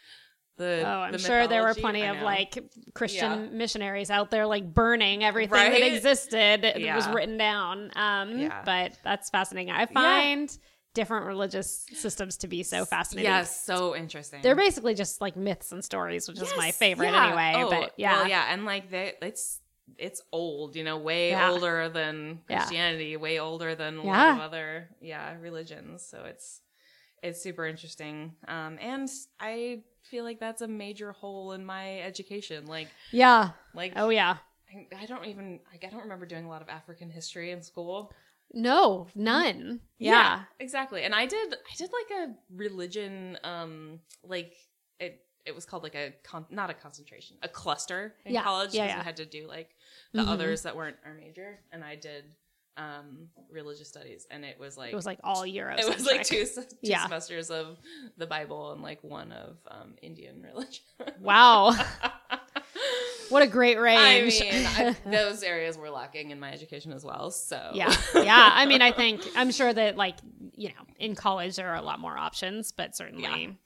the 0.59 0.83
Oh, 0.87 1.01
I'm 1.01 1.13
the 1.13 1.19
sure 1.19 1.47
there 1.47 1.63
were 1.63 1.73
plenty 1.75 2.05
of 2.07 2.21
like 2.21 2.59
Christian 2.95 3.45
Yeah. 3.45 3.51
missionaries 3.53 4.11
out 4.11 4.31
there 4.31 4.47
like 4.47 4.73
burning 4.75 5.25
everything 5.25 5.71
that 5.73 5.83
existed 5.83 6.61
that 6.63 6.95
was 6.95 7.09
written 7.09 7.39
down. 7.39 7.91
Um, 7.97 8.39
Yeah. 8.39 8.61
But 8.63 8.99
that's 9.03 9.31
fascinating. 9.31 9.73
I 9.73 9.87
find 9.87 10.55
different 10.93 11.25
religious 11.25 11.87
systems 11.95 12.37
to 12.37 12.49
be 12.49 12.63
so 12.63 12.85
fascinating. 12.85 13.31
yes 13.33 13.65
so 13.65 13.97
interesting 13.97 14.43
They're 14.43 14.55
basically 14.55 14.95
just 14.95 15.23
like 15.23 15.37
myths 15.37 15.73
and 15.73 15.83
stories, 15.83 16.29
which 16.29 16.39
is 16.39 16.53
my 16.59 16.71
favorite 16.71 17.13
yeah. 17.13 17.29
anyway. 17.29 17.53
Oh, 17.57 17.71
but 17.71 17.95
yeah. 17.97 18.19
well, 18.19 18.29
yeah 18.29 18.53
and 18.53 18.67
like 18.67 18.91
they 18.91 19.15
it's 19.23 19.59
it's 19.99 20.21
old, 20.33 20.77
you 20.77 20.85
know, 20.85 20.99
way 20.99 21.31
Yeah. 21.31 21.51
older 21.51 21.89
than 21.89 22.43
Yeah. 22.49 22.59
Christianity, 22.59 23.17
way 23.17 23.39
older 23.39 23.75
than 23.75 23.99
a 23.99 24.03
lot 24.03 24.29
of 24.37 24.39
other 24.41 24.89
yeah 25.01 25.37
religions. 25.41 26.05
So 26.07 26.25
it's 26.25 26.61
it's 27.23 27.41
super 27.41 27.67
interesting, 27.67 28.35
um, 28.49 28.79
and 28.81 29.09
I 29.39 29.83
feel 30.03 30.25
like 30.25 30.41
that's 30.41 30.61
a 30.63 30.67
major 30.69 31.13
hole 31.13 31.53
in 31.53 31.65
my 31.65 32.01
education. 32.01 32.67
Like 32.67 32.89
Yeah. 33.13 33.51
like 33.75 33.93
Oh 33.97 34.09
yeah. 34.09 34.39
I, 34.75 34.87
I 35.03 35.07
don't 35.07 35.27
even 35.27 35.61
like 35.71 35.85
I 35.85 35.89
don't 35.91 36.03
remember 36.03 36.27
doing 36.27 36.45
a 36.45 36.49
lot 36.49 36.63
of 36.63 36.69
African 36.69 37.11
history 37.11 37.51
in 37.51 37.63
school. 37.63 38.13
No, 38.55 39.07
none. 39.15 39.81
Yeah. 39.99 40.43
exactly. 40.59 41.05
And 41.05 41.15
I 41.15 41.27
did 41.27 41.55
I 41.55 41.75
did 41.77 41.91
like 41.93 42.29
a 42.29 42.35
religion 42.55 43.39
um 43.45 44.01
like 44.25 44.55
it 44.99 45.25
it 45.47 45.55
was 45.55 45.65
called 45.65 45.83
like 45.83 45.95
a 45.95 46.13
con- 46.23 46.47
not 46.51 46.71
a 46.71 46.75
concentration, 46.75 47.37
a 47.43 47.49
cluster 47.49 48.15
in 48.25 48.35
Yeah, 48.35 48.43
college 48.43 48.75
yeah, 48.75 48.85
because 48.85 48.95
yeah. 48.97 49.01
we 49.01 49.05
had 49.05 49.17
to 49.17 49.27
do 49.27 49.47
like 49.49 49.71
the 50.13 50.23
Mhm. 50.23 50.29
others 50.29 50.63
that 50.63 50.77
weren't 50.77 50.97
our 51.05 51.15
major 51.15 51.59
and 51.73 51.83
I 51.85 51.97
did 51.97 52.25
um 52.79 53.29
religious 53.51 53.87
studies 53.89 54.27
and 54.31 54.45
it 54.47 54.59
was 54.59 54.79
like 54.79 54.93
It 54.93 54.97
was 54.97 55.05
like 55.07 55.19
all 55.23 55.45
Euro. 55.45 55.77
it 55.77 55.87
was 55.87 56.07
like 56.07 56.25
two, 56.25 56.47
two 56.47 56.63
Yeah. 56.81 57.03
semesters 57.03 57.51
of 57.51 57.79
the 58.17 58.27
Bible 58.27 58.73
and 58.73 58.81
like 58.83 59.03
one 59.05 59.31
of 59.33 59.59
um 59.71 59.95
Indian 60.03 60.43
religion. 60.43 60.83
Wow. 61.21 61.73
what 63.29 63.43
a 63.43 63.47
great 63.47 63.79
range. 63.79 64.41
I 64.43 64.45
mean, 64.51 64.67
I, 64.67 64.97
those 65.11 65.43
areas 65.43 65.77
were 65.79 65.91
lacking 65.91 66.31
in 66.31 66.41
my 66.41 66.53
education 66.53 66.93
as 66.93 67.05
well. 67.05 67.31
So 67.31 67.71
yeah. 67.75 67.95
Yeah. 68.15 68.51
I 68.55 68.67
mean, 68.67 68.83
I 68.83 68.93
think, 68.93 69.23
I'm 69.37 69.51
sure 69.51 69.73
that, 69.73 69.97
like, 69.97 70.17
you 70.55 70.69
know, 70.69 70.85
in 70.99 71.15
college 71.15 71.57
there 71.57 71.69
are 71.71 71.77
a 71.77 71.83
lot 71.83 72.01
more 72.01 72.17
options, 72.17 72.73
but 72.73 72.95
certainly. 72.97 73.59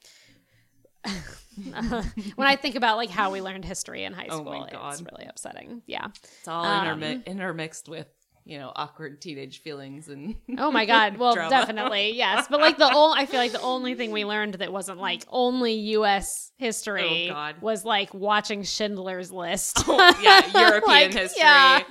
when 2.35 2.47
I 2.47 2.55
think 2.55 2.75
about 2.75 2.97
like 2.97 3.09
how 3.09 3.31
we 3.31 3.41
learned 3.41 3.65
history 3.65 4.03
in 4.03 4.13
high 4.13 4.27
Oh 4.29 4.37
school, 4.39 4.59
my 4.59 4.89
it's 4.91 5.01
really 5.01 5.25
upsetting. 5.27 5.81
Yeah. 5.85 6.07
It's 6.39 6.47
all 6.47 6.65
Um, 6.65 6.99
intermi- 7.01 7.25
intermixed 7.25 7.89
with 7.89 8.07
you 8.47 8.57
know 8.57 8.71
awkward 8.75 9.19
teenage 9.21 9.61
feelings 9.61 10.07
and 10.07 10.35
Oh 10.57 10.71
my 10.71 10.85
God. 10.85 11.17
Well, 11.17 11.35
definitely. 11.49 12.15
Yes. 12.15 12.47
But 12.49 12.61
like 12.61 12.77
the 12.77 12.89
only, 12.91 13.19
I 13.21 13.25
feel 13.25 13.39
like 13.41 13.51
the 13.51 13.61
only 13.61 13.93
thing 13.95 14.11
we 14.11 14.23
learned 14.25 14.55
that 14.55 14.71
wasn't 14.71 14.99
like 14.99 15.23
only 15.29 15.73
U.S. 15.73 16.51
history 16.57 17.29
Oh, 17.29 17.51
was 17.61 17.83
like 17.83 18.13
watching 18.13 18.63
Schindler's 18.63 19.31
List. 19.31 19.83
Oh, 19.87 19.97
yeah, 20.21 20.45
European 20.69 20.81
Like, 20.87 21.13
history. 21.13 21.41
yeah. 21.41 21.81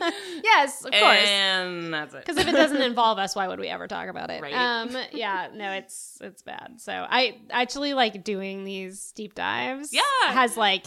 Yes, 0.43 0.85
of 0.85 0.93
course. 0.93 1.29
and 1.29 1.93
that's 1.93 2.15
it. 2.15 2.25
Because 2.25 2.39
if 2.39 2.49
it 2.49 2.53
doesn't 2.53 2.81
involve 2.83 3.19
us, 3.19 3.37
why 3.37 3.49
would 3.49 3.61
we 3.61 3.69
ever 3.69 3.87
talk 3.87 4.09
about 4.09 4.31
it? 4.31 4.41
Right. 4.41 4.55
Um, 4.55 4.97
yeah, 5.13 5.49
no, 5.55 5.73
it's 5.73 6.19
it's 6.23 6.43
bad. 6.43 6.75
So 6.79 6.93
I 6.93 7.39
actually 7.51 7.93
like 7.95 8.25
doing 8.25 8.65
these 8.65 9.13
deep 9.13 9.35
dives. 9.35 9.93
Yeah. 9.93 10.01
has 10.33 10.57
like 10.57 10.87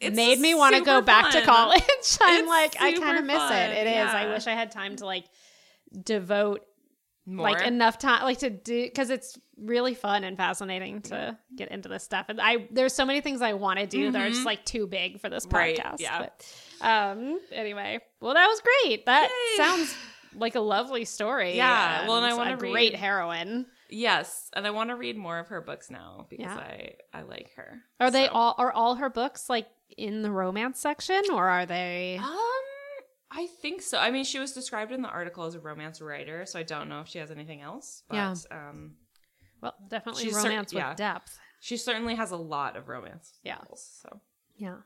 It's 0.00 0.16
made 0.16 0.38
me 0.40 0.54
want 0.54 0.74
to 0.74 0.80
go 0.80 0.96
super 0.98 1.02
back 1.06 1.32
to 1.32 1.42
college. 1.42 1.82
I'm 2.22 2.40
It's 2.40 2.48
like, 2.48 2.76
I 2.80 2.92
kind 2.94 3.18
of 3.18 3.24
miss 3.24 3.36
fun, 3.36 3.52
it. 3.52 3.86
It 3.86 3.86
is. 3.86 4.08
I 4.08 4.26
wish 4.28 4.46
I 4.46 4.52
had 4.52 4.70
time 4.70 4.96
to 4.96 5.04
like 5.06 5.24
devote 6.04 6.64
More. 7.26 7.50
like 7.50 7.66
enough 7.66 7.98
time 7.98 8.22
like 8.22 8.38
to 8.38 8.50
do 8.50 8.84
because 8.84 9.10
it's 9.10 9.38
really 9.56 9.94
fun 9.94 10.24
and 10.24 10.36
fascinating 10.36 11.02
to 11.02 11.36
get 11.56 11.70
into 11.70 11.88
this 11.88 12.02
stuff 12.02 12.26
and 12.28 12.40
i 12.40 12.66
there's 12.70 12.94
so 12.94 13.04
many 13.04 13.20
things 13.20 13.42
i 13.42 13.52
want 13.52 13.78
to 13.78 13.86
do 13.86 14.10
that 14.10 14.22
are 14.22 14.28
just 14.30 14.42
Mhm. 14.42 14.46
like 14.46 14.64
too 14.64 14.86
big 14.86 15.20
for 15.20 15.28
this 15.28 15.46
Right, 15.50 15.76
podcast 15.76 15.96
yeah. 15.98 16.18
but 16.18 16.86
um 16.86 17.38
anyway 17.52 17.98
well 18.20 18.34
that 18.34 18.46
was 18.46 18.62
great 18.62 19.04
that 19.06 19.28
Yay. 19.28 19.56
sounds 19.62 19.94
like 20.34 20.54
a 20.54 20.60
lovely 20.60 21.04
story 21.04 21.56
Yeah, 21.56 22.06
well, 22.06 22.16
and 22.18 22.24
I 22.26 22.34
wanna 22.34 22.54
a 22.54 22.56
great 22.56 22.72
read- 22.92 22.94
heroine 22.94 23.66
yes, 23.90 24.48
and 24.54 24.64
I 24.66 24.70
want 24.70 24.90
to 24.90 24.96
read 24.96 25.16
more 25.16 25.38
of 25.40 25.48
her 25.48 25.60
books 25.60 25.90
now 25.90 26.26
because 26.30 26.46
Yeah. 26.46 26.56
I 26.56 26.94
I 27.12 27.22
like 27.22 27.50
her. 27.56 27.80
are 27.98 28.10
they 28.12 28.28
all 28.28 28.54
are 28.56 28.72
all 28.72 28.94
her 28.94 29.10
books 29.10 29.50
like 29.50 29.66
in 29.96 30.22
the 30.22 30.30
romance 30.30 30.78
section 30.80 31.22
or 31.32 31.48
are 31.48 31.66
they 31.66 32.18
Um, 32.22 32.36
I 33.32 33.46
think 33.62 33.80
so. 33.82 33.98
I 33.98 34.10
mean, 34.10 34.24
she 34.24 34.38
was 34.38 34.52
described 34.52 34.90
in 34.92 35.02
the 35.02 35.08
article 35.08 35.44
as 35.44 35.54
a 35.54 35.60
romance 35.60 36.00
writer, 36.00 36.44
so 36.46 36.58
I 36.58 36.62
don't 36.64 36.88
know 36.88 37.00
if 37.00 37.08
she 37.08 37.18
has 37.18 37.30
anything 37.30 37.60
else. 37.60 38.02
But 38.08 38.16
Yeah. 38.16 38.34
um, 38.50 38.96
well 39.62 39.74
definitely 39.88 40.24
She's 40.24 40.34
cer- 40.34 40.42
romance 40.48 40.72
with 40.72 40.80
yeah. 40.82 40.94
depth 40.94 41.38
she 41.62 41.76
certainly 41.76 42.14
has 42.14 42.30
a 42.30 42.36
lot 42.36 42.76
of 42.76 42.88
romance. 42.88 43.38
Yeah. 43.44 43.56
novels, 43.56 44.00
So 44.02 44.20
yeah 44.56 44.76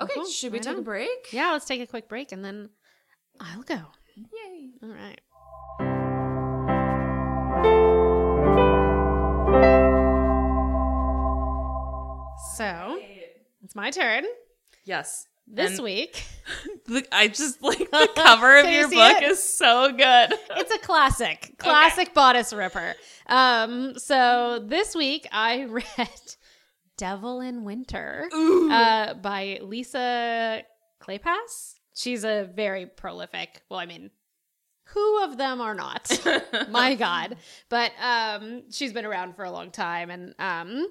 okay, 0.00 0.14
Cool. 0.14 0.24
should 0.24 0.52
we 0.52 0.58
Right 0.58 0.62
take 0.64 0.78
a 0.78 0.82
break? 0.82 1.32
yeah 1.32 1.52
let's 1.52 1.66
take 1.66 1.82
a 1.82 1.86
quick 1.86 2.08
break 2.08 2.32
and 2.32 2.42
then 2.44 2.70
i'll 3.40 3.62
go 3.62 3.80
Yay. 4.16 4.70
all 4.82 4.88
right 4.88 5.20
So 12.56 12.98
it's 13.70 13.76
my 13.76 13.90
turn 13.92 14.24
Yes. 14.84 15.28
this 15.46 15.76
And 15.76 15.84
week. 15.84 16.24
the- 16.86 17.06
I 17.12 17.28
just 17.28 17.62
like 17.62 17.78
the 17.78 18.08
cover 18.16 18.58
of 18.58 18.64
Can 18.64 18.72
you 18.72 18.78
your 18.80 18.88
see 18.90 18.96
book 18.96 19.22
it? 19.22 19.30
is 19.30 19.40
so 19.42 19.92
good. 19.92 20.34
It's 20.56 20.74
a 20.74 20.78
classic, 20.78 21.54
classic 21.58 22.12
bodice 22.12 22.52
ripper. 22.52 22.94
Um, 23.26 23.96
so 23.96 24.60
this 24.66 24.96
week 24.96 25.28
I 25.30 25.64
read 25.66 26.08
"Devil 26.96 27.40
in 27.40 27.62
Winter" 27.64 28.28
uh, 28.32 29.14
by 29.14 29.60
Lisa 29.62 30.62
Kleypas. 31.00 31.74
She's 31.94 32.24
a 32.24 32.50
very 32.52 32.86
prolific. 32.86 33.62
Well, 33.70 33.78
I 33.78 33.86
mean, 33.86 34.10
who 34.86 35.22
of 35.24 35.36
them 35.38 35.60
are 35.60 35.74
not? 35.74 36.10
my 36.70 36.96
god 36.96 37.36
but 37.68 37.92
um 38.02 38.62
she's 38.72 38.92
been 38.92 39.04
around 39.06 39.36
for 39.36 39.44
a 39.44 39.50
long 39.52 39.70
time 39.70 40.10
and 40.10 40.34
um 40.40 40.84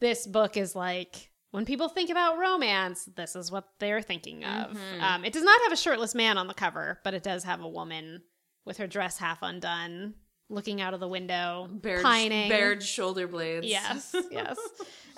this 0.00 0.26
book 0.26 0.56
is 0.56 0.74
like 0.74 1.30
when 1.52 1.64
people 1.64 1.88
think 1.88 2.10
about 2.10 2.38
romance 2.38 3.08
this 3.16 3.36
is 3.36 3.50
what 3.52 3.68
they're 3.78 4.02
thinking 4.02 4.44
of 4.44 4.72
Mhm. 4.76 5.00
um 5.02 5.24
it 5.24 5.32
does 5.32 5.42
not 5.44 5.60
have 5.62 5.72
a 5.72 5.76
shirtless 5.76 6.14
man 6.14 6.36
on 6.38 6.46
the 6.48 6.54
cover 6.54 6.98
but 7.04 7.14
it 7.14 7.22
does 7.22 7.44
have 7.44 7.60
a 7.60 7.68
woman 7.68 8.22
with 8.64 8.78
her 8.78 8.86
dress 8.86 9.18
half 9.18 9.38
undone 9.42 10.14
looking 10.48 10.80
out 10.82 10.92
of 10.92 11.00
the 11.00 11.08
window 11.08 11.68
bared, 11.70 12.02
pining 12.02 12.48
bared 12.48 12.82
shoulder 12.82 13.26
blades. 13.28 13.66
yes 13.66 14.14
yes 14.30 14.58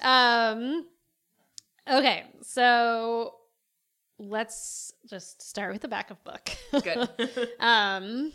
um 0.03 0.87
okay 1.91 2.25
so 2.43 3.35
let's 4.19 4.93
just 5.09 5.43
start 5.43 5.73
with 5.73 5.83
the 5.83 5.89
back 5.89 6.11
of 6.11 6.23
book 6.25 6.51
Good. 6.83 7.09
um, 7.61 8.33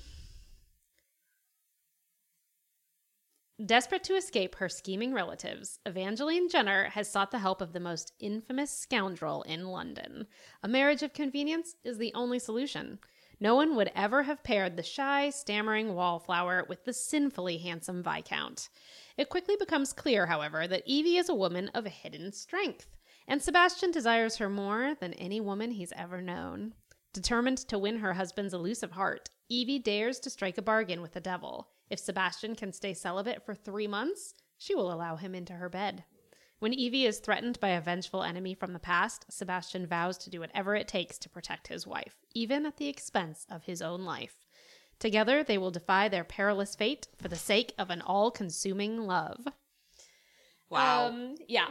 desperate 3.66 4.04
to 4.06 4.16
escape 4.16 4.56
her 4.56 4.70
scheming 4.70 5.14
relatives, 5.14 5.80
Evangeline 5.86 6.50
Jenner 6.50 6.86
has 6.86 7.10
sought 7.10 7.32
the 7.32 7.40
help 7.40 7.62
of 7.62 7.74
the 7.74 7.80
most 7.80 8.14
infamous 8.20 8.72
scoundrel 8.72 9.44
in 9.44 9.68
London. 9.68 10.28
A 10.64 10.68
marriage 10.68 11.04
of 11.04 11.14
convenience 11.14 11.76
is 11.84 11.98
the 11.98 12.14
only 12.14 12.40
solution. 12.40 13.00
No 13.42 13.56
one 13.56 13.76
would 13.76 13.92
ever 13.96 14.24
have 14.24 14.44
paired 14.44 14.76
the 14.76 14.84
shy, 14.84 15.30
stammering 15.30 15.96
wallflower 15.96 16.66
with 16.68 16.84
the 16.86 16.94
sinfully 16.94 17.58
handsome 17.58 18.04
Viscount. 18.04 18.70
It 19.18 19.30
quickly 19.30 19.56
becomes 19.58 19.94
clear, 19.94 20.26
however, 20.26 20.68
that 20.68 20.84
Evie 20.86 21.18
is 21.18 21.30
a 21.30 21.36
woman 21.36 21.70
of 21.70 21.86
hidden 21.86 22.34
strength, 22.34 22.98
and 23.28 23.42
Sebastian 23.42 23.92
desires 23.92 24.38
her 24.38 24.50
more 24.50 24.96
than 25.00 25.14
any 25.14 25.40
woman 25.40 25.72
he's 25.72 25.94
ever 25.94 26.22
known. 26.22 26.74
Determined 27.14 27.58
to 27.70 27.80
win 27.80 28.00
her 28.00 28.14
husband's 28.14 28.54
elusive 28.54 28.92
heart, 28.92 29.30
Evie 29.50 29.80
dares 29.80 30.20
to 30.20 30.30
strike 30.30 30.58
a 30.58 30.62
bargain 30.62 31.02
with 31.02 31.14
the 31.14 31.20
devil. 31.20 31.70
If 31.90 32.00
Sebastian 32.00 32.56
can 32.56 32.72
stay 32.72 32.94
celibate 32.94 33.46
for 33.46 33.56
three 33.56 33.88
months, 33.88 34.34
she 34.58 34.76
will 34.76 34.92
allow 34.92 35.16
him 35.16 35.34
into 35.34 35.54
her 35.54 35.70
bed. 35.70 36.04
When 36.60 36.74
Evie 36.74 37.06
is 37.06 37.20
threatened 37.20 37.60
by 37.60 37.70
a 37.70 37.82
vengeful 37.82 38.24
enemy 38.24 38.54
from 38.54 38.74
the 38.74 38.80
past, 38.80 39.26
Sebastian 39.30 39.88
vows 39.88 40.18
to 40.20 40.30
do 40.30 40.42
whatever 40.42 40.76
it 40.76 40.90
takes 40.90 41.18
to 41.20 41.30
protect 41.30 41.70
his 41.70 41.88
wife, 41.88 42.18
even 42.34 42.66
at 42.66 42.78
the 42.78 42.90
expense 42.90 43.46
of 43.50 43.64
his 43.64 43.82
own 43.82 44.04
life. 44.04 44.46
Together, 45.00 45.42
they 45.42 45.58
will 45.58 45.72
defy 45.72 46.10
their 46.10 46.26
perilous 46.26 46.76
fate 46.76 47.08
for 47.18 47.30
the 47.30 47.38
sake 47.38 47.74
of 47.78 47.90
an 47.90 48.02
all 48.02 48.30
consuming 48.30 49.08
love. 49.08 49.48
wow. 50.70 51.08
Um, 51.08 51.36
yeah. 51.48 51.70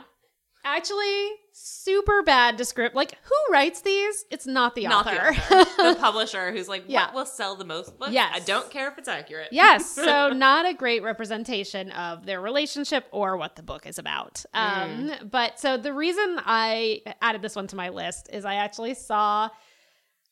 Actually, 0.64 1.30
super 1.52 2.22
bad 2.22 2.56
descript. 2.56 2.94
Like, 2.94 3.12
who 3.22 3.52
writes 3.52 3.80
these? 3.82 4.24
It's 4.30 4.46
not 4.46 4.74
the 4.74 4.84
Not 4.84 5.06
author. 5.06 5.32
the 5.32 5.56
author. 5.61 5.82
the 5.94 5.96
publisher 5.98 6.52
who's 6.52 6.68
like, 6.68 6.84
Yeah. 6.88 7.06
what 7.06 7.14
will 7.14 7.26
sell 7.26 7.56
the 7.56 7.64
most 7.64 7.98
books? 7.98 8.12
Yes. 8.12 8.32
I 8.34 8.40
don't 8.40 8.70
care 8.70 8.88
if 8.88 8.98
it's 8.98 9.09
accurate. 9.09 9.48
yes, 9.52 9.90
so 9.94 10.30
not 10.30 10.66
a 10.66 10.74
great 10.74 11.02
representation 11.02 11.90
of 11.92 12.26
their 12.26 12.40
relationship 12.40 13.06
or 13.12 13.36
what 13.36 13.56
the 13.56 13.62
book 13.62 13.86
is 13.86 13.98
about. 13.98 14.44
Um, 14.52 15.11
But 15.30 15.59
so 15.59 15.76
the 15.76 15.92
reason 15.92 16.38
I 16.44 17.02
added 17.22 17.40
this 17.42 17.56
one 17.56 17.66
to 17.68 17.76
my 17.76 17.88
list 17.88 18.28
is 18.32 18.44
I 18.44 18.54
actually 18.54 18.94
saw 18.94 19.48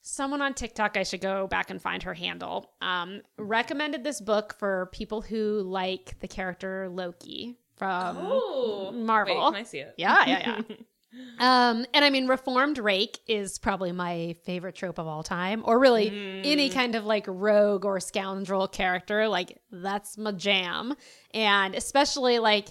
someone 0.02 0.40
on 0.42 0.54
TikTok, 0.54 0.96
I 0.96 1.02
should 1.02 1.20
go 1.20 1.48
back 1.48 1.70
and 1.70 1.82
find 1.82 2.02
her 2.04 2.14
handle, 2.14 2.70
um, 2.80 3.22
recommended 3.38 4.04
this 4.04 4.20
book 4.20 4.54
for 4.58 4.88
people 4.92 5.20
who 5.20 5.62
like 5.62 6.16
the 6.20 6.28
character 6.28 6.88
Loki 6.88 7.56
from 7.76 8.16
Oh. 8.20 8.92
Marvel. 8.92 9.36
Wait, 9.36 9.44
can 9.44 9.54
I 9.54 9.62
see 9.64 9.78
it? 9.78 9.94
Yeah, 9.96 10.24
yeah, 10.26 10.60
yeah. 10.68 10.76
um, 11.70 11.86
and 11.94 12.04
I 12.04 12.10
mean, 12.10 12.26
reformed 12.28 12.78
rake 12.78 13.18
is 13.26 13.58
probably 13.58 13.92
my 13.92 14.36
favorite 14.44 14.74
trope 14.74 14.98
of 14.98 15.06
all 15.06 15.22
time, 15.22 15.62
or 15.64 15.78
really 15.78 16.42
any 16.44 16.70
kind 16.70 16.94
of 16.94 17.04
like 17.04 17.24
rogue 17.28 17.84
or 17.84 18.00
scoundrel 18.00 18.68
character. 18.68 19.28
Like 19.28 19.58
that's 19.70 20.18
my 20.18 20.32
jam, 20.32 20.94
and 21.32 21.74
especially 21.74 22.38
like 22.38 22.68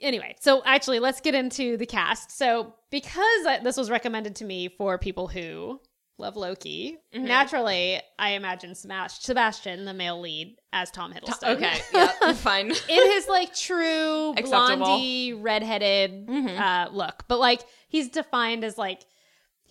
anyway, 0.00 0.34
so 0.40 0.62
actually, 0.64 0.98
let's 0.98 1.20
get 1.20 1.34
into 1.34 1.76
the 1.76 1.86
cast. 1.86 2.36
So, 2.36 2.74
because 2.90 3.46
I, 3.46 3.60
this 3.62 3.76
was 3.76 3.90
recommended 3.90 4.36
to 4.36 4.44
me 4.44 4.68
for 4.68 4.98
people 4.98 5.28
who 5.28 5.80
love 6.22 6.36
Loki, 6.36 6.96
Mhm. 7.14 7.20
naturally, 7.22 8.00
I 8.18 8.30
imagine 8.30 8.74
Smash, 8.74 9.18
Sebastian, 9.20 9.84
the 9.84 9.92
male 9.92 10.18
lead, 10.20 10.56
as 10.72 10.90
Tom 10.90 11.12
Hiddleston. 11.12 11.56
Okay, 11.56 11.78
yeah, 11.94 12.32
fine. 12.32 12.70
in 12.88 13.10
his 13.12 13.28
like 13.28 13.54
true 13.54 14.30
Acceptable. 14.30 14.86
blondie, 14.86 15.34
redheaded 15.34 16.26
Mhm. 16.26 16.58
uh, 16.58 16.90
look, 16.92 17.24
but 17.28 17.38
like 17.38 17.60
he's 17.88 18.08
defined 18.08 18.64
as 18.64 18.78
like 18.78 19.04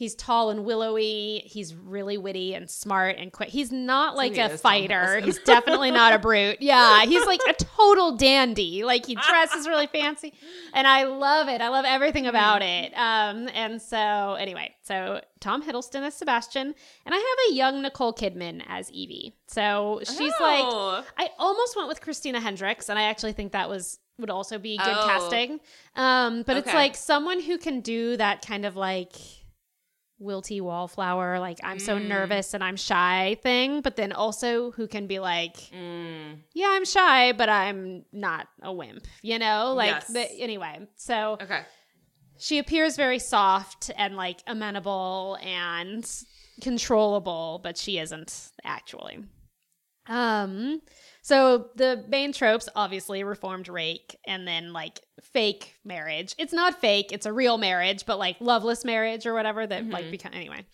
he's 0.01 0.15
tall 0.15 0.49
and 0.49 0.65
willowy. 0.65 1.43
He's 1.45 1.75
really 1.75 2.17
witty 2.17 2.55
and 2.55 2.67
smart 2.67 3.17
and 3.19 3.31
quick. 3.31 3.49
He's 3.49 3.71
not 3.71 4.15
like 4.15 4.33
he 4.33 4.39
a 4.39 4.49
fighter. 4.49 5.19
He's 5.19 5.37
definitely 5.37 5.91
not 5.91 6.11
a 6.13 6.17
brute. 6.17 6.57
Yeah, 6.71 7.05
he's 7.05 7.23
like 7.27 7.39
a 7.47 7.53
total 7.53 8.17
dandy. 8.17 8.83
Like 8.83 9.05
he 9.05 9.13
dresses 9.13 9.67
really 9.67 9.85
fancy, 9.85 10.33
and 10.73 10.87
I 10.87 11.03
love 11.03 11.49
it. 11.49 11.61
I 11.61 11.67
love 11.67 11.85
everything 11.87 12.25
about 12.25 12.63
it. 12.63 12.91
Um, 12.95 13.47
and 13.53 13.79
so 13.79 14.33
anyway, 14.39 14.73
so 14.81 15.21
Tom 15.39 15.61
Hiddleston 15.61 16.01
as 16.01 16.15
Sebastian, 16.15 16.73
and 17.05 17.15
I 17.15 17.17
have 17.17 17.51
a 17.51 17.53
young 17.53 17.83
Nicole 17.83 18.13
Kidman 18.13 18.63
as 18.67 18.89
Evie. 18.91 19.35
So 19.47 19.99
she's 20.03 20.33
like 20.39 20.63
Oh. 20.65 21.05
I 21.15 21.29
almost 21.37 21.75
went 21.75 21.87
with 21.89 22.01
Christina 22.01 22.39
Hendricks, 22.39 22.89
and 22.89 22.97
I 22.97 23.03
actually 23.03 23.33
think 23.33 23.51
that 23.51 23.69
was 23.69 23.99
would 24.17 24.31
also 24.31 24.57
be 24.57 24.77
good 24.77 24.87
Oh. 24.97 25.05
casting. 25.07 25.59
Um, 25.95 26.41
but 26.43 26.57
it's 26.57 26.73
like 26.73 26.95
someone 26.95 27.39
who 27.41 27.57
can 27.59 27.81
do 27.81 28.17
that 28.17 28.43
kind 28.45 28.65
of 28.65 28.75
like 28.75 29.13
wilty 30.21 30.61
wallflower, 30.61 31.39
like 31.39 31.59
I'm 31.63 31.79
so 31.79 31.97
Mm. 31.97 32.05
nervous 32.07 32.53
and 32.53 32.63
I'm 32.63 32.75
shy 32.77 33.37
thing, 33.41 33.81
but 33.81 33.95
then 33.95 34.11
also 34.11 34.71
who 34.71 34.87
can 34.87 35.07
be 35.07 35.19
like, 35.19 35.55
Mm, 35.73 36.39
yeah, 36.53 36.67
I'm 36.69 36.85
shy, 36.85 37.31
but 37.31 37.49
I'm 37.49 38.05
not 38.11 38.47
a 38.61 38.71
wimp, 38.71 39.07
you 39.21 39.39
know? 39.39 39.73
Like 39.75 39.87
Yes. 39.95 40.07
the, 40.07 40.41
anyway, 40.41 40.87
so 40.95 41.37
okay. 41.41 41.63
she 42.37 42.59
appears 42.59 42.95
very 42.95 43.19
soft 43.19 43.89
and 43.97 44.15
like 44.15 44.41
amenable 44.47 45.37
and 45.41 46.07
controllable, 46.61 47.59
but 47.63 47.77
she 47.77 47.97
isn't 47.97 48.51
actually. 48.63 49.23
Um, 50.07 50.81
so 51.21 51.67
the 51.75 52.03
main 52.07 52.33
tropes 52.33 52.67
obviously 52.75 53.23
reformed 53.23 53.67
rake 53.67 54.17
and 54.25 54.47
then 54.47 54.73
like 54.73 55.01
fake 55.21 55.75
marriage. 55.85 56.33
It's 56.37 56.53
not 56.53 56.79
fake, 56.81 57.11
it's 57.11 57.25
a 57.25 57.33
real 57.33 57.57
marriage, 57.57 58.05
but 58.05 58.17
like 58.19 58.37
loveless 58.39 58.83
marriage 58.83 59.25
or 59.25 59.33
whatever 59.33 59.65
that 59.67 59.87
like 59.87 60.05
Mhm. 60.05 60.11
become 60.11 60.33
anyway. 60.33 60.65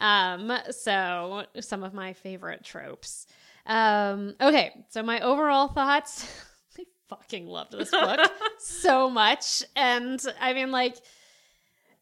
Um, 0.00 0.52
so 0.70 1.44
some 1.60 1.82
of 1.82 1.92
my 1.94 2.12
favorite 2.12 2.64
tropes. 2.64 3.26
Um, 3.66 4.34
okay, 4.40 4.84
so 4.90 5.02
my 5.02 5.20
overall 5.20 5.68
thoughts. 5.68 6.24
I 6.78 6.84
fucking 7.08 7.46
loved 7.46 7.72
this 7.72 7.90
book 7.90 8.20
so 8.58 9.08
much. 9.10 9.62
And 9.74 10.20
I 10.40 10.52
mean, 10.52 10.70
like, 10.70 10.96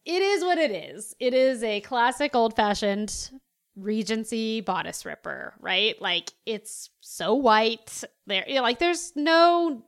it 0.05 0.21
is 0.21 0.43
what 0.43 0.57
it 0.59 0.69
is. 0.71 1.15
It 1.19 1.33
is 1.33 1.63
a 1.63 1.81
classic 1.81 2.35
old 2.35 2.55
fashioned 2.55 3.31
Regency 3.75 4.61
bodice 4.61 5.05
ripper, 5.05 5.53
right? 5.59 5.99
Like, 6.01 6.31
it's 6.45 6.89
so 7.01 7.33
white. 7.35 8.03
There, 8.27 8.43
you 8.47 8.55
know, 8.55 8.61
like, 8.61 8.79
there's 8.79 9.13
no 9.15 9.83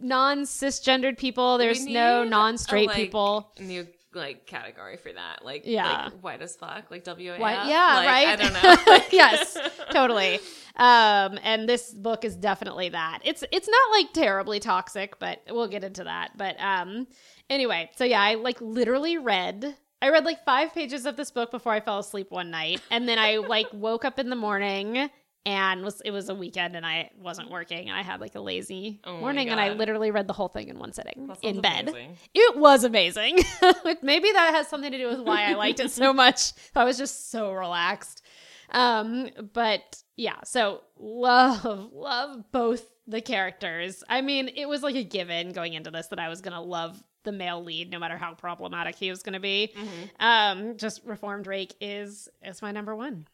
non 0.00 0.42
cisgendered 0.42 1.16
people, 1.18 1.58
there's 1.58 1.86
no 1.86 2.24
non 2.24 2.58
straight 2.58 2.88
like, 2.88 2.96
people. 2.96 3.52
New 3.58 3.86
like 4.12 4.44
category 4.44 4.96
for 4.96 5.12
that, 5.12 5.44
like 5.44 5.62
Yeah. 5.64 6.06
like 6.06 6.12
white 6.20 6.42
as 6.42 6.56
fuck, 6.56 6.90
like 6.90 7.04
W 7.04 7.32
A. 7.32 7.38
Yeah, 7.38 7.54
Like, 7.54 8.06
right. 8.08 8.28
I 8.28 8.36
don't 8.36 8.52
know. 8.88 8.98
Yes, 9.12 9.56
totally. 9.92 10.40
Um, 10.76 11.38
and 11.44 11.68
this 11.68 11.92
book 11.94 12.24
is 12.24 12.34
definitely 12.36 12.88
that. 12.88 13.20
It's 13.24 13.44
it's 13.52 13.68
not 13.68 13.90
like 13.92 14.12
terribly 14.12 14.58
toxic, 14.58 15.18
but 15.20 15.40
we'll 15.48 15.68
get 15.68 15.84
into 15.84 16.04
that. 16.04 16.36
But 16.36 16.60
um, 16.60 17.06
anyway, 17.48 17.90
so 17.96 18.04
yeah, 18.04 18.20
I 18.20 18.34
like 18.34 18.60
literally 18.60 19.16
read. 19.18 19.76
I 20.02 20.10
read 20.10 20.24
like 20.24 20.44
five 20.44 20.72
pages 20.72 21.06
of 21.06 21.16
this 21.16 21.30
book 21.30 21.50
before 21.50 21.72
I 21.72 21.80
fell 21.80 21.98
asleep 21.98 22.30
one 22.30 22.50
night, 22.50 22.80
and 22.90 23.08
then 23.08 23.18
I 23.18 23.36
like 23.36 23.66
woke 23.72 24.04
up 24.04 24.18
in 24.18 24.30
the 24.30 24.36
morning 24.36 25.10
and 25.46 25.82
was 25.82 26.00
it 26.02 26.10
was 26.10 26.28
a 26.28 26.34
weekend 26.34 26.76
and 26.76 26.84
I 26.84 27.10
wasn't 27.18 27.50
working 27.50 27.88
and 27.88 27.96
I 27.96 28.02
had 28.02 28.20
like 28.20 28.34
a 28.34 28.40
lazy 28.40 29.00
Oh 29.04 29.18
morning 29.20 29.48
and 29.48 29.58
I 29.58 29.72
literally 29.72 30.10
read 30.10 30.26
the 30.26 30.34
whole 30.34 30.48
thing 30.48 30.68
in 30.68 30.78
one 30.78 30.92
sitting 30.92 31.30
in 31.42 31.60
bed. 31.62 31.88
amazing. 31.88 32.18
It 32.34 32.56
was 32.58 32.84
amazing. 32.84 33.36
Maybe 34.02 34.30
that 34.32 34.54
has 34.54 34.68
something 34.68 34.92
to 34.92 34.98
do 34.98 35.08
with 35.08 35.20
why 35.20 35.44
I 35.44 35.54
liked 35.54 35.80
it 35.80 35.90
so 35.90 36.12
much. 36.12 36.52
I 36.76 36.84
was 36.84 36.98
just 36.98 37.30
so 37.30 37.52
relaxed. 37.52 38.22
Um, 38.70 39.30
but 39.54 40.02
yeah, 40.16 40.36
so 40.44 40.82
love, 40.98 41.64
love 41.92 42.44
both 42.52 42.84
the 43.06 43.20
characters. 43.22 44.04
I 44.08 44.20
mean, 44.20 44.48
it 44.48 44.68
was 44.68 44.82
like 44.82 44.94
a 44.94 45.02
given 45.04 45.52
going 45.52 45.72
into 45.72 45.90
this 45.90 46.08
that 46.08 46.20
I 46.20 46.28
was 46.28 46.42
gonna 46.42 46.62
love 46.62 47.02
the 47.24 47.32
male 47.32 47.62
lead, 47.62 47.90
no 47.90 47.98
matter 47.98 48.16
how 48.16 48.34
problematic 48.34 48.94
he 48.96 49.10
was 49.10 49.22
gonna 49.22 49.40
be. 49.40 49.72
Mhm. 49.76 50.10
Um, 50.20 50.76
just 50.76 51.02
Reformed 51.04 51.44
Drake 51.44 51.74
is 51.80 52.28
is 52.42 52.62
my 52.62 52.72
number 52.72 52.94
one. 52.96 53.26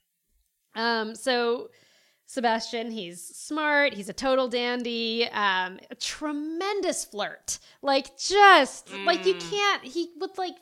Um, 0.74 1.14
so 1.14 1.70
Sebastian, 2.26 2.90
he's 2.90 3.24
smart, 3.24 3.94
he's 3.94 4.08
a 4.08 4.12
total 4.12 4.48
dandy, 4.48 5.28
um, 5.30 5.78
a 5.90 5.94
tremendous 5.94 7.04
flirt. 7.04 7.58
Like 7.82 8.16
just 8.18 8.90
like 9.06 9.24
you 9.26 9.34
Mm. 9.34 9.50
can't 9.50 9.84
he 9.84 10.10
would 10.18 10.36
like 10.36 10.56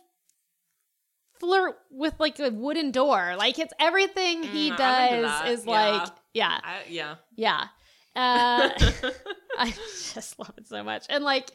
flirt 1.39 1.79
with 1.91 2.15
like 2.19 2.39
a 2.39 2.51
wooden 2.51 2.91
door. 2.91 3.35
Like 3.37 3.59
it's 3.59 3.73
everything 3.81 4.43
he 4.45 4.71
Mm, 4.71 4.77
does 4.77 5.59
is 5.61 5.67
Yeah. 5.67 5.73
like 6.03 6.09
yeah, 6.33 6.61
I, 6.63 6.83
yeah. 6.89 7.15
yeah. 7.37 7.69
Uh 8.17 8.71
I 9.59 9.73
just 10.13 10.39
love 10.39 10.53
it 10.59 10.67
so 10.69 10.83
much. 10.83 11.07
And 11.09 11.25
like 11.25 11.51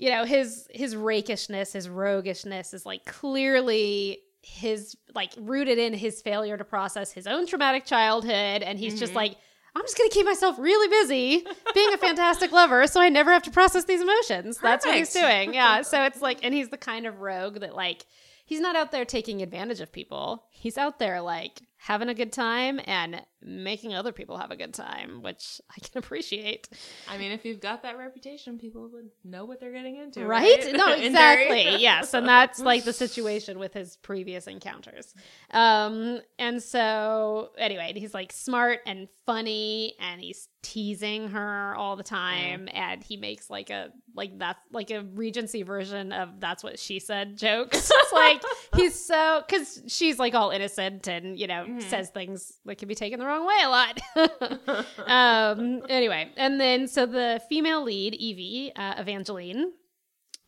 you 0.00 0.08
know, 0.10 0.24
his 0.24 0.66
his 0.70 0.96
rakishness, 0.96 1.72
his 1.74 1.88
roguishness 1.88 2.72
is 2.74 2.86
like 2.86 3.04
clearly 3.04 4.18
his 4.42 4.96
like 5.14 5.32
rooted 5.38 5.78
in 5.78 5.92
his 5.92 6.22
failure 6.22 6.56
to 6.56 6.64
process 6.64 7.12
his 7.12 7.26
own 7.26 7.46
traumatic 7.46 7.84
childhood 7.84 8.62
and 8.62 8.78
he's 8.78 8.98
just 8.98 9.12
Mhm. 9.12 9.16
like 9.16 9.36
I'm 9.76 9.82
just 9.82 9.96
going 9.98 10.08
to 10.10 10.14
keep 10.14 10.26
myself 10.26 10.58
really 10.58 10.88
busy 10.88 11.46
being 11.74 11.92
a 11.92 11.98
fantastic 12.08 12.50
lover 12.50 12.86
so 12.86 13.00
I 13.00 13.08
never 13.10 13.30
have 13.32 13.42
to 13.44 13.50
process 13.50 13.84
these 13.84 14.00
emotions. 14.00 14.58
That's 14.58 14.84
what 14.86 14.96
he's 14.96 15.12
doing. 15.12 15.52
Yeah. 15.54 15.82
So 15.82 16.02
it's 16.08 16.22
like 16.22 16.38
and 16.42 16.54
he's 16.54 16.70
the 16.70 16.78
kind 16.78 17.06
of 17.06 17.20
rogue 17.20 17.60
that 17.60 17.74
like 17.76 18.06
he's 18.46 18.60
not 18.60 18.74
out 18.76 18.92
there 18.92 19.04
taking 19.04 19.42
advantage 19.42 19.80
of 19.80 19.92
people. 19.92 20.44
He's 20.50 20.78
out 20.78 20.98
there 20.98 21.20
like 21.20 21.60
having 21.76 22.08
a 22.08 22.14
good 22.14 22.32
time 22.32 22.80
and 22.86 23.20
making 23.42 23.94
other 23.94 24.12
people 24.12 24.36
have 24.36 24.50
a 24.50 24.56
good 24.56 24.74
time, 24.74 25.22
which 25.22 25.60
I 25.70 25.80
can 25.80 25.98
appreciate. 25.98 26.68
I 27.08 27.16
mean, 27.18 27.32
if 27.32 27.44
you've 27.44 27.60
got 27.60 27.82
that 27.84 27.96
reputation, 27.98 28.58
people 28.58 28.88
would 28.92 29.08
know 29.24 29.44
what 29.44 29.60
they're 29.60 29.72
getting 29.72 29.96
into, 29.96 30.24
Right? 30.26 30.62
right? 30.64 30.74
No, 30.74 30.92
exactly. 30.94 31.62
yes. 31.80 32.12
And 32.14 32.26
that's 32.28 32.58
like 32.58 32.84
the 32.84 32.92
situation 32.92 33.58
with 33.58 33.72
his 33.74 33.96
previous 33.96 34.46
encounters. 34.46 35.14
Um, 35.52 36.20
and 36.38 36.62
so 36.62 37.50
anyway, 37.58 37.92
he's 37.96 38.14
like 38.14 38.32
smart 38.32 38.80
and 38.86 39.08
funny 39.26 39.94
and 40.00 40.20
he's 40.20 40.48
teasing 40.62 41.28
her 41.28 41.74
all 41.76 41.96
the 41.96 42.02
time 42.02 42.68
and 42.74 43.02
he 43.02 43.16
makes 43.16 43.48
like 43.48 43.70
a 43.70 43.90
like 44.14 44.38
that's 44.38 44.58
like 44.72 44.90
a 44.90 45.02
regency 45.14 45.62
version 45.62 46.12
of 46.12 46.28
that's 46.40 46.62
what 46.62 46.78
she 46.78 46.98
said 46.98 47.36
jokes. 47.38 47.90
it's 47.94 48.12
like 48.12 48.42
he's 48.76 48.94
so 49.06 49.42
cuz 49.48 49.82
she's 49.86 50.18
like 50.18 50.34
all 50.34 50.50
innocent 50.50 51.06
and 51.08 51.38
you 51.38 51.46
know 51.46 51.64
Mhm. 51.66 51.82
says 51.82 52.10
things 52.10 52.58
that 52.66 52.76
can 52.76 52.88
be 52.88 52.94
taken 52.94 53.18
the 53.20 53.24
wrong 53.30 53.46
way 53.46 53.60
a 53.62 53.68
lot. 53.68 54.86
um 55.06 55.82
anyway 55.88 56.30
and 56.36 56.60
then 56.60 56.88
so 56.88 57.06
the 57.06 57.40
female 57.48 57.82
lead 57.84 58.14
evie 58.14 58.72
uh, 58.76 58.94
evangeline 58.98 59.72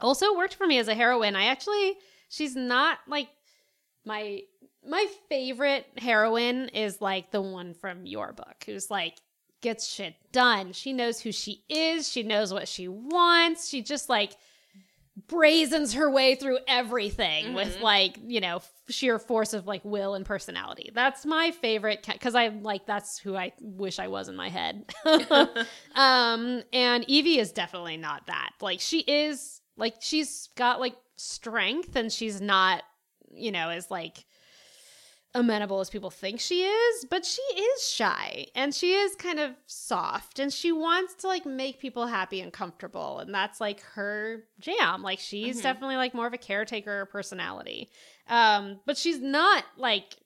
also 0.00 0.36
worked 0.36 0.54
for 0.54 0.66
me 0.66 0.78
as 0.78 0.88
a 0.88 0.94
heroine. 0.94 1.36
I 1.36 1.46
actually 1.46 1.96
she's 2.28 2.56
not 2.56 2.98
like 3.06 3.28
my 4.04 4.40
my 4.84 5.06
favorite 5.28 5.86
heroine 5.98 6.68
is 6.70 7.00
like 7.00 7.30
the 7.30 7.40
one 7.40 7.74
from 7.74 8.04
your 8.04 8.32
book 8.32 8.64
who's 8.66 8.90
like 8.90 9.16
gets 9.60 9.88
shit 9.88 10.14
done. 10.32 10.72
She 10.72 10.92
knows 10.92 11.20
who 11.20 11.32
she 11.32 11.64
is. 11.68 12.08
She 12.08 12.24
knows 12.24 12.52
what 12.52 12.68
she 12.68 12.88
wants. 12.88 13.68
She 13.68 13.82
just 13.82 14.08
like 14.08 14.32
brazens 15.28 15.94
her 15.94 16.10
way 16.10 16.34
through 16.34 16.58
everything 16.66 17.52
with 17.54 17.76
Mhm. 17.76 17.82
like 17.82 18.16
you 18.26 18.40
know 18.40 18.56
f- 18.56 18.72
sheer 18.88 19.18
force 19.18 19.52
of 19.52 19.66
like 19.66 19.84
will 19.84 20.14
and 20.14 20.24
personality. 20.24 20.90
That's 20.94 21.26
my 21.26 21.50
favorite 21.50 22.06
because 22.10 22.34
i'm 22.34 22.62
like 22.62 22.86
that's 22.86 23.18
who 23.18 23.36
i 23.36 23.52
wish 23.60 23.98
i 23.98 24.08
was 24.08 24.28
in 24.28 24.36
my 24.36 24.48
head. 24.48 24.84
Um 25.94 26.62
and 26.72 27.04
evie 27.08 27.38
is 27.38 27.52
definitely 27.52 27.96
not 27.98 28.26
that. 28.28 28.52
Like 28.60 28.80
she 28.80 29.00
is 29.00 29.60
like 29.76 29.96
she's 30.00 30.48
got 30.56 30.80
like 30.80 30.96
strength 31.16 31.94
and 31.96 32.10
she's 32.10 32.40
not 32.40 32.82
you 33.34 33.52
know 33.52 33.68
as 33.68 33.90
like 33.90 34.24
amenable 35.34 35.80
as 35.80 35.88
people 35.88 36.10
think 36.10 36.38
she 36.38 36.62
is 36.62 37.06
but 37.10 37.24
she 37.24 37.40
is 37.40 37.88
shy 37.88 38.46
and 38.54 38.74
she 38.74 38.92
is 38.92 39.14
kind 39.14 39.38
of 39.40 39.52
soft 39.66 40.38
and 40.38 40.52
she 40.52 40.70
wants 40.70 41.14
to 41.14 41.26
like 41.26 41.46
make 41.46 41.80
people 41.80 42.06
happy 42.06 42.40
and 42.40 42.52
comfortable 42.52 43.18
and 43.18 43.34
that's 43.34 43.60
like 43.60 43.80
her 43.80 44.44
jam 44.60 45.02
like 45.02 45.18
she's 45.18 45.58
Mhm. 45.58 45.62
definitely 45.62 45.96
like 45.96 46.12
more 46.14 46.26
of 46.26 46.34
a 46.34 46.38
caretaker 46.38 47.06
personality 47.06 47.88
um 48.28 48.78
but 48.84 48.98
she's 48.98 49.20
not 49.20 49.64
like 49.78 50.16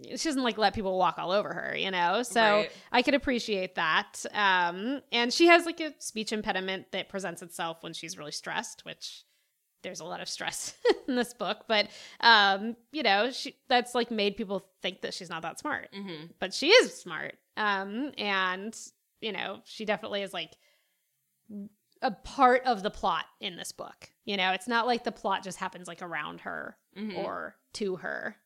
she 0.00 0.12
doesn't 0.28 0.44
like 0.44 0.58
let 0.58 0.74
people 0.74 0.96
walk 0.96 1.18
all 1.18 1.32
over 1.32 1.52
her, 1.52 1.76
you 1.76 1.90
know? 1.90 2.22
So 2.22 2.40
Right. 2.60 2.70
I 2.92 3.02
could 3.02 3.14
appreciate 3.14 3.74
that. 3.74 4.24
Um, 4.32 5.02
and 5.10 5.32
she 5.32 5.48
has 5.48 5.66
like 5.66 5.80
a 5.80 5.92
speech 5.98 6.32
impediment 6.32 6.92
that 6.92 7.08
presents 7.08 7.42
itself 7.42 7.78
when 7.82 7.92
she's 7.94 8.16
really 8.16 8.30
stressed, 8.30 8.84
which 8.84 9.24
there's 9.82 10.00
a 10.00 10.04
lot 10.04 10.20
of 10.20 10.28
stress 10.28 10.74
in 11.08 11.14
this 11.16 11.32
book, 11.34 11.64
but 11.68 11.88
um, 12.20 12.76
you 12.92 13.02
know, 13.02 13.30
she 13.30 13.56
that's 13.68 13.94
like 13.94 14.10
made 14.10 14.36
people 14.36 14.64
think 14.82 15.02
that 15.02 15.14
she's 15.14 15.30
not 15.30 15.42
that 15.42 15.58
smart. 15.58 15.88
Mm-hmm. 15.96 16.26
But 16.38 16.52
she 16.54 16.68
is 16.68 16.94
smart. 17.00 17.34
Um, 17.56 18.12
and 18.18 18.76
you 19.20 19.32
know, 19.32 19.60
she 19.64 19.84
definitely 19.84 20.22
is 20.22 20.32
like 20.32 20.56
a 22.02 22.10
part 22.10 22.62
of 22.64 22.82
the 22.82 22.90
plot 22.90 23.24
in 23.40 23.56
this 23.56 23.72
book. 23.72 24.10
You 24.24 24.36
know, 24.36 24.52
it's 24.52 24.68
not 24.68 24.86
like 24.86 25.04
the 25.04 25.12
plot 25.12 25.42
just 25.42 25.58
happens 25.58 25.88
like 25.88 26.02
around 26.02 26.40
her 26.42 26.76
Mhm. 26.96 27.16
or 27.18 27.56
to 27.74 27.96
her. 27.96 28.36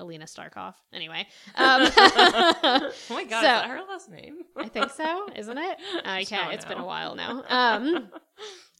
Alina 0.00 0.26
Starkov. 0.26 0.74
Anyway, 0.92 1.26
um, 1.56 1.82
oh 1.96 2.92
my 3.10 3.24
god, 3.24 3.30
So- 3.30 3.30
is 3.30 3.30
that 3.30 3.66
her 3.68 3.80
last 3.88 4.08
name? 4.08 4.38
I 4.56 4.68
think 4.68 4.90
so, 4.90 5.28
isn't 5.34 5.58
it? 5.58 5.76
I 6.04 6.20
Just 6.20 6.30
can't. 6.30 6.44
don't 6.44 6.54
It's 6.54 6.64
been 6.64 6.78
a 6.78 6.86
while 6.86 7.16
now. 7.16 7.42
Um, 7.48 8.08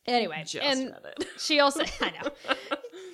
anyway, 0.09 0.45
Just 0.47 0.65
and 0.65 0.95
she 1.39 1.61
also, 1.61 1.83
I 2.01 2.11
know, 2.11 2.31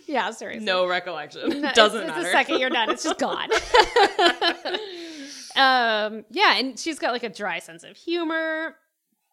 yeah, 0.07 0.31
seriously, 0.31 0.65
no 0.65 0.87
recollection. 0.87 1.63
No, 1.63 1.73
Doesn't 1.73 2.01
it's, 2.01 2.09
matter. 2.09 2.23
The 2.23 2.31
second 2.31 2.59
you're 2.59 2.71
done, 2.71 2.91
it's 2.91 3.05
just 3.05 3.19
gone. 3.19 3.51
um, 5.57 6.25
yeah, 6.31 6.57
and 6.57 6.79
she's 6.79 6.99
got 6.99 7.13
like 7.13 7.23
a 7.23 7.29
dry 7.29 7.59
sense 7.59 7.85
of 7.85 7.97
humor, 7.97 8.77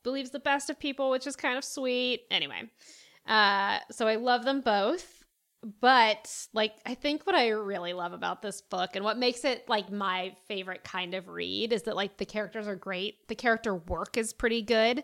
believes 0.03 0.31
the 0.31 0.39
best 0.39 0.69
of 0.69 0.79
people, 0.79 1.09
which 1.09 1.27
is 1.27 1.35
kind 1.35 1.57
of 1.57 1.63
sweet. 1.63 2.21
Anyway, 2.31 2.63
uh, 3.27 3.79
so 3.91 4.07
I 4.07 4.15
love 4.15 4.43
them 4.43 4.61
both. 4.61 5.17
But 5.79 6.47
like, 6.53 6.73
I 6.87 6.95
think 6.95 7.27
what 7.27 7.35
I 7.35 7.49
really 7.49 7.93
love 7.93 8.13
about 8.13 8.41
this 8.41 8.61
book 8.61 8.95
and 8.95 9.05
what 9.05 9.19
makes 9.19 9.45
it 9.45 9.69
like 9.69 9.91
my 9.91 10.35
favorite 10.47 10.83
kind 10.83 11.13
of 11.13 11.27
read 11.27 11.71
is 11.71 11.83
that 11.83 11.95
like 11.95 12.17
the 12.17 12.25
characters 12.25 12.67
are 12.67 12.75
great, 12.75 13.27
the 13.27 13.35
character 13.35 13.75
work 13.75 14.17
is 14.17 14.33
pretty 14.33 14.63
good, 14.63 15.03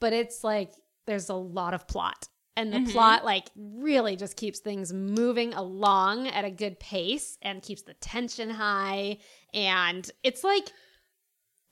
but 0.00 0.14
it's 0.14 0.42
like 0.42 0.72
there's 1.10 1.28
a 1.28 1.34
lot 1.34 1.74
of 1.74 1.86
plot 1.88 2.28
and 2.56 2.72
the 2.72 2.78
Mhm. 2.78 2.92
plot 2.92 3.24
like 3.24 3.46
really 3.56 4.16
just 4.16 4.36
keeps 4.36 4.58
things 4.60 4.92
moving 4.92 5.54
along 5.54 6.28
at 6.28 6.44
a 6.44 6.50
good 6.50 6.78
pace 6.80 7.38
and 7.42 7.62
keeps 7.62 7.82
the 7.82 7.94
tension 7.94 8.50
high 8.50 9.18
and 9.54 10.10
it's 10.24 10.42
like 10.44 10.70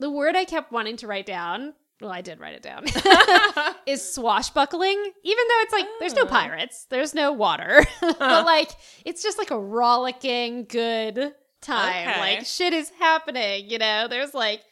the 0.00 0.10
word 0.10 0.36
i 0.36 0.44
kept 0.44 0.70
wanting 0.72 0.96
to 0.96 1.06
write 1.06 1.26
down 1.26 1.74
well 2.00 2.12
i 2.12 2.20
did 2.20 2.38
write 2.38 2.54
it 2.54 2.62
down 2.62 2.84
is 3.86 4.12
swashbuckling 4.14 4.98
even 5.24 5.44
though 5.48 5.60
it's 5.62 5.72
like 5.72 5.86
there's 5.98 6.14
no 6.14 6.22
Oh. 6.22 6.26
pirates 6.26 6.86
there's 6.90 7.14
no 7.14 7.32
water 7.32 7.84
but 8.00 8.44
like 8.46 8.70
it's 9.04 9.22
just 9.22 9.38
like 9.38 9.50
a 9.50 9.58
rollicking 9.58 10.64
good 10.64 11.34
time 11.60 12.08
Okay. 12.08 12.20
like 12.20 12.46
shit 12.46 12.72
is 12.72 12.90
happening 13.00 13.68
you 13.68 13.78
know 13.78 14.06
there's 14.08 14.32
like 14.34 14.62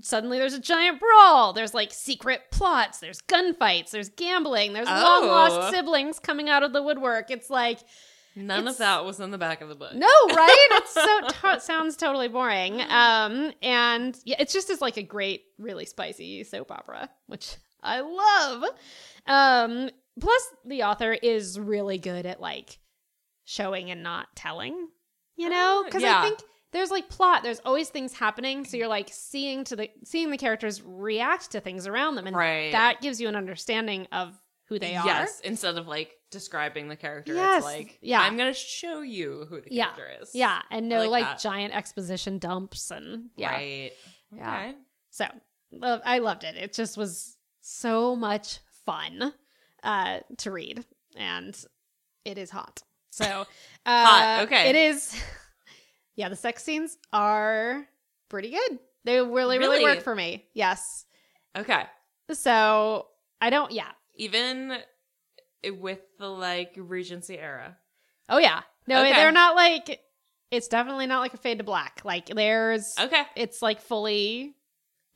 suddenly 0.00 0.38
there's 0.38 0.54
a 0.54 0.60
giant 0.60 1.00
brawl. 1.00 1.52
There's 1.52 1.74
like 1.74 1.92
secret 1.92 2.42
plots. 2.50 2.98
There's 2.98 3.20
gunfights. 3.22 3.90
There's 3.90 4.08
gambling. 4.10 4.72
There's 4.72 4.88
long 4.88 5.24
Oh. 5.24 5.26
lost 5.26 5.70
siblings 5.74 6.18
coming 6.18 6.48
out 6.48 6.62
of 6.62 6.72
the 6.72 6.82
woodwork. 6.82 7.30
It's 7.30 7.50
like 7.50 7.80
None 8.36 8.60
It's- 8.60 8.74
of 8.74 8.78
that 8.78 9.04
was 9.04 9.18
in 9.18 9.32
the 9.32 9.38
back 9.38 9.60
of 9.60 9.68
the 9.68 9.74
book. 9.74 9.92
no 9.94 10.06
right? 10.28 10.68
It's 10.72 10.94
so 10.94 11.20
to- 11.28 11.60
sounds 11.60 11.96
totally 11.96 12.28
boring. 12.28 12.80
Um 12.82 13.52
and 13.60 14.16
yeah 14.24 14.36
it's 14.38 14.52
just 14.52 14.70
is 14.70 14.80
like 14.80 14.96
a 14.96 15.02
great 15.02 15.42
really 15.58 15.84
spicy 15.84 16.44
soap 16.44 16.70
opera 16.70 17.10
which 17.26 17.56
i 17.82 18.00
love. 18.00 18.64
Um 19.26 19.90
plus 20.20 20.42
the 20.64 20.84
author 20.84 21.12
is 21.12 21.58
really 21.58 21.98
good 21.98 22.24
at 22.24 22.40
like 22.40 22.78
showing 23.44 23.90
and 23.90 24.02
not 24.04 24.28
telling 24.36 24.88
you 25.36 25.48
know? 25.48 25.80
Ah, 25.80 25.84
because 25.86 26.02
yeah. 26.02 26.20
i 26.20 26.22
think 26.28 26.38
there's 26.72 26.90
like 26.90 27.08
plot 27.08 27.42
there's 27.42 27.60
always 27.64 27.88
things 27.88 28.12
happening 28.12 28.64
so 28.64 28.76
you're 28.76 28.88
like 28.88 29.08
seeing 29.12 29.64
to 29.64 29.76
the 29.76 29.90
seeing 30.04 30.30
the 30.30 30.36
characters 30.38 30.82
react 30.82 31.50
to 31.52 31.60
things 31.60 31.86
around 31.86 32.14
them 32.14 32.26
and 32.26 32.36
Right. 32.36 32.72
that 32.72 33.00
gives 33.00 33.20
you 33.20 33.28
an 33.28 33.36
understanding 33.36 34.06
of 34.12 34.40
who 34.66 34.78
they 34.78 34.94
are 34.94 35.04
Yes, 35.04 35.40
instead 35.40 35.78
of 35.78 35.88
like 35.88 36.12
describing 36.30 36.86
the 36.88 36.94
character, 36.94 37.34
Yes, 37.34 37.56
it's 37.58 37.64
like, 37.64 37.98
yeah. 38.02 38.20
I'm 38.20 38.36
gonna 38.36 38.54
show 38.54 39.00
you 39.00 39.46
who 39.48 39.60
the 39.60 39.68
yeah 39.72 39.86
character 39.94 40.22
is. 40.22 40.30
yeah 40.34 40.62
and 40.70 40.88
no 40.88 41.08
like 41.08 41.24
like, 41.24 41.38
giant 41.40 41.74
exposition 41.74 42.38
dumps 42.38 42.90
and 42.92 43.30
yeah 43.36 43.50
Right. 43.50 43.90
Yeah. 44.32 44.56
Okay. 44.68 44.74
So 45.10 45.26
I 45.82 46.18
loved 46.20 46.44
it. 46.44 46.56
It 46.56 46.72
just 46.72 46.96
was 46.96 47.36
so 47.60 48.14
much 48.16 48.58
fun 48.86 49.32
uh, 49.82 50.20
to 50.38 50.50
read, 50.50 50.84
and 51.16 51.56
it 52.24 52.38
is 52.38 52.50
hot. 52.50 52.82
So 53.10 53.24
uh, 53.86 54.06
Hot, 54.06 54.40
okay. 54.44 54.68
it 54.70 54.76
is. 54.76 55.20
Yeah, 56.16 56.28
the 56.28 56.36
sex 56.36 56.62
scenes 56.64 56.98
are 57.12 57.86
pretty 58.28 58.50
good. 58.50 58.78
They 59.04 59.16
really, 59.20 59.58
really, 59.58 59.78
Really? 59.78 59.82
work 59.84 60.02
for 60.02 60.14
me. 60.14 60.46
Yes. 60.54 61.06
Okay. 61.56 61.84
So 62.32 63.06
I 63.40 63.50
don't. 63.50 63.72
Yeah. 63.72 63.90
Even 64.16 64.76
with 65.78 66.00
the 66.18 66.28
like 66.28 66.74
Regency 66.76 67.38
era. 67.38 67.76
Oh 68.28 68.38
yeah. 68.38 68.62
No, 68.86 69.00
Okay. 69.02 69.12
they're 69.12 69.32
not 69.32 69.56
like. 69.56 70.00
It's 70.50 70.66
definitely 70.68 71.06
not 71.06 71.20
like 71.20 71.32
a 71.34 71.36
fade 71.38 71.58
to 71.58 71.64
black. 71.64 72.00
Like 72.04 72.26
there's. 72.26 72.94
Okay. 72.98 73.22
it's 73.36 73.62
like 73.62 73.80
fully 73.80 74.54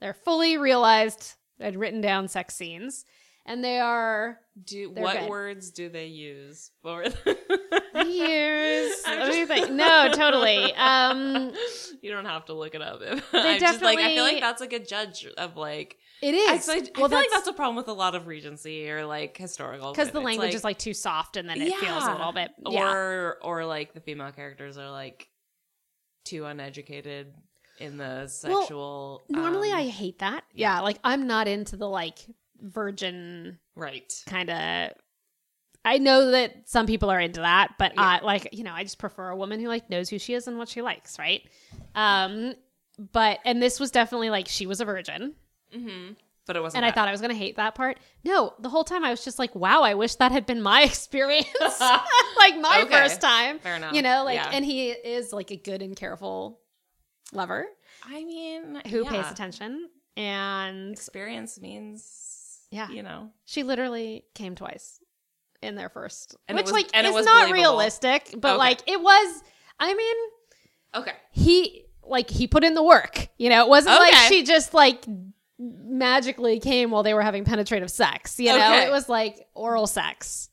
they're 0.00 0.14
fully 0.14 0.56
realized 0.56 1.34
and 1.60 1.76
written 1.76 2.00
down 2.00 2.28
sex 2.28 2.54
scenes 2.56 3.04
and 3.46 3.62
they 3.64 3.78
are 3.78 4.38
Do 4.64 4.90
what 4.90 5.18
good. 5.18 5.30
words 5.30 5.70
do 5.70 5.88
they 5.88 6.06
use 6.06 6.70
for 6.82 7.04
years. 8.06 8.92
Let 9.06 9.28
me 9.28 9.34
just- 9.34 9.48
think? 9.48 9.70
No 9.70 10.10
totally. 10.12 10.72
Um 10.74 11.52
you 12.02 12.10
don't 12.10 12.24
have 12.24 12.46
to 12.46 12.54
look 12.54 12.74
it 12.74 12.82
up. 12.82 13.00
They 13.32 13.54
I'm 13.54 13.60
just 13.60 13.82
like 13.82 13.98
I 13.98 14.14
feel 14.14 14.24
like 14.24 14.40
that's 14.40 14.60
like 14.60 14.72
a 14.72 14.78
judge 14.78 15.26
of 15.38 15.56
like 15.56 15.98
it 16.22 16.34
is. 16.34 16.68
Actually, 16.68 16.90
I 16.94 17.00
well 17.00 17.08
feel 17.08 17.18
like 17.18 17.30
that's 17.30 17.48
a 17.48 17.52
problem 17.52 17.76
with 17.76 17.88
a 17.88 17.92
lot 17.92 18.14
of 18.14 18.26
Regency 18.26 18.90
or 18.90 19.04
like 19.04 19.36
historical 19.36 19.92
because 19.92 20.10
the 20.10 20.20
language 20.20 20.54
is 20.54 20.64
like 20.64 20.78
too 20.78 20.94
soft 20.94 21.36
and 21.36 21.48
then 21.48 21.60
it 21.60 21.76
feels 21.78 22.04
a 22.04 22.12
little 22.12 22.32
bit 22.32 22.50
yeah. 22.68 22.92
Or 22.92 23.38
or 23.42 23.64
like 23.64 23.94
the 23.94 24.00
female 24.00 24.32
characters 24.32 24.78
are 24.78 24.90
like 24.90 25.28
too 26.24 26.46
uneducated 26.46 27.34
in 27.80 27.96
the 27.98 28.26
sexual. 28.28 29.24
normally 29.28 29.72
um, 29.72 29.78
i 29.78 29.86
hate 29.88 30.20
that. 30.20 30.44
yeah. 30.52 30.80
Like 30.80 30.98
i'm 31.04 31.26
not 31.26 31.48
into 31.48 31.76
the 31.76 31.88
like 31.88 32.18
virgin 32.60 33.58
right. 33.74 34.12
kind 34.26 34.48
of 34.48 34.90
I 35.84 35.98
know 35.98 36.30
that 36.30 36.68
some 36.68 36.86
people 36.86 37.10
are 37.10 37.20
into 37.20 37.40
that, 37.40 37.74
but 37.78 37.92
Yeah. 37.94 38.02
I 38.02 38.24
like 38.24 38.48
you 38.52 38.64
know 38.64 38.72
I 38.72 38.82
just 38.84 38.98
prefer 38.98 39.28
a 39.28 39.36
woman 39.36 39.60
who 39.60 39.68
like 39.68 39.90
knows 39.90 40.08
who 40.08 40.18
she 40.18 40.34
is 40.34 40.46
and 40.48 40.58
what 40.58 40.68
she 40.68 40.80
likes, 40.82 41.18
right? 41.18 41.42
Um, 41.94 42.54
but 43.12 43.38
and 43.44 43.62
this 43.62 43.78
was 43.80 43.90
definitely 43.90 44.30
like 44.30 44.48
she 44.48 44.66
was 44.66 44.80
a 44.80 44.84
virgin, 44.84 45.34
Mm-hmm. 45.76 46.12
But 46.46 46.56
it 46.56 46.62
wasn't. 46.62 46.84
and 46.84 46.86
I 46.86 46.94
thought 46.94 47.08
I 47.08 47.10
was 47.10 47.20
gonna 47.22 47.34
hate 47.34 47.56
that 47.56 47.74
part. 47.74 47.98
No, 48.22 48.52
the 48.60 48.68
whole 48.68 48.84
time 48.84 49.02
I 49.04 49.10
was 49.10 49.24
just 49.24 49.38
like, 49.38 49.54
wow, 49.54 49.82
I 49.82 49.94
wish 49.94 50.14
that 50.16 50.30
had 50.30 50.46
been 50.46 50.60
my 50.62 50.82
experience, 50.90 51.48
like 51.80 52.56
my 52.60 52.82
Okay. 52.84 52.90
first 52.94 53.20
time. 53.20 53.58
Fair 53.60 53.76
enough. 53.76 53.94
You 53.94 54.02
know, 54.02 54.24
like, 54.24 54.36
Yeah. 54.36 54.50
and 54.52 54.64
he 54.64 54.90
is 54.90 55.32
like 55.32 55.50
a 55.50 55.56
good 55.56 55.80
and 55.82 55.96
careful 55.96 56.60
lover 57.32 57.66
I 58.06 58.22
mean, 58.24 58.82
who 58.88 59.04
pays 59.06 59.30
attention, 59.30 59.88
and 60.16 60.92
Experience 60.92 61.58
means, 61.60 62.60
Yeah. 62.70 62.90
you 62.90 63.02
know, 63.02 63.30
she 63.46 63.62
literally 63.62 64.24
came 64.34 64.54
twice 64.54 65.00
in 65.64 65.74
their 65.74 65.88
first, 65.88 66.36
And 66.48 66.58
it 66.58 66.62
which 66.62 66.72
was- 66.72 66.82
like 66.82 66.90
and 66.94 67.06
it 67.06 67.10
is 67.10 67.14
was 67.14 67.26
not 67.26 67.48
believable. 67.48 67.72
realistic, 67.72 68.30
but 68.36 68.50
Okay. 68.52 68.58
like 68.58 68.80
it 68.86 69.00
was. 69.00 69.42
I 69.80 69.94
mean, 69.94 70.16
okay, 70.94 71.14
he 71.32 71.86
like 72.02 72.30
he 72.30 72.46
put 72.46 72.62
in 72.64 72.74
the 72.74 72.82
work. 72.82 73.28
You 73.38 73.48
know, 73.50 73.64
it 73.64 73.68
wasn't 73.68 73.98
like 73.98 74.14
she 74.28 74.42
just 74.44 74.72
like 74.74 75.04
magically 75.58 76.60
came 76.60 76.90
while 76.90 77.02
they 77.02 77.14
were 77.14 77.22
having 77.22 77.44
penetrative 77.44 77.90
sex. 77.90 78.38
You 78.38 78.50
know, 78.50 78.56
Okay. 78.56 78.86
it 78.86 78.90
was 78.90 79.08
like 79.08 79.46
oral 79.54 79.86
sex. 79.86 80.48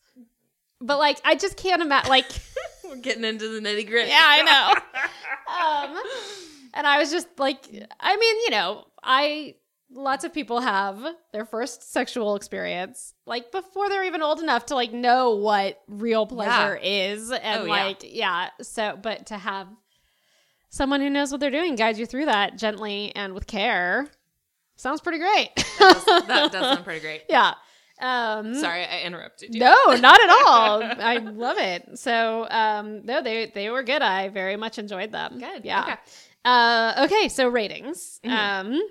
But 0.80 0.98
like, 0.98 1.20
I 1.24 1.36
just 1.36 1.58
can't 1.58 1.82
imagine. 1.82 2.10
Like, 2.10 2.26
we're 2.84 2.96
getting 2.98 3.24
into 3.24 3.48
the 3.50 3.60
nitty 3.60 3.88
gritty. 3.88 4.10
yeah, 4.10 4.24
I 4.24 4.42
know. 4.42 5.94
um, 5.96 6.04
and 6.74 6.88
I 6.88 6.98
was 7.00 7.12
just 7.12 7.28
like, 7.38 7.60
I 8.00 8.16
mean, 8.18 8.36
you 8.46 8.50
know, 8.52 8.86
I 9.04 9.56
lots 9.94 10.24
of 10.24 10.34
people 10.34 10.62
have 10.62 11.04
their 11.34 11.46
first 11.46 11.92
sexual 11.92 12.36
experience 12.36 13.14
like 13.26 13.52
before 13.52 13.90
they're 13.90 14.06
even 14.06 14.22
old 14.22 14.40
enough 14.40 14.66
to 14.68 14.76
like 14.76 14.94
know 14.94 15.36
what 15.36 15.82
real 15.88 16.26
pleasure 16.26 16.80
is 16.82 17.30
and 17.32 17.64
Oh, 17.64 17.66
like 17.66 17.98
yeah 18.04 18.50
so 18.62 18.98
but 19.02 19.26
to 19.28 19.38
have 19.38 19.68
someone 20.70 21.02
who 21.02 21.10
knows 21.10 21.32
what 21.32 21.42
they're 21.42 21.52
doing 21.52 21.76
guide 21.76 21.98
you 21.98 22.06
through 22.06 22.26
that 22.26 22.58
gently 22.58 23.12
and 23.16 23.34
with 23.34 23.48
care 23.48 24.08
sounds 24.78 25.02
pretty 25.02 25.18
great 25.20 25.50
that, 25.56 26.04
does, 26.06 26.28
that 26.28 26.52
does 26.52 26.62
sound 26.74 26.84
pretty 26.86 27.02
great. 27.02 27.24
yeah 27.30 27.54
um 28.02 28.56
Sorry, 28.56 28.84
I 28.84 29.02
interrupted 29.02 29.54
you. 29.54 29.60
no, 29.60 29.76
not 30.00 30.20
at 30.20 30.30
all. 30.48 30.82
I 31.00 31.18
love 31.18 31.58
it. 31.60 32.00
So, 32.00 32.48
um, 32.50 33.06
no, 33.06 33.22
they 33.22 33.52
they 33.54 33.70
were 33.70 33.84
good. 33.84 34.02
I 34.02 34.30
very 34.30 34.56
much 34.56 34.80
enjoyed 34.80 35.12
them. 35.12 35.38
Good. 35.38 35.64
Yeah. 35.66 35.84
Okay. 35.84 35.96
Uh, 36.44 37.04
okay. 37.06 37.30
So 37.30 37.48
ratings. 37.48 38.20
Mhm. 38.26 38.32
Um, 38.32 38.82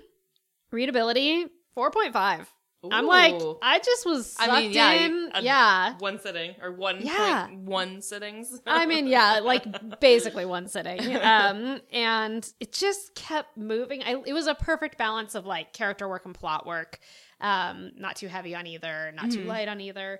readability 0.71 1.45
four 1.75 1.91
point 1.91 2.13
five. 2.13 2.51
I'm 2.91 3.05
like, 3.05 3.39
I 3.61 3.77
just 3.77 4.07
was 4.07 4.31
sucked 4.33 4.49
I 4.49 4.61
mean, 4.61 4.71
yeah, 4.71 4.91
in. 4.93 5.29
a- 5.35 5.43
yeah. 5.43 5.93
one 5.99 6.19
sitting 6.19 6.55
or 6.63 6.71
one 6.71 6.97
Yeah. 7.01 7.45
one 7.49 8.01
sittings. 8.01 8.59
I 8.65 8.87
mean, 8.87 9.05
yeah, 9.05 9.39
like 9.43 9.99
basically 9.99 10.45
one 10.45 10.67
sitting. 10.67 11.15
Um, 11.17 11.79
and 11.93 12.51
it 12.59 12.71
just 12.73 13.13
kept 13.13 13.55
moving. 13.55 14.01
I, 14.01 14.15
it 14.25 14.33
was 14.33 14.47
a 14.47 14.55
perfect 14.55 14.97
balance 14.97 15.35
of 15.35 15.45
like 15.45 15.73
character 15.73 16.09
work 16.09 16.25
and 16.25 16.33
plot 16.33 16.65
work. 16.65 16.97
Um, 17.39 17.91
not 17.97 18.15
too 18.15 18.27
heavy 18.27 18.55
on 18.55 18.65
either, 18.65 19.11
not 19.15 19.29
too 19.29 19.41
Mhm. 19.41 19.47
light 19.47 19.67
on 19.67 19.79
either. 19.79 20.19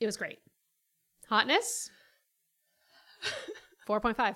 It 0.00 0.06
was 0.06 0.16
great. 0.16 0.40
Hotness, 1.30 1.88
four 3.86 4.00
point 4.00 4.16
five. 4.16 4.34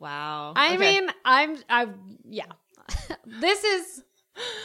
wow. 0.00 0.52
I 0.56 0.74
Okay. 0.74 0.78
mean, 1.00 1.10
I'm, 1.24 1.56
I, 1.68 1.86
yeah. 2.28 2.46
this 3.26 3.64
is 3.64 4.02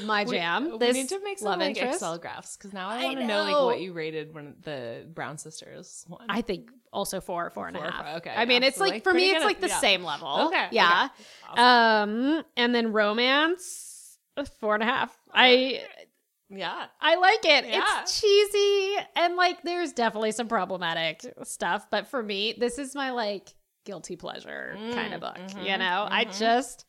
my 0.04 0.26
jam. 0.26 0.72
We, 0.74 0.78
this 0.80 0.94
need 0.96 1.10
to 1.10 1.20
make 1.24 1.40
some 1.40 1.46
love 1.50 1.60
like 1.60 1.70
interest. 1.78 1.96
Excel 1.96 2.18
graphs 2.18 2.58
because 2.58 2.74
now 2.74 2.90
I 2.90 2.98
I 3.02 3.04
want 3.06 3.20
to 3.20 3.28
know. 3.28 3.44
like 3.44 3.56
what 3.66 3.82
you 3.82 3.94
rated 3.94 4.34
when 4.34 4.56
the 4.62 5.06
Brown 5.14 5.38
sisters 5.38 6.04
one. 6.08 6.26
I 6.30 6.42
think 6.42 6.70
also 6.92 7.22
four, 7.22 7.50
four 7.52 7.68
and 7.68 7.78
Four 7.78 7.86
or 7.86 7.92
half. 7.92 8.06
five, 8.06 8.18
okay, 8.18 8.34
I 8.36 8.46
mean, 8.46 8.64
it's 8.64 8.78
So, 8.78 8.84
like, 8.84 8.94
like, 8.96 9.04
for 9.04 9.14
me, 9.14 9.32
it's 9.32 9.46
like 9.46 9.62
the 9.62 9.70
yeah. 9.70 9.80
same 9.80 10.04
level. 10.04 10.48
Okay, 10.48 10.68
Yeah. 10.72 11.08
Awesome. 11.50 12.10
Um, 12.38 12.44
and 12.58 12.76
then 12.76 12.92
romance, 12.92 14.18
four 14.60 14.74
and 14.76 14.84
a 14.84 14.88
half. 14.88 15.18
I 15.34 15.84
yeah. 16.50 16.88
I 17.00 17.16
like 17.16 17.46
it. 17.46 17.66
Yeah. 17.70 18.02
It's 18.02 18.20
cheesy 18.20 18.98
and 19.16 19.38
like 19.38 19.62
there's 19.64 19.94
definitely 19.94 20.34
some 20.34 20.50
problematic 20.50 21.26
stuff, 21.44 21.88
but 21.90 22.08
for 22.08 22.22
me, 22.22 22.54
this 22.58 22.78
is 22.78 22.94
my 22.94 23.12
like 23.12 23.54
guilty 23.86 24.16
pleasure 24.18 24.76
kind 24.94 25.14
of 25.14 25.22
Mm, 25.22 25.34
book. 25.34 25.38
mhm, 25.38 25.66
you 25.72 25.78
know, 25.78 26.08
I 26.10 26.26
mhm. 26.26 26.38
just 26.38 26.86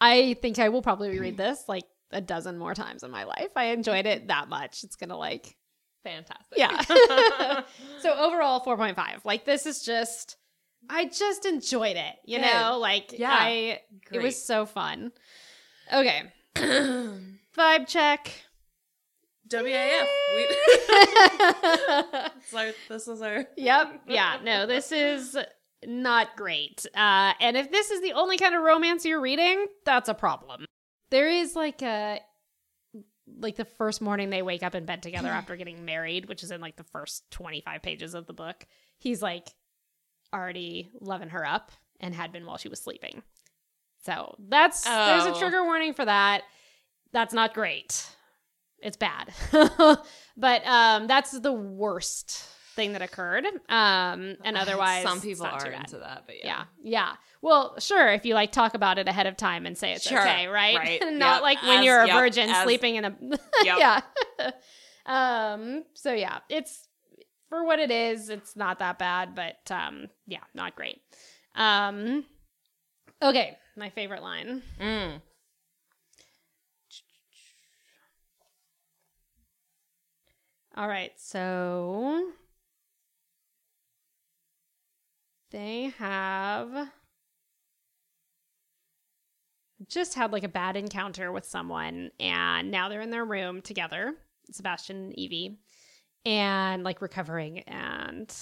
I 0.00 0.34
think 0.34 0.58
I 0.58 0.68
will 0.68 0.82
probably 0.82 1.18
read 1.18 1.36
mm-hmm. 1.36 1.48
this 1.50 1.64
like 1.68 1.84
a 2.10 2.20
dozen 2.20 2.58
more 2.58 2.74
times 2.74 3.02
in 3.02 3.10
my 3.10 3.24
life. 3.24 3.50
I 3.56 3.66
enjoyed 3.66 4.06
it 4.06 4.28
that 4.28 4.48
much. 4.48 4.84
It's 4.84 4.96
gonna 4.96 5.16
like 5.16 5.56
Fantastic. 6.04 6.58
yeah. 6.58 6.80
so 8.00 8.12
overall, 8.14 8.60
four 8.60 8.76
point 8.76 8.96
five. 8.96 9.24
Like 9.24 9.44
this 9.44 9.64
is 9.66 9.82
just, 9.82 10.36
I 10.88 11.06
just 11.06 11.46
enjoyed 11.46 11.96
it. 11.96 12.14
You 12.26 12.38
Good. 12.38 12.46
know, 12.52 12.78
like 12.78 13.18
Yeah. 13.18 13.34
I, 13.36 13.80
it 14.12 14.22
was 14.22 14.42
so 14.44 14.66
fun. 14.66 15.12
Okay, 15.92 16.22
vibe 16.56 17.86
check. 17.86 18.30
WAF. 19.48 20.06
We- 20.36 20.46
our- 22.58 22.72
this 22.88 23.08
is 23.08 23.20
our. 23.22 23.46
yep. 23.56 24.00
Yeah. 24.06 24.38
No, 24.42 24.66
this 24.66 24.90
is 24.92 25.36
not 25.86 26.36
great. 26.36 26.86
Uh, 26.94 27.32
and 27.40 27.56
if 27.56 27.70
this 27.70 27.90
is 27.90 28.00
the 28.02 28.12
only 28.12 28.36
kind 28.38 28.54
of 28.54 28.62
romance 28.62 29.04
you're 29.04 29.20
reading, 29.20 29.66
that's 29.84 30.08
a 30.08 30.14
problem. 30.14 30.64
There 31.10 31.28
is 31.28 31.54
like 31.56 31.82
a 31.82 32.20
like 33.38 33.56
the 33.56 33.64
first 33.64 34.02
morning 34.02 34.28
they 34.30 34.42
wake 34.42 34.62
up 34.62 34.74
in 34.74 34.84
bed 34.84 35.02
together 35.02 35.28
after 35.28 35.56
getting 35.56 35.84
married, 35.84 36.26
which 36.26 36.42
is 36.42 36.50
in 36.50 36.60
like 36.60 36.76
the 36.76 36.84
first 36.84 37.30
25 37.30 37.82
pages 37.82 38.14
of 38.14 38.26
the 38.26 38.32
book. 38.34 38.66
He's 38.98 39.22
like 39.22 39.48
already 40.32 40.90
loving 41.00 41.30
her 41.30 41.46
up 41.46 41.72
and 42.00 42.14
had 42.14 42.32
been 42.32 42.44
while 42.44 42.58
she 42.58 42.68
was 42.68 42.80
sleeping. 42.80 43.22
So 44.04 44.34
that's 44.48 44.84
there's 44.84 45.24
a 45.26 45.34
Oh. 45.34 45.38
trigger 45.38 45.64
warning 45.64 45.94
for 45.94 46.04
that. 46.04 46.42
That's 47.12 47.32
not 47.32 47.54
great. 47.54 48.06
It's 48.82 48.96
bad. 48.98 49.32
but 50.36 50.66
um 50.66 51.06
that's 51.06 51.30
the 51.38 51.52
worst 51.52 52.44
thing 52.74 52.92
that 52.92 53.02
occurred. 53.02 53.44
Um 53.68 54.36
and 54.44 54.56
otherwise 54.56 55.04
some 55.04 55.20
people 55.20 55.46
are 55.46 55.66
into 55.66 55.98
that, 55.98 56.24
but 56.26 56.36
Yeah. 56.44 56.46
yeah. 56.46 56.64
yeah. 56.82 57.12
Well, 57.42 57.78
sure, 57.78 58.12
if 58.12 58.24
you 58.24 58.34
like 58.34 58.52
talk 58.52 58.74
about 58.74 58.98
it 58.98 59.06
ahead 59.08 59.26
of 59.26 59.36
time 59.36 59.66
and 59.66 59.76
say 59.76 59.92
it's 59.92 60.06
Sure. 60.08 60.20
okay, 60.20 60.46
right? 60.48 60.76
Right. 60.76 61.00
Not 61.12 61.36
Yep. 61.36 61.42
like 61.42 61.62
when 61.62 61.78
As- 61.80 61.84
you're 61.84 62.00
a 62.02 62.06
yep. 62.06 62.16
virgin 62.16 62.48
As- 62.50 62.62
sleeping 62.64 62.96
in 62.96 63.04
a 63.04 63.16
Yeah. 63.64 64.00
um 65.06 65.84
so 65.94 66.12
yeah, 66.12 66.38
it's 66.48 66.88
for 67.50 67.64
what 67.64 67.78
it 67.78 67.90
is, 67.90 68.30
it's 68.30 68.56
not 68.56 68.78
that 68.80 68.98
bad, 68.98 69.34
but 69.34 69.70
um 69.70 70.08
yeah, 70.26 70.40
not 70.54 70.74
great. 70.74 71.00
Um 71.54 72.24
okay, 73.22 73.56
my 73.76 73.90
favorite 73.90 74.22
line. 74.22 74.62
Mm. 74.80 75.20
All 80.76 80.88
right, 80.88 81.12
so 81.16 82.24
they 85.54 85.92
have 85.98 86.88
just 89.88 90.14
had 90.14 90.32
like 90.32 90.42
a 90.42 90.48
bad 90.48 90.76
encounter 90.76 91.30
with 91.30 91.44
someone, 91.44 92.10
and 92.18 92.72
now 92.72 92.88
they're 92.88 93.00
in 93.00 93.10
their 93.10 93.24
room 93.24 93.62
together, 93.62 94.14
Sebastian 94.50 94.96
and 94.96 95.18
Evie, 95.18 95.60
and 96.24 96.82
like 96.82 97.00
recovering. 97.00 97.60
And 97.60 98.34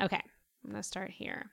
okay, 0.00 0.22
I'm 0.64 0.70
gonna 0.70 0.84
start 0.84 1.10
here. 1.10 1.50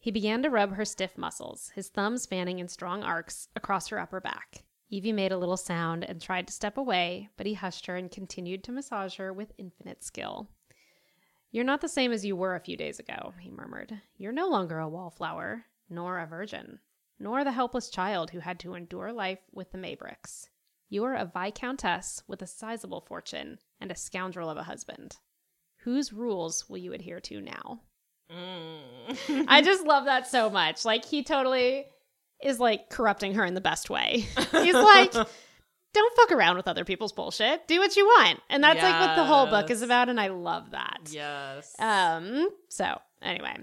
He 0.00 0.10
began 0.10 0.42
to 0.42 0.50
rub 0.50 0.74
her 0.74 0.84
stiff 0.84 1.16
muscles, 1.16 1.70
his 1.76 1.88
thumbs 1.88 2.26
fanning 2.26 2.58
in 2.58 2.66
strong 2.66 3.04
arcs 3.04 3.48
across 3.54 3.86
her 3.88 4.00
upper 4.00 4.20
back. 4.20 4.64
Evie 4.90 5.12
made 5.12 5.30
a 5.30 5.38
little 5.38 5.56
sound 5.56 6.02
and 6.02 6.20
tried 6.20 6.48
to 6.48 6.52
step 6.52 6.76
away, 6.76 7.28
but 7.36 7.46
he 7.46 7.54
hushed 7.54 7.86
her 7.86 7.94
and 7.94 8.10
continued 8.10 8.64
to 8.64 8.72
massage 8.72 9.16
her 9.16 9.32
with 9.32 9.54
infinite 9.58 10.02
skill. 10.02 10.48
You're 11.54 11.62
not 11.62 11.82
the 11.82 11.88
same 11.88 12.10
as 12.10 12.24
you 12.24 12.34
were 12.34 12.56
a 12.56 12.60
few 12.60 12.76
days 12.76 12.98
ago, 12.98 13.32
he 13.38 13.48
murmured. 13.48 14.00
You're 14.16 14.32
no 14.32 14.48
longer 14.48 14.80
a 14.80 14.88
wallflower, 14.88 15.64
nor 15.88 16.18
a 16.18 16.26
virgin, 16.26 16.80
nor 17.20 17.44
the 17.44 17.52
helpless 17.52 17.90
child 17.90 18.30
who 18.30 18.40
had 18.40 18.58
to 18.58 18.74
endure 18.74 19.12
life 19.12 19.38
with 19.52 19.70
the 19.70 19.78
Maybricks. 19.78 20.48
You 20.88 21.04
are 21.04 21.14
a 21.14 21.30
viscountess 21.32 22.24
with 22.26 22.42
a 22.42 22.48
sizable 22.48 23.02
fortune 23.02 23.60
and 23.80 23.92
a 23.92 23.96
scoundrel 23.96 24.50
of 24.50 24.56
a 24.56 24.64
husband. 24.64 25.18
Whose 25.84 26.12
rules 26.12 26.68
will 26.68 26.78
you 26.78 26.92
adhere 26.92 27.20
to 27.20 27.40
now? 27.40 27.82
Mm. 28.32 29.44
I 29.46 29.62
just 29.62 29.86
love 29.86 30.06
that 30.06 30.26
so 30.26 30.50
much. 30.50 30.84
Like 30.84 31.04
he 31.04 31.22
totally 31.22 31.86
is 32.42 32.58
like 32.58 32.90
corrupting 32.90 33.34
her 33.34 33.44
in 33.44 33.54
the 33.54 33.60
best 33.60 33.88
way. 33.88 34.26
He's 34.50 34.74
like, 34.74 35.14
don't 35.94 36.16
fuck 36.16 36.32
around 36.32 36.56
with 36.56 36.68
other 36.68 36.84
people's 36.84 37.12
bullshit. 37.12 37.66
Do 37.66 37.78
what 37.78 37.96
you 37.96 38.04
want. 38.04 38.40
And 38.50 38.62
that's 38.62 38.82
like 38.82 39.00
what 39.00 39.16
the 39.16 39.24
whole 39.24 39.46
book 39.46 39.70
is 39.70 39.80
about 39.80 40.08
and 40.08 40.20
I 40.20 40.28
love 40.28 40.72
that. 40.72 41.08
yes. 41.10 41.74
Um 41.78 42.48
so 42.68 42.98
anyway. 43.22 43.56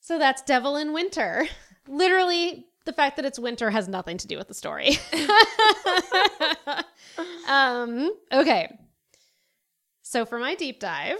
So 0.00 0.18
that's 0.18 0.42
Devil 0.42 0.76
in 0.76 0.92
Winter. 0.92 1.46
Literally 1.88 2.66
the 2.84 2.92
fact 2.92 3.16
that 3.16 3.24
it's 3.24 3.38
winter 3.38 3.70
has 3.70 3.88
nothing 3.88 4.16
to 4.18 4.28
do 4.28 4.38
with 4.38 4.48
the 4.48 4.54
story. 4.54 4.96
um 7.48 8.12
okay. 8.32 8.78
So 10.02 10.24
for 10.24 10.38
my 10.38 10.54
deep 10.54 10.78
dive, 10.78 11.18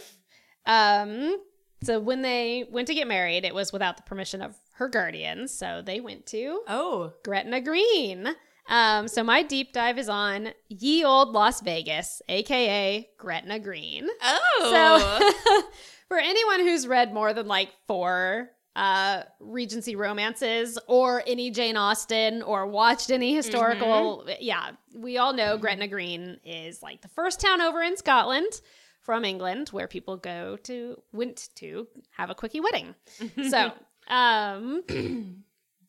um, 0.65 1.39
so 1.83 1.99
when 1.99 2.23
they 2.23 2.67
went 2.71 2.87
to 2.89 2.95
get 2.95 3.09
married, 3.09 3.45
it 3.45 3.55
was 3.55 3.73
without 3.73 3.97
the 3.97 4.05
permission 4.05 4.43
of 4.43 4.55
her 4.75 4.89
guardians. 4.89 5.53
So 5.53 5.83
they 5.85 6.01
went 6.01 6.27
to 6.27 6.63
oh. 6.69 7.13
Gretna 7.25 7.61
Green. 7.61 8.29
Um, 8.69 9.09
so 9.09 9.23
my 9.23 9.43
deep 9.43 9.73
dive 9.73 9.99
is 9.99 10.09
on 10.09 10.49
Ye 10.69 11.05
Old 11.05 11.33
Las 11.33 11.61
Vegas, 11.61 12.21
aka 12.29 13.09
Gretna 13.17 13.59
Green. 13.59 14.09
Oh. 14.23 15.31
So 15.53 15.69
for 16.09 16.19
anyone 16.19 16.61
who's 16.61 16.87
read 16.87 17.15
more 17.15 17.33
than 17.33 17.47
like 17.47 17.71
four 17.87 18.51
uh 18.75 19.23
Regency 19.41 19.97
romances 19.97 20.79
or 20.87 21.23
any 21.27 21.51
Jane 21.51 21.77
Austen 21.77 22.43
or 22.43 22.67
watched 22.67 23.11
any 23.11 23.35
historical 23.35 24.29
yeah, 24.41 24.73
we 24.95 25.17
all 25.17 25.33
know 25.33 25.57
Gretna 25.57 25.89
Green 25.89 26.39
is 26.45 26.83
like 26.83 27.01
the 27.01 27.09
first 27.09 27.41
town 27.41 27.61
over 27.61 27.83
in 27.83 27.97
Scotland 27.97 28.61
from 29.01 29.25
England 29.25 29.69
where 29.69 29.87
people 29.87 30.17
go 30.17 30.57
to 30.65 31.01
went 31.13 31.49
to 31.55 31.87
have 32.11 32.29
a 32.29 32.35
quickie 32.35 32.61
wedding. 32.61 32.95
so, 33.49 33.73
um 34.09 34.83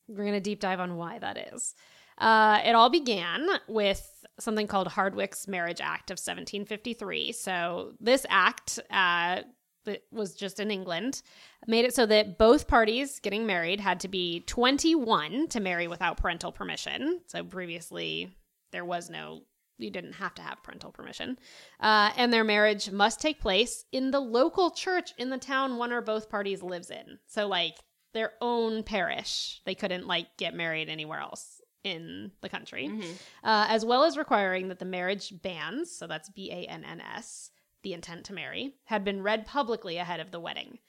we're 0.07 0.23
going 0.23 0.31
to 0.33 0.39
deep 0.39 0.59
dive 0.61 0.79
on 0.79 0.95
why 0.95 1.19
that 1.19 1.51
is. 1.53 1.75
Uh, 2.17 2.59
it 2.65 2.73
all 2.73 2.89
began 2.89 3.47
with 3.67 4.25
something 4.39 4.67
called 4.67 4.87
Hardwicke's 4.87 5.47
Marriage 5.47 5.81
Act 5.81 6.11
of 6.11 6.15
1753. 6.15 7.31
So, 7.31 7.93
this 7.99 8.25
act 8.29 8.79
uh, 8.89 9.41
that 9.85 10.03
was 10.11 10.35
just 10.35 10.59
in 10.59 10.71
England 10.71 11.21
made 11.65 11.85
it 11.85 11.95
so 11.95 12.05
that 12.05 12.37
both 12.37 12.67
parties 12.67 13.19
getting 13.19 13.45
married 13.45 13.79
had 13.79 13.99
to 14.01 14.07
be 14.07 14.41
21 14.41 15.47
to 15.49 15.59
marry 15.59 15.87
without 15.87 16.17
parental 16.17 16.51
permission. 16.51 17.21
So, 17.27 17.43
previously, 17.43 18.35
there 18.71 18.85
was 18.85 19.09
no, 19.09 19.41
you 19.77 19.91
didn't 19.91 20.13
have 20.13 20.33
to 20.35 20.41
have 20.41 20.63
parental 20.63 20.91
permission. 20.91 21.37
Uh, 21.79 22.11
and 22.17 22.33
their 22.33 22.43
marriage 22.43 22.91
must 22.91 23.21
take 23.21 23.39
place 23.39 23.85
in 23.91 24.11
the 24.11 24.19
local 24.19 24.71
church 24.71 25.13
in 25.17 25.29
the 25.29 25.37
town 25.37 25.77
one 25.77 25.91
or 25.91 26.01
both 26.01 26.29
parties 26.29 26.63
lives 26.63 26.89
in. 26.89 27.19
So, 27.27 27.47
like, 27.47 27.77
their 28.13 28.31
own 28.41 28.81
parish. 28.81 29.61
They 29.65 29.75
couldn't 29.75 30.07
like 30.07 30.25
get 30.37 30.55
married 30.55 30.89
anywhere 30.89 31.19
else 31.19 31.56
in 31.91 32.31
the 32.41 32.49
country, 32.49 32.87
Mhm. 32.87 33.15
uh, 33.43 33.65
as 33.69 33.83
well 33.85 34.03
as 34.03 34.17
requiring 34.17 34.67
that 34.67 34.79
the 34.79 34.85
marriage 34.85 35.41
banns, 35.41 35.91
so 35.95 36.07
that's 36.07 36.29
B 36.29 36.51
A 36.51 36.65
N 36.67 36.83
N 36.83 37.01
S, 37.01 37.51
the 37.83 37.93
intent 37.93 38.25
to 38.25 38.33
marry, 38.33 38.75
had 38.85 39.03
been 39.03 39.21
read 39.23 39.45
publicly 39.45 39.97
ahead 39.97 40.19
of 40.19 40.31
the 40.31 40.39
wedding. 40.39 40.79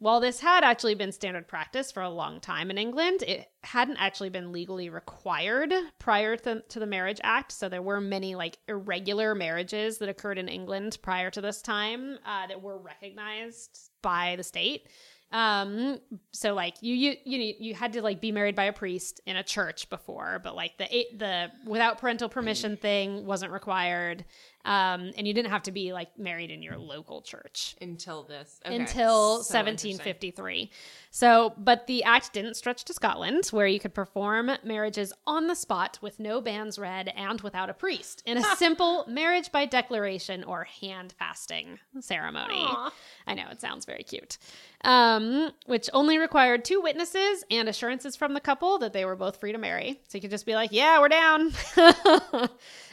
while 0.00 0.20
this 0.20 0.38
had 0.38 0.62
actually 0.62 0.94
been 0.94 1.10
standard 1.10 1.48
practice 1.48 1.90
for 1.90 2.04
a 2.04 2.08
long 2.08 2.38
time 2.40 2.70
in 2.70 2.78
England, 2.78 3.20
it 3.24 3.50
hadn't 3.64 3.96
actually 3.96 4.28
been 4.28 4.52
legally 4.52 4.88
required 4.88 5.74
prior 5.98 6.36
to, 6.36 6.60
to 6.68 6.78
the 6.78 6.86
Marriage 6.86 7.20
Act. 7.24 7.50
So 7.50 7.68
there 7.68 7.82
were 7.82 8.00
many 8.00 8.36
like 8.36 8.58
irregular 8.68 9.34
marriages 9.34 9.98
that 9.98 10.08
occurred 10.08 10.38
in 10.38 10.48
England 10.48 10.98
prior 11.02 11.32
to 11.32 11.40
this 11.40 11.60
time 11.60 12.16
uh, 12.24 12.46
that 12.46 12.62
were 12.62 12.78
recognized 12.78 13.90
by 14.00 14.36
the 14.36 14.44
state. 14.44 14.86
Um, 15.30 15.98
so 16.32 16.54
like 16.54 16.76
you 16.80 16.94
you 16.94 17.16
you 17.24 17.54
you 17.58 17.74
had 17.74 17.92
to 17.92 18.02
like 18.02 18.20
be 18.20 18.32
married 18.32 18.54
by 18.54 18.64
a 18.64 18.72
priest 18.72 19.20
in 19.26 19.36
a 19.36 19.42
church 19.42 19.90
before, 19.90 20.40
but 20.42 20.56
like 20.56 20.78
the 20.78 20.86
the 21.16 21.50
without 21.66 21.98
parental 21.98 22.28
permission 22.28 22.76
thing 22.76 23.26
wasn't 23.26 23.52
required. 23.52 24.24
Um, 24.68 25.12
and 25.16 25.26
you 25.26 25.32
didn't 25.32 25.50
have 25.50 25.62
to 25.62 25.72
be 25.72 25.94
like 25.94 26.18
married 26.18 26.50
in 26.50 26.62
your 26.62 26.76
local 26.76 27.22
church 27.22 27.74
Until 27.80 28.22
this. 28.22 28.60
Okay. 28.66 28.76
until 28.76 29.42
So 29.42 29.58
1753. 29.58 30.70
So, 31.10 31.54
but 31.56 31.86
the 31.86 32.04
act 32.04 32.34
didn't 32.34 32.54
stretch 32.54 32.84
to 32.84 32.92
Scotland, 32.92 33.46
where 33.46 33.66
you 33.66 33.80
could 33.80 33.94
perform 33.94 34.50
marriages 34.62 35.14
on 35.26 35.46
the 35.46 35.54
spot 35.54 35.98
with 36.02 36.20
no 36.20 36.42
banns 36.42 36.78
read 36.78 37.10
and 37.16 37.40
without 37.40 37.70
a 37.70 37.72
priest 37.72 38.22
in 38.26 38.36
a 38.36 38.42
simple 38.56 39.06
marriage 39.08 39.50
by 39.50 39.64
declaration 39.64 40.44
or 40.44 40.64
hand 40.64 41.14
fasting 41.18 41.78
ceremony. 42.00 42.58
Aw. 42.58 42.92
I 43.26 43.34
know 43.34 43.46
it 43.50 43.62
sounds 43.62 43.86
very 43.86 44.02
cute. 44.02 44.36
Um, 44.84 45.50
which 45.64 45.88
only 45.94 46.18
required 46.18 46.64
two 46.64 46.82
witnesses 46.82 47.42
and 47.50 47.68
assurances 47.68 48.16
from 48.16 48.34
the 48.34 48.40
couple 48.40 48.78
that 48.78 48.92
they 48.92 49.04
were 49.04 49.16
both 49.16 49.40
free 49.40 49.52
to 49.52 49.58
marry. 49.58 50.00
So 50.08 50.18
you 50.18 50.22
could 50.22 50.30
just 50.30 50.46
be 50.46 50.54
like, 50.54 50.70
"Yeah, 50.72 51.00
we're 51.00 51.08
down," 51.08 51.52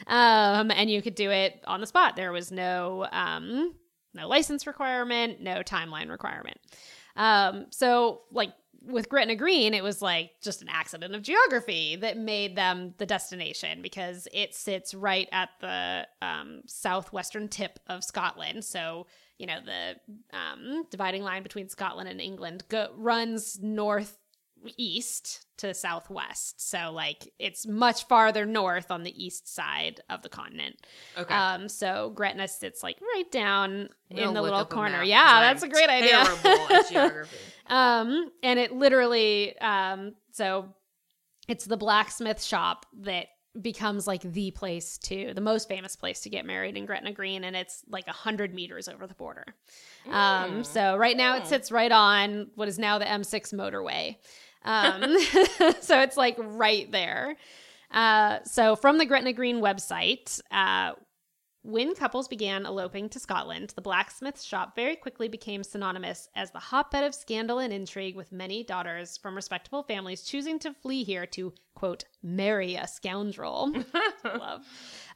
um, 0.06 0.70
and 0.72 0.90
you 0.90 1.00
could 1.00 1.14
do 1.14 1.30
it 1.30 1.62
on 1.66 1.80
the 1.80 1.86
spot. 1.86 2.16
There 2.16 2.32
was 2.32 2.50
no 2.50 3.06
um, 3.12 3.74
no 4.14 4.28
license 4.28 4.66
requirement, 4.66 5.40
no 5.40 5.62
timeline 5.62 6.10
requirement. 6.10 6.58
Um, 7.16 7.66
so 7.70 8.22
like 8.30 8.52
with 8.82 9.08
Gretna 9.08 9.34
Green, 9.34 9.74
it 9.74 9.82
was 9.82 10.00
like 10.00 10.30
just 10.42 10.62
an 10.62 10.68
accident 10.68 11.14
of 11.14 11.22
geography 11.22 11.96
that 11.96 12.16
made 12.16 12.56
them 12.56 12.94
the 12.98 13.06
destination 13.06 13.82
because 13.82 14.28
it 14.32 14.54
sits 14.54 14.94
right 14.94 15.28
at 15.32 15.50
the 15.60 16.06
um, 16.22 16.62
southwestern 16.66 17.48
tip 17.48 17.80
of 17.88 18.04
Scotland. 18.04 18.64
So 18.64 19.06
you 19.38 19.46
know 19.46 19.58
the 19.64 19.96
um, 20.36 20.84
dividing 20.90 21.22
line 21.22 21.42
between 21.42 21.68
Scotland 21.68 22.08
and 22.08 22.20
England 22.20 22.64
go- 22.68 22.92
runs 22.96 23.58
northeast 24.66 25.46
to 25.58 25.72
southwest. 25.72 26.68
So 26.68 26.90
like 26.92 27.32
it's 27.38 27.66
much 27.66 28.06
farther 28.08 28.44
north 28.44 28.90
on 28.90 29.02
the 29.04 29.24
east 29.24 29.52
side 29.52 30.00
of 30.10 30.22
the 30.22 30.28
continent. 30.28 30.76
Okay. 31.16 31.34
Um, 31.34 31.68
so 31.68 32.10
Gretna 32.14 32.48
sits 32.48 32.82
like 32.82 32.98
right 33.00 33.30
down 33.30 33.88
We'll 34.10 34.28
in 34.28 34.34
the 34.34 34.42
little 34.42 34.64
corner. 34.64 35.02
Yeah, 35.02 35.22
I'm 35.24 35.42
that's 35.42 35.62
a 35.62 35.68
great 35.68 35.88
idea. 35.88 36.24
Terrible 36.24 36.74
at 36.74 36.88
geography. 36.90 37.36
um, 37.68 38.30
and 38.42 38.58
it 38.58 38.72
literally, 38.72 39.58
um, 39.60 40.14
so 40.32 40.74
it's 41.48 41.64
the 41.64 41.76
blacksmith 41.76 42.42
shop 42.42 42.86
that 43.02 43.28
becomes 43.62 44.06
like 44.06 44.20
the 44.20 44.50
place 44.50 44.98
to 44.98 45.32
the 45.32 45.40
most 45.40 45.66
famous 45.66 45.96
place 45.96 46.20
to 46.20 46.28
get 46.28 46.44
married 46.44 46.76
in 46.76 46.84
Gretna 46.84 47.12
Green, 47.12 47.42
and 47.44 47.56
it's 47.56 47.82
like 47.88 48.06
a 48.06 48.12
hundred 48.12 48.52
meters 48.52 48.86
over 48.86 49.06
the 49.06 49.14
border. 49.14 49.46
Um, 50.06 50.12
Mm. 50.60 50.66
so 50.66 50.96
right 50.98 51.16
now 51.16 51.36
it 51.38 51.46
sits 51.46 51.72
right 51.72 51.90
on 51.90 52.48
what 52.54 52.68
is 52.68 52.78
now 52.78 52.98
the 52.98 53.06
M6 53.06 53.54
motorway. 53.54 54.16
Um, 54.66 55.18
so 55.80 56.00
it's 56.00 56.16
like 56.16 56.36
right 56.38 56.90
there. 56.92 57.36
Uh, 57.90 58.40
so 58.44 58.76
from 58.76 58.98
the 58.98 59.06
Gretna 59.06 59.32
Green 59.32 59.60
website, 59.60 60.40
uh, 60.50 60.92
when 61.62 61.94
couples 61.94 62.28
began 62.28 62.64
eloping 62.64 63.08
to 63.08 63.18
Scotland, 63.18 63.72
the 63.74 63.82
blacksmith 63.82 64.40
shop 64.40 64.76
very 64.76 64.94
quickly 64.94 65.28
became 65.28 65.64
synonymous 65.64 66.28
as 66.36 66.52
the 66.52 66.60
hotbed 66.60 67.02
of 67.02 67.14
scandal 67.14 67.58
and 67.58 67.72
intrigue, 67.72 68.14
with 68.14 68.30
many 68.30 68.62
daughters 68.62 69.16
from 69.16 69.34
respectable 69.34 69.82
families 69.82 70.22
choosing 70.22 70.60
to 70.60 70.72
flee 70.72 71.02
here 71.02 71.26
to, 71.26 71.52
quote, 71.76 72.04
marry 72.22 72.74
a 72.74 72.88
scoundrel. 72.88 73.72
Love. 74.24 74.64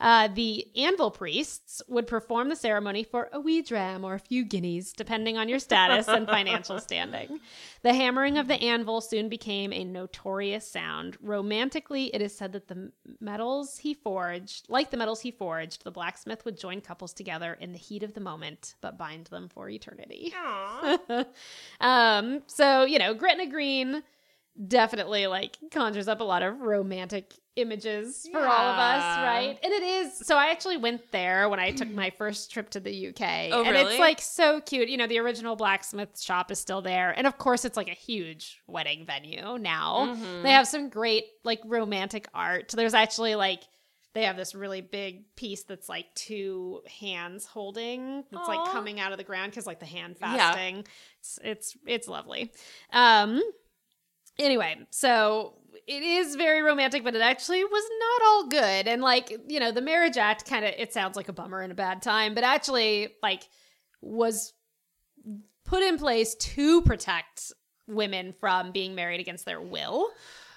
Uh, 0.00 0.28
the 0.28 0.66
anvil 0.76 1.10
priests 1.10 1.82
would 1.88 2.06
perform 2.06 2.48
the 2.48 2.56
ceremony 2.56 3.02
for 3.02 3.28
a 3.32 3.40
wee 3.40 3.60
dram 3.60 4.04
or 4.04 4.14
a 4.14 4.18
few 4.18 4.44
guineas, 4.44 4.92
depending 4.92 5.36
on 5.36 5.48
your 5.48 5.58
status 5.58 6.06
and 6.06 6.28
financial 6.28 6.78
standing. 6.80 7.40
The 7.82 7.92
hammering 7.92 8.38
of 8.38 8.46
the 8.46 8.54
anvil 8.54 9.00
soon 9.00 9.28
became 9.28 9.72
a 9.72 9.84
notorious 9.84 10.70
sound. 10.70 11.16
Romantically, 11.20 12.14
it 12.14 12.22
is 12.22 12.36
said 12.36 12.52
that 12.52 12.68
the 12.68 12.92
metals 13.20 13.78
he 13.78 13.92
forged, 13.92 14.66
like 14.68 14.90
the 14.90 14.96
metals 14.96 15.20
he 15.20 15.30
forged, 15.30 15.84
the 15.84 15.90
blacksmith 15.90 16.44
would 16.44 16.58
join 16.58 16.80
couples 16.80 17.12
together 17.12 17.58
in 17.60 17.72
the 17.72 17.78
heat 17.78 18.02
of 18.02 18.14
the 18.14 18.20
moment, 18.20 18.74
but 18.80 18.96
bind 18.96 19.26
them 19.26 19.48
for 19.48 19.68
eternity. 19.68 20.32
Um, 21.80 22.42
so 22.46 22.84
you 22.84 22.98
know, 22.98 23.14
Gretna 23.14 23.46
Green 23.46 24.02
definitely 24.66 25.26
like 25.26 25.56
conjures 25.70 26.08
up 26.08 26.20
a 26.20 26.24
lot 26.24 26.42
of 26.42 26.60
romantic 26.60 27.34
images 27.56 28.28
for 28.30 28.38
all 28.38 28.68
of 28.68 28.78
us, 28.78 29.02
right? 29.18 29.58
And 29.62 29.72
it 29.72 29.82
is. 29.82 30.18
So 30.26 30.36
I 30.36 30.50
actually 30.50 30.76
went 30.76 31.10
there 31.12 31.48
when 31.48 31.58
I 31.60 31.72
took 31.72 31.90
my 31.90 32.10
first 32.10 32.50
trip 32.52 32.70
to 32.70 32.80
the 32.80 33.08
UK, 33.08 33.50
Oh, 33.52 33.62
and 33.64 33.70
really? 33.72 33.90
it's 33.94 33.98
like 33.98 34.20
so 34.20 34.60
cute. 34.60 34.88
You 34.88 34.96
know, 34.96 35.06
the 35.06 35.18
original 35.18 35.56
blacksmith 35.56 36.20
shop 36.20 36.50
is 36.50 36.58
still 36.58 36.80
there, 36.82 37.10
and 37.10 37.26
of 37.26 37.38
course, 37.38 37.64
it's 37.64 37.76
like 37.76 37.88
a 37.88 37.94
huge 37.94 38.60
wedding 38.66 39.04
venue 39.04 39.58
now. 39.58 40.14
Mhm. 40.14 40.42
They 40.42 40.52
have 40.52 40.68
some 40.68 40.88
great 40.88 41.24
like 41.44 41.60
romantic 41.64 42.28
art. 42.34 42.68
There's 42.74 42.94
actually 42.94 43.34
like 43.34 43.62
they 44.12 44.24
have 44.24 44.36
this 44.36 44.54
really 44.56 44.80
big 44.80 45.36
piece 45.36 45.62
that's 45.62 45.88
like 45.88 46.06
two 46.16 46.80
hands 47.00 47.46
holding 47.46 48.24
that's 48.32 48.48
like 48.48 48.72
coming 48.72 48.98
out 48.98 49.12
of 49.12 49.18
the 49.18 49.24
ground 49.24 49.52
because 49.52 49.66
like 49.68 49.78
the 49.80 49.86
hand 49.86 50.16
Yeah. 50.20 50.36
fasting. 50.36 50.86
It's 51.20 51.38
it's 51.44 51.76
it's 51.86 52.08
lovely. 52.08 52.52
Um 52.92 53.40
anyway, 54.40 54.76
so 54.90 55.54
it 55.86 56.02
is 56.02 56.36
very 56.36 56.62
romantic, 56.62 57.02
but 57.04 57.14
it 57.14 57.22
actually 57.22 57.64
was 57.64 57.84
not 58.00 58.26
all 58.28 58.46
good. 58.48 58.88
And 58.88 59.02
like, 59.02 59.32
you 59.48 59.60
know, 59.60 59.72
the 59.72 59.80
marriage 59.82 60.16
act 60.16 60.46
kind 60.48 60.64
of 60.64 60.72
it 60.76 60.92
sounds 60.92 61.16
like 61.16 61.28
a 61.28 61.32
bummer 61.32 61.60
and 61.60 61.72
a 61.72 61.74
bad 61.74 62.02
time, 62.02 62.34
but 62.34 62.44
actually 62.44 63.08
like 63.22 63.48
was 64.00 64.52
put 65.64 65.82
in 65.82 65.98
place 65.98 66.34
to 66.36 66.82
protect 66.82 67.52
women 67.86 68.32
from 68.40 68.72
being 68.72 68.94
married 68.94 69.20
against 69.20 69.44
their 69.44 69.60
will. 69.60 70.08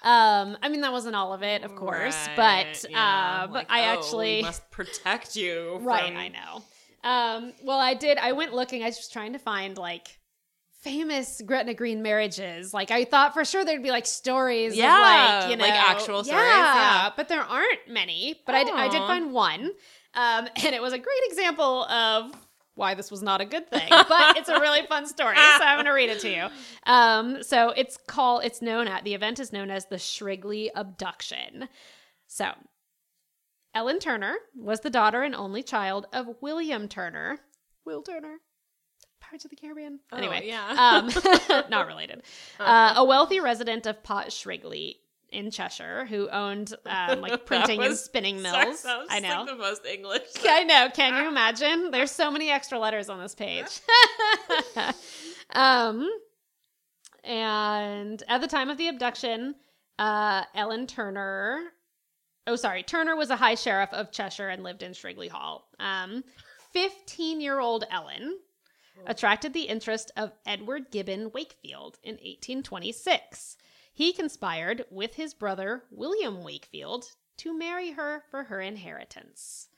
Um, 0.02 0.58
I 0.62 0.68
mean 0.68 0.82
that 0.82 0.92
wasn't 0.92 1.16
all 1.16 1.32
of 1.32 1.42
it, 1.42 1.62
of 1.62 1.74
course, 1.76 2.14
Right, 2.36 2.66
but 2.74 2.90
yeah. 2.90 3.44
um, 3.44 3.52
Like, 3.52 3.70
I 3.70 3.86
oh, 3.94 3.98
actually 3.98 4.42
must 4.42 4.70
protect 4.70 5.34
you. 5.34 5.78
right, 5.80 6.08
from- 6.12 6.16
I 6.16 6.28
know. 6.28 6.62
Um, 7.02 7.52
well, 7.62 7.78
I 7.78 7.94
did. 7.94 8.16
I 8.18 8.32
went 8.32 8.54
looking. 8.54 8.82
I 8.82 8.86
was 8.86 8.96
just 8.96 9.12
trying 9.12 9.32
to 9.34 9.38
find 9.38 9.76
like 9.76 10.18
famous 10.84 11.42
Gretna 11.44 11.74
Green 11.74 12.02
marriages. 12.02 12.72
Like 12.72 12.90
I 12.90 13.04
thought 13.04 13.32
for 13.34 13.44
sure 13.44 13.64
there'd 13.64 13.82
be 13.82 13.90
like 13.90 14.06
stories, 14.06 14.76
Yeah, 14.76 15.40
like 15.40 15.50
you 15.50 15.56
know, 15.56 15.64
like 15.64 15.72
actual 15.74 16.22
stories, 16.22 16.44
Yeah, 16.46 16.74
yeah. 16.74 17.10
but 17.16 17.28
there 17.28 17.42
aren't 17.42 17.88
many. 17.88 18.40
But 18.46 18.54
I, 18.54 18.64
d- 18.64 18.70
I 18.72 18.88
did 18.88 18.98
find 19.00 19.32
one, 19.32 19.70
um, 20.14 20.48
and 20.64 20.74
it 20.74 20.80
was 20.82 20.92
a 20.92 20.98
great 20.98 21.22
example 21.30 21.84
of 21.84 22.32
why 22.76 22.94
this 22.94 23.10
was 23.10 23.22
not 23.22 23.40
a 23.40 23.44
good 23.44 23.68
thing. 23.70 23.88
But 24.08 24.36
it's 24.36 24.48
a 24.48 24.60
really 24.60 24.86
fun 24.86 25.06
story, 25.06 25.36
so 25.36 25.64
I'm 25.64 25.76
going 25.76 25.86
to 25.86 25.92
read 25.92 26.10
it 26.10 26.20
to 26.20 26.28
you. 26.30 26.46
Um, 26.86 27.42
so 27.42 27.70
it's 27.70 27.96
called. 28.06 28.44
It's 28.44 28.60
known 28.62 28.86
at 28.86 29.02
the 29.04 29.14
event 29.14 29.40
is 29.40 29.52
known 29.52 29.70
as 29.70 29.86
the 29.86 29.98
Shrigley 29.98 30.70
abduction. 30.74 31.68
So 32.26 32.50
Ellen 33.74 33.98
Turner 33.98 34.34
was 34.56 34.80
the 34.80 34.90
daughter 34.90 35.22
and 35.22 35.34
only 35.34 35.62
child 35.62 36.06
of 36.12 36.26
William 36.40 36.88
Turner. 36.88 37.38
Will 37.84 38.02
Turner. 38.02 38.36
Pirates 39.34 39.44
of 39.46 39.50
the 39.50 39.56
Caribbean. 39.56 39.98
Oh, 40.12 40.16
anyway, 40.16 40.42
yeah. 40.44 41.00
um, 41.02 41.64
not 41.68 41.88
related. 41.88 42.22
Uh, 42.60 42.94
a 42.98 43.04
wealthy 43.04 43.40
resident 43.40 43.84
of 43.84 44.00
Pot 44.04 44.30
Shrigley 44.32 44.98
in 45.32 45.50
Cheshire 45.50 46.06
who 46.06 46.28
owned 46.28 46.72
um, 46.86 47.20
like 47.20 47.44
printing 47.46 47.80
and 47.80 47.88
was- 47.88 48.04
spinning 48.04 48.40
Sorry, 48.40 48.66
mills. 48.66 48.84
was 48.84 49.08
I 49.10 49.14
like 49.18 49.22
know. 49.24 49.44
the 49.44 49.56
most 49.56 49.84
English. 49.84 50.22
I 50.48 50.62
know. 50.62 50.88
Can 50.94 51.20
you 51.20 51.28
imagine? 51.28 51.90
There's 51.90 52.12
so 52.12 52.30
many 52.30 52.48
extra 52.48 52.78
letters 52.78 53.08
on 53.08 53.18
this 53.18 53.34
page. 53.34 53.80
um, 55.50 56.08
and 57.24 58.22
at 58.28 58.40
the 58.40 58.46
time 58.46 58.70
of 58.70 58.78
the 58.78 58.86
abduction, 58.86 59.56
uh, 59.98 60.44
Ellen 60.54 60.86
Turner. 60.86 61.60
Oh, 62.46 62.54
sorry. 62.54 62.84
Turner 62.84 63.16
was 63.16 63.30
a 63.30 63.36
high 63.36 63.56
sheriff 63.56 63.90
of 63.92 64.12
Cheshire 64.12 64.48
and 64.50 64.62
lived 64.62 64.84
in 64.84 64.92
Shrigley 64.92 65.26
Hall. 65.28 65.66
Um, 65.80 66.22
15 66.72 67.40
year 67.40 67.58
old 67.58 67.84
Ellen 67.90 68.38
attracted 69.06 69.52
the 69.52 69.62
interest 69.62 70.10
of 70.16 70.32
Edward 70.46 70.90
Gibbon 70.90 71.30
Wakefield 71.32 71.98
in 72.02 72.14
1826. 72.14 73.56
He 73.92 74.12
conspired 74.12 74.84
with 74.90 75.14
his 75.14 75.34
brother 75.34 75.84
William 75.90 76.42
Wakefield 76.42 77.06
to 77.38 77.56
marry 77.56 77.92
her 77.92 78.22
for 78.30 78.44
her 78.44 78.60
inheritance. 78.60 79.68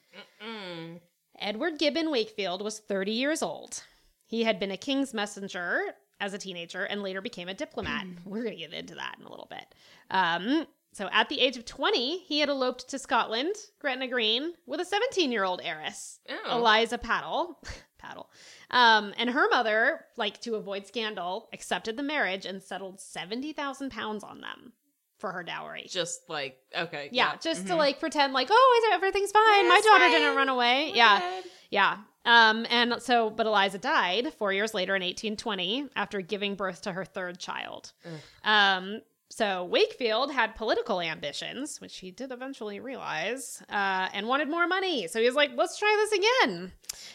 Mm. 0.43 1.01
Edward 1.39 1.79
Gibbon 1.79 2.11
Wakefield 2.11 2.63
was 2.63 2.79
30 2.79 3.13
years 3.13 3.43
old. 3.43 3.83
He 4.27 4.45
had 4.45 4.59
been 4.59 4.71
a 4.71 4.77
king's 4.77 5.13
messenger 5.13 5.95
as 6.21 6.33
a 6.33 6.39
teenager 6.39 6.85
and 6.85 7.03
later 7.03 7.21
became 7.21 7.49
a 7.49 7.55
diplomat. 7.55 8.07
We're 8.25 8.43
going 8.43 8.57
to 8.57 8.61
get 8.61 8.73
into 8.73 8.95
that 8.95 9.17
in 9.21 9.27
a 9.27 9.31
little 9.31 9.49
bit. 9.51 9.75
Um, 10.11 10.67
So 10.97 11.11
at 11.13 11.29
the 11.29 11.41
age 11.41 11.59
of 11.59 11.67
20, 11.67 12.21
he 12.21 12.39
had 12.41 12.49
eloped 12.49 12.89
to 12.89 12.99
Scotland, 12.99 13.55
Gretna 13.81 14.09
Green, 14.09 14.55
with 14.67 14.81
a 14.81 14.85
17 14.85 15.31
year 15.31 15.45
old 15.45 15.61
heiress, 15.63 16.21
Oh. 16.29 16.57
Eliza 16.59 16.97
Pattle. 16.97 17.61
Paddle. 17.99 18.31
Um, 18.71 19.13
and 19.19 19.29
her 19.31 19.47
mother, 19.51 20.07
like 20.17 20.41
to 20.43 20.55
avoid 20.55 20.87
scandal, 20.87 21.49
accepted 21.53 21.97
the 21.99 22.03
marriage 22.03 22.47
and 22.47 22.63
settled 22.63 22.99
70,000 23.01 23.91
pounds 23.91 24.25
on 24.25 24.41
them 24.41 24.73
for 25.19 25.33
her 25.33 25.43
dowry. 25.43 25.87
Just 25.89 26.21
like 26.31 26.57
okay, 26.77 27.09
Yeah, 27.13 27.37
just 27.43 27.67
to 27.67 27.73
mhm. 27.75 27.79
like 27.79 28.01
pretend 28.01 28.33
like, 28.33 28.49
oh, 28.51 28.83
is- 28.89 28.95
everything's 28.95 29.33
fine. 29.33 29.65
Yeah, 29.65 29.69
My 29.69 29.81
daughter 29.85 30.05
fine. 30.05 30.11
didn't 30.13 30.37
run 30.37 30.49
away. 30.49 30.91
We're 30.93 30.97
Yeah. 30.97 31.21
good. 31.21 31.51
Yeah. 31.71 31.97
Um, 32.25 32.67
and 32.71 33.03
so, 33.03 33.29
but 33.31 33.45
Eliza 33.47 33.79
died 33.79 34.33
four 34.35 34.53
years 34.53 34.73
later 34.73 34.95
in 34.97 35.03
1820 35.03 35.89
after 35.95 36.21
giving 36.23 36.55
birth 36.55 36.83
to 36.83 36.93
her 36.93 37.05
third 37.05 37.39
child. 37.39 37.93
Ugh. 38.05 38.13
Um, 38.45 39.01
so 39.29 39.65
Wakefield 39.65 40.33
had 40.33 40.55
political 40.55 41.01
ambitions, 41.01 41.81
which 41.81 41.99
he 41.99 42.11
did 42.11 42.31
eventually 42.31 42.81
realize, 42.81 43.63
uh, 43.69 44.09
and 44.13 44.27
wanted 44.29 44.49
more 44.49 44.67
money. 44.67 45.09
So 45.09 45.19
he 45.21 45.27
was 45.27 45.35
like, 45.35 45.51
let's 45.57 45.79
try 45.79 46.07
this 46.11 46.21
again. 46.47 46.73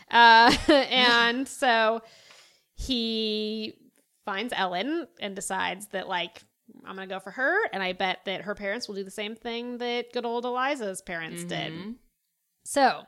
Uh, 0.09 0.55
and 0.89 1.47
so 1.47 2.01
he 2.75 3.73
finds 4.25 4.53
Ellen 4.55 5.07
and 5.19 5.35
decides 5.35 5.87
that, 5.87 6.07
like, 6.07 6.43
I'm 6.85 6.95
going 6.95 7.07
to 7.07 7.15
go 7.15 7.19
for 7.19 7.31
her. 7.31 7.57
And 7.73 7.81
I 7.81 7.93
bet 7.93 8.19
that 8.25 8.41
her 8.41 8.55
parents 8.55 8.87
will 8.87 8.95
do 8.95 9.03
the 9.03 9.11
same 9.11 9.35
thing 9.35 9.77
that 9.79 10.11
good 10.13 10.25
old 10.25 10.45
Eliza's 10.45 11.01
parents 11.01 11.43
did. 11.43 11.73
Mhm. 11.73 11.95
So, 12.63 13.01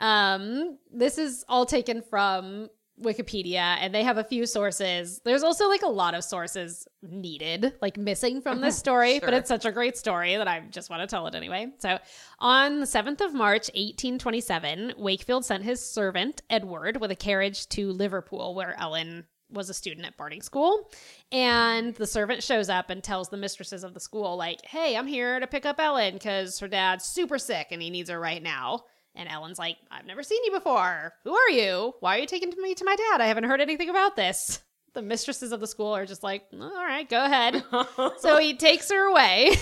um, 0.00 0.78
this 0.92 1.18
is 1.18 1.44
all 1.48 1.66
taken 1.66 2.02
from 2.02 2.68
Wikipedia, 3.02 3.76
and 3.80 3.94
they 3.94 4.02
have 4.04 4.18
a 4.18 4.24
few 4.24 4.46
sources. 4.46 5.20
There's 5.24 5.42
also 5.42 5.68
like 5.68 5.82
a 5.82 5.88
lot 5.88 6.14
of 6.14 6.22
sources 6.22 6.86
needed, 7.02 7.74
like 7.82 7.96
missing 7.96 8.40
from 8.40 8.60
this 8.60 8.76
story, 8.84 9.18
but 9.18 9.34
it's 9.34 9.48
such 9.48 9.64
a 9.64 9.72
great 9.72 9.96
story 9.96 10.36
that 10.36 10.46
I 10.46 10.60
just 10.70 10.90
want 10.90 11.00
to 11.02 11.06
tell 11.06 11.26
it 11.26 11.34
anyway. 11.34 11.72
So, 11.78 11.98
on 12.38 12.80
the 12.80 12.86
7th 12.86 13.20
of 13.20 13.34
March, 13.34 13.68
1827, 13.74 14.94
Wakefield 14.96 15.44
sent 15.44 15.64
his 15.64 15.84
servant, 15.84 16.42
Edward, 16.48 17.00
with 17.00 17.10
a 17.10 17.16
carriage 17.16 17.68
to 17.70 17.90
Liverpool, 17.90 18.54
where 18.54 18.78
Ellen 18.78 19.24
was 19.50 19.68
a 19.68 19.74
student 19.74 20.06
at 20.06 20.16
boarding 20.16 20.42
school. 20.42 20.90
And 21.32 21.94
the 21.94 22.06
servant 22.06 22.42
shows 22.42 22.68
up 22.68 22.90
and 22.90 23.02
tells 23.02 23.28
the 23.28 23.36
mistresses 23.36 23.84
of 23.84 23.94
the 23.94 24.00
school, 24.00 24.36
like, 24.36 24.64
hey, 24.64 24.96
I'm 24.96 25.06
here 25.06 25.40
to 25.40 25.46
pick 25.46 25.66
up 25.66 25.80
Ellen 25.80 26.14
because 26.14 26.58
her 26.60 26.68
dad's 26.68 27.04
super 27.04 27.38
sick 27.38 27.68
and 27.70 27.80
he 27.82 27.90
needs 27.90 28.10
her 28.10 28.20
right 28.20 28.42
now. 28.42 28.84
And 29.14 29.28
Ellen's 29.28 29.58
like, 29.58 29.76
I've 29.90 30.06
never 30.06 30.22
seen 30.22 30.42
you 30.44 30.52
before. 30.52 31.12
Who 31.24 31.34
are 31.34 31.50
you? 31.50 31.94
Why 32.00 32.16
are 32.16 32.20
you 32.20 32.26
taking 32.26 32.52
me 32.60 32.74
to 32.74 32.84
my 32.84 32.96
dad? 32.96 33.20
I 33.20 33.26
haven't 33.26 33.44
heard 33.44 33.60
anything 33.60 33.88
about 33.88 34.16
this. 34.16 34.62
The 34.94 35.02
mistresses 35.02 35.52
of 35.52 35.60
the 35.60 35.66
school 35.66 35.94
are 35.94 36.06
just 36.06 36.22
like, 36.22 36.44
all 36.52 36.70
right, 36.70 37.08
go 37.08 37.24
ahead. 37.24 37.64
so 38.18 38.38
he 38.38 38.54
takes 38.54 38.90
her 38.90 39.06
away. 39.06 39.52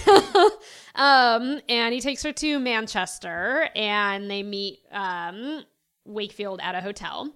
um, 0.95 1.61
and 1.69 1.95
he 1.95 2.01
takes 2.01 2.23
her 2.23 2.33
to 2.33 2.59
Manchester 2.59 3.69
and 3.75 4.31
they 4.31 4.43
meet 4.43 4.81
um, 4.91 5.65
Wakefield 6.05 6.61
at 6.63 6.75
a 6.75 6.81
hotel. 6.81 7.35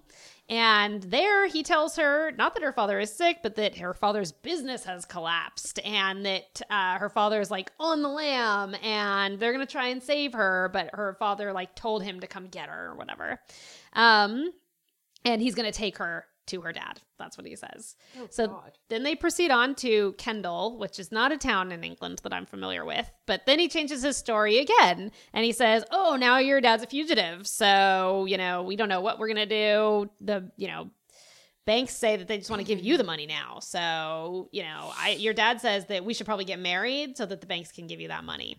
And 0.49 1.03
there 1.03 1.47
he 1.47 1.61
tells 1.61 1.97
her 1.97 2.31
not 2.31 2.53
that 2.53 2.63
her 2.63 2.71
father 2.71 2.99
is 2.99 3.13
sick, 3.13 3.39
but 3.43 3.55
that 3.55 3.77
her 3.79 3.93
father's 3.93 4.31
business 4.31 4.85
has 4.85 5.03
collapsed 5.05 5.79
and 5.83 6.25
that 6.25 6.61
uh, 6.69 6.97
her 6.97 7.09
father 7.09 7.41
is 7.41 7.51
like 7.51 7.71
on 7.79 8.01
the 8.01 8.07
lam 8.07 8.73
and 8.81 9.39
they're 9.39 9.51
going 9.51 9.65
to 9.65 9.71
try 9.71 9.87
and 9.87 10.01
save 10.01 10.33
her, 10.33 10.69
but 10.71 10.89
her 10.93 11.17
father 11.19 11.51
like 11.51 11.75
told 11.75 12.01
him 12.01 12.21
to 12.21 12.27
come 12.27 12.47
get 12.47 12.69
her 12.69 12.91
or 12.91 12.95
whatever. 12.95 13.41
Um, 13.91 14.51
and 15.25 15.41
he's 15.41 15.55
going 15.55 15.69
to 15.69 15.77
take 15.77 15.97
her 15.97 16.25
to 16.47 16.61
her 16.61 16.71
dad. 16.71 17.01
That's 17.17 17.37
what 17.37 17.47
he 17.47 17.55
says. 17.55 17.95
Oh, 18.19 18.27
so 18.29 18.47
God. 18.47 18.77
then 18.89 19.03
they 19.03 19.15
proceed 19.15 19.51
on 19.51 19.75
to 19.75 20.13
Kendal, 20.17 20.77
which 20.77 20.99
is 20.99 21.11
not 21.11 21.31
a 21.31 21.37
town 21.37 21.71
in 21.71 21.83
England 21.83 22.21
that 22.23 22.33
I'm 22.33 22.45
familiar 22.45 22.85
with. 22.85 23.09
But 23.25 23.45
then 23.45 23.59
he 23.59 23.67
changes 23.67 24.01
his 24.01 24.17
story 24.17 24.59
again 24.59 25.11
and 25.33 25.45
he 25.45 25.51
says, 25.51 25.83
Oh, 25.91 26.15
now 26.15 26.37
your 26.37 26.61
dad's 26.61 26.83
a 26.83 26.87
fugitive. 26.87 27.47
So, 27.47 28.25
you 28.27 28.37
know, 28.37 28.63
we 28.63 28.75
don't 28.75 28.89
know 28.89 29.01
what 29.01 29.19
we're 29.19 29.27
going 29.27 29.37
to 29.37 29.45
do. 29.45 30.09
The, 30.21 30.51
you 30.57 30.67
know, 30.67 30.89
banks 31.65 31.95
say 31.95 32.15
that 32.15 32.27
they 32.27 32.37
just 32.37 32.49
want 32.49 32.61
to 32.61 32.67
give 32.67 32.83
you 32.83 32.97
the 32.97 33.03
money 33.03 33.27
now. 33.27 33.59
So, 33.59 34.49
you 34.51 34.63
know, 34.63 34.91
I, 34.97 35.11
your 35.11 35.33
dad 35.33 35.61
says 35.61 35.85
that 35.87 36.03
we 36.03 36.13
should 36.13 36.25
probably 36.25 36.45
get 36.45 36.59
married 36.59 37.17
so 37.17 37.25
that 37.25 37.41
the 37.41 37.47
banks 37.47 37.71
can 37.71 37.87
give 37.87 37.99
you 37.99 38.07
that 38.07 38.23
money. 38.23 38.57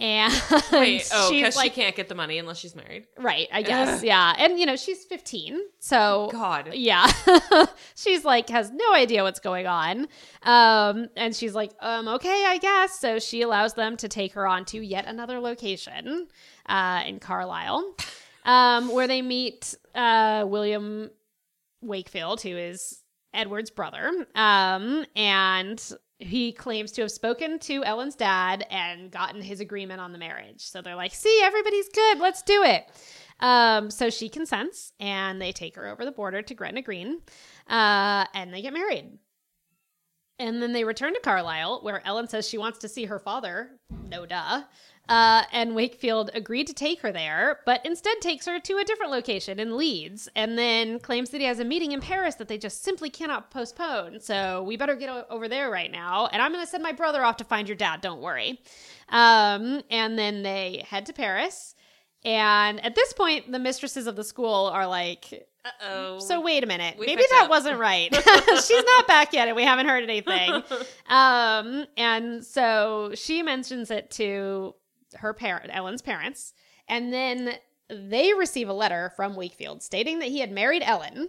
And 0.00 0.32
Wait, 0.72 1.08
oh, 1.12 1.30
because 1.30 1.56
like, 1.56 1.74
she 1.74 1.82
can't 1.82 1.96
get 1.96 2.08
the 2.08 2.14
money 2.14 2.38
unless 2.38 2.58
she's 2.58 2.76
married. 2.76 3.06
right, 3.18 3.48
I 3.52 3.62
guess. 3.62 4.02
Yeah. 4.04 4.32
And, 4.38 4.58
you 4.58 4.64
know, 4.64 4.76
she's 4.76 5.04
15. 5.04 5.58
So, 5.80 6.28
God. 6.30 6.72
yeah. 6.72 7.10
she's 7.96 8.24
like 8.24 8.48
has 8.48 8.70
no 8.70 8.94
idea 8.94 9.24
what's 9.24 9.40
going 9.40 9.66
on. 9.66 10.06
Um 10.42 11.08
and 11.16 11.34
she's 11.34 11.54
like, 11.54 11.72
"Um 11.80 12.06
okay, 12.08 12.44
I 12.46 12.58
guess." 12.58 12.98
So 13.00 13.18
she 13.18 13.42
allows 13.42 13.74
them 13.74 13.96
to 13.96 14.08
take 14.08 14.34
her 14.34 14.46
on 14.46 14.64
to 14.66 14.80
yet 14.80 15.06
another 15.06 15.40
location 15.40 16.28
uh 16.66 17.02
in 17.06 17.18
Carlisle. 17.18 17.94
Um 18.44 18.92
where 18.92 19.08
they 19.08 19.20
meet 19.22 19.74
uh 19.96 20.44
William 20.46 21.10
Wakefield 21.82 22.40
who 22.42 22.56
is 22.56 23.00
Edward's 23.34 23.70
brother. 23.70 24.12
Um 24.36 25.04
and 25.16 25.92
he 26.18 26.52
claims 26.52 26.92
to 26.92 27.02
have 27.02 27.10
spoken 27.10 27.58
to 27.60 27.84
Ellen's 27.84 28.16
dad 28.16 28.66
and 28.70 29.10
gotten 29.10 29.40
his 29.40 29.60
agreement 29.60 30.00
on 30.00 30.12
the 30.12 30.18
marriage. 30.18 30.62
So 30.66 30.82
they're 30.82 30.96
like, 30.96 31.14
"See, 31.14 31.40
everybody's 31.42 31.88
good. 31.88 32.18
Let's 32.18 32.42
do 32.42 32.62
it." 32.64 32.90
Um, 33.40 33.90
so 33.90 34.10
she 34.10 34.28
consents 34.28 34.92
and 34.98 35.40
they 35.40 35.52
take 35.52 35.76
her 35.76 35.86
over 35.86 36.04
the 36.04 36.10
border 36.10 36.42
to 36.42 36.54
Gretna 36.54 36.82
Green 36.82 37.20
uh, 37.68 38.24
and 38.34 38.52
they 38.52 38.62
get 38.62 38.72
married. 38.72 39.18
And 40.40 40.62
then 40.62 40.72
they 40.72 40.84
return 40.84 41.14
to 41.14 41.20
Carlisle, 41.20 41.80
where 41.82 42.04
Ellen 42.06 42.28
says 42.28 42.48
she 42.48 42.58
wants 42.58 42.78
to 42.80 42.88
see 42.88 43.06
her 43.06 43.18
father. 43.18 43.70
No 44.08 44.24
duh. 44.24 44.62
Uh, 45.08 45.42
and 45.52 45.74
Wakefield 45.74 46.30
agreed 46.34 46.66
to 46.66 46.74
take 46.74 47.00
her 47.00 47.10
there, 47.10 47.60
but 47.64 47.84
instead 47.86 48.20
takes 48.20 48.44
her 48.46 48.60
to 48.60 48.76
a 48.78 48.84
different 48.84 49.10
location 49.10 49.58
in 49.58 49.76
Leeds 49.76 50.28
and 50.36 50.58
then 50.58 50.98
claims 51.00 51.30
that 51.30 51.40
he 51.40 51.46
has 51.46 51.60
a 51.60 51.64
meeting 51.64 51.92
in 51.92 52.00
Paris 52.00 52.34
that 52.34 52.48
they 52.48 52.58
just 52.58 52.82
simply 52.84 53.08
cannot 53.08 53.50
postpone. 53.50 54.20
So 54.20 54.62
we 54.64 54.76
better 54.76 54.94
get 54.94 55.08
o- 55.08 55.24
over 55.30 55.48
there 55.48 55.70
right 55.70 55.90
now. 55.90 56.26
And 56.30 56.42
I'm 56.42 56.52
going 56.52 56.62
to 56.64 56.70
send 56.70 56.82
my 56.82 56.92
brother 56.92 57.24
off 57.24 57.38
to 57.38 57.44
find 57.44 57.66
your 57.66 57.76
dad. 57.76 58.02
Don't 58.02 58.20
worry. 58.20 58.60
Um, 59.08 59.82
and 59.90 60.18
then 60.18 60.42
they 60.42 60.84
head 60.86 61.06
to 61.06 61.12
Paris. 61.14 61.74
And 62.24 62.84
at 62.84 62.94
this 62.94 63.12
point, 63.12 63.50
the 63.50 63.58
mistresses 63.58 64.06
of 64.06 64.16
the 64.16 64.24
school 64.24 64.66
are 64.66 64.86
like, 64.86 65.46
Uh 65.64 65.70
oh. 65.88 66.18
so 66.18 66.40
wait 66.40 66.64
a 66.64 66.66
minute. 66.66 66.98
We 66.98 67.06
Maybe 67.06 67.22
that 67.30 67.44
up. 67.44 67.50
wasn't 67.50 67.78
right. 67.80 68.14
She's 68.66 68.84
not 68.84 69.06
back 69.06 69.32
yet 69.32 69.46
and 69.48 69.56
we 69.56 69.62
haven't 69.62 69.86
heard 69.86 70.04
anything. 70.04 70.62
Um, 71.08 71.86
and 71.96 72.44
so 72.44 73.12
she 73.14 73.42
mentions 73.42 73.90
it 73.90 74.10
to 74.12 74.74
her 75.16 75.34
parent, 75.34 75.70
Ellen's 75.72 76.02
parents, 76.02 76.52
and 76.88 77.12
then 77.12 77.54
they 77.88 78.34
receive 78.34 78.68
a 78.68 78.72
letter 78.72 79.12
from 79.16 79.34
Wakefield 79.34 79.82
stating 79.82 80.18
that 80.18 80.28
he 80.28 80.40
had 80.40 80.52
married 80.52 80.82
Ellen. 80.84 81.28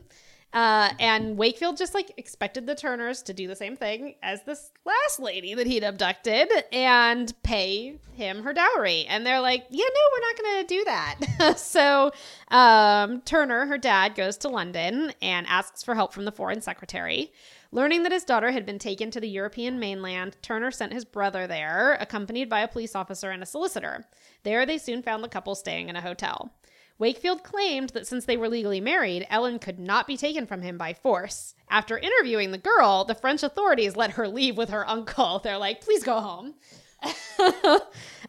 Uh, 0.52 0.90
and 1.00 1.38
Wakefield 1.38 1.78
just 1.78 1.94
like 1.94 2.12
expected 2.18 2.66
the 2.66 2.74
Turners 2.74 3.22
to 3.24 3.34
do 3.34 3.48
the 3.48 3.56
same 3.56 3.76
thing 3.76 4.16
as 4.24 4.42
this 4.44 4.72
last 4.84 5.20
lady 5.20 5.54
that 5.54 5.68
he'd 5.68 5.84
abducted 5.84 6.50
and 6.72 7.32
pay 7.44 8.00
him 8.14 8.42
her 8.42 8.52
dowry. 8.52 9.06
And 9.06 9.26
they're 9.26 9.42
like, 9.42 9.66
yeah, 9.70 9.86
no, 9.86 10.02
we're 10.12 10.28
not 10.28 10.38
going 10.42 10.66
to 10.66 10.76
do 10.76 10.86
that. 10.86 11.58
so 11.58 12.12
um, 12.48 13.22
Turner, 13.22 13.68
her 13.68 13.78
dad, 13.78 14.16
goes 14.16 14.38
to 14.38 14.50
London 14.50 15.14
and 15.22 15.46
asks 15.46 15.84
for 15.84 15.94
help 15.94 16.14
from 16.14 16.26
the 16.26 16.32
foreign 16.32 16.62
secretary. 16.62 17.32
Learning 17.72 18.02
that 18.04 18.12
his 18.12 18.24
daughter 18.24 18.52
had 18.52 18.66
been 18.66 18.80
taken 18.80 19.12
to 19.12 19.20
the 19.20 19.30
European 19.30 19.80
mainland, 19.80 20.36
Turner 20.42 20.72
sent 20.72 20.92
his 20.92 21.06
brother 21.06 21.46
there, 21.46 21.98
accompanied 22.00 22.50
by 22.50 22.62
a 22.62 22.68
police 22.68 22.96
officer 22.96 23.30
and 23.30 23.44
a 23.44 23.46
solicitor. 23.46 24.06
There, 24.44 24.66
they 24.66 24.80
soon 24.80 25.04
found 25.04 25.24
the 25.24 25.30
couple 25.30 25.54
staying 25.54 25.88
in 25.88 25.96
a 25.96 26.02
hotel. 26.02 26.52
Wakefield 26.98 27.44
claimed 27.44 27.90
that 27.92 28.08
since 28.08 28.26
they 28.26 28.38
were 28.38 28.50
legally 28.50 28.82
married, 28.82 29.26
Ellen 29.30 29.60
could 29.60 29.80
not 29.80 30.08
be 30.08 30.18
taken 30.18 30.46
from 30.46 30.62
him 30.62 30.78
by 30.78 30.94
force. 30.94 31.56
After 31.70 31.98
interviewing 31.98 32.52
the 32.52 32.58
girl, 32.58 33.06
the 33.06 33.16
French 33.16 33.44
authorities 33.44 33.96
let 33.96 34.12
her 34.12 34.28
leave 34.28 34.58
with 34.58 34.70
her 34.70 34.88
uncle. 34.88 35.40
They're 35.44 35.58
like, 35.58 35.82
please 35.82 36.04
go 36.04 36.20
home. 36.20 36.56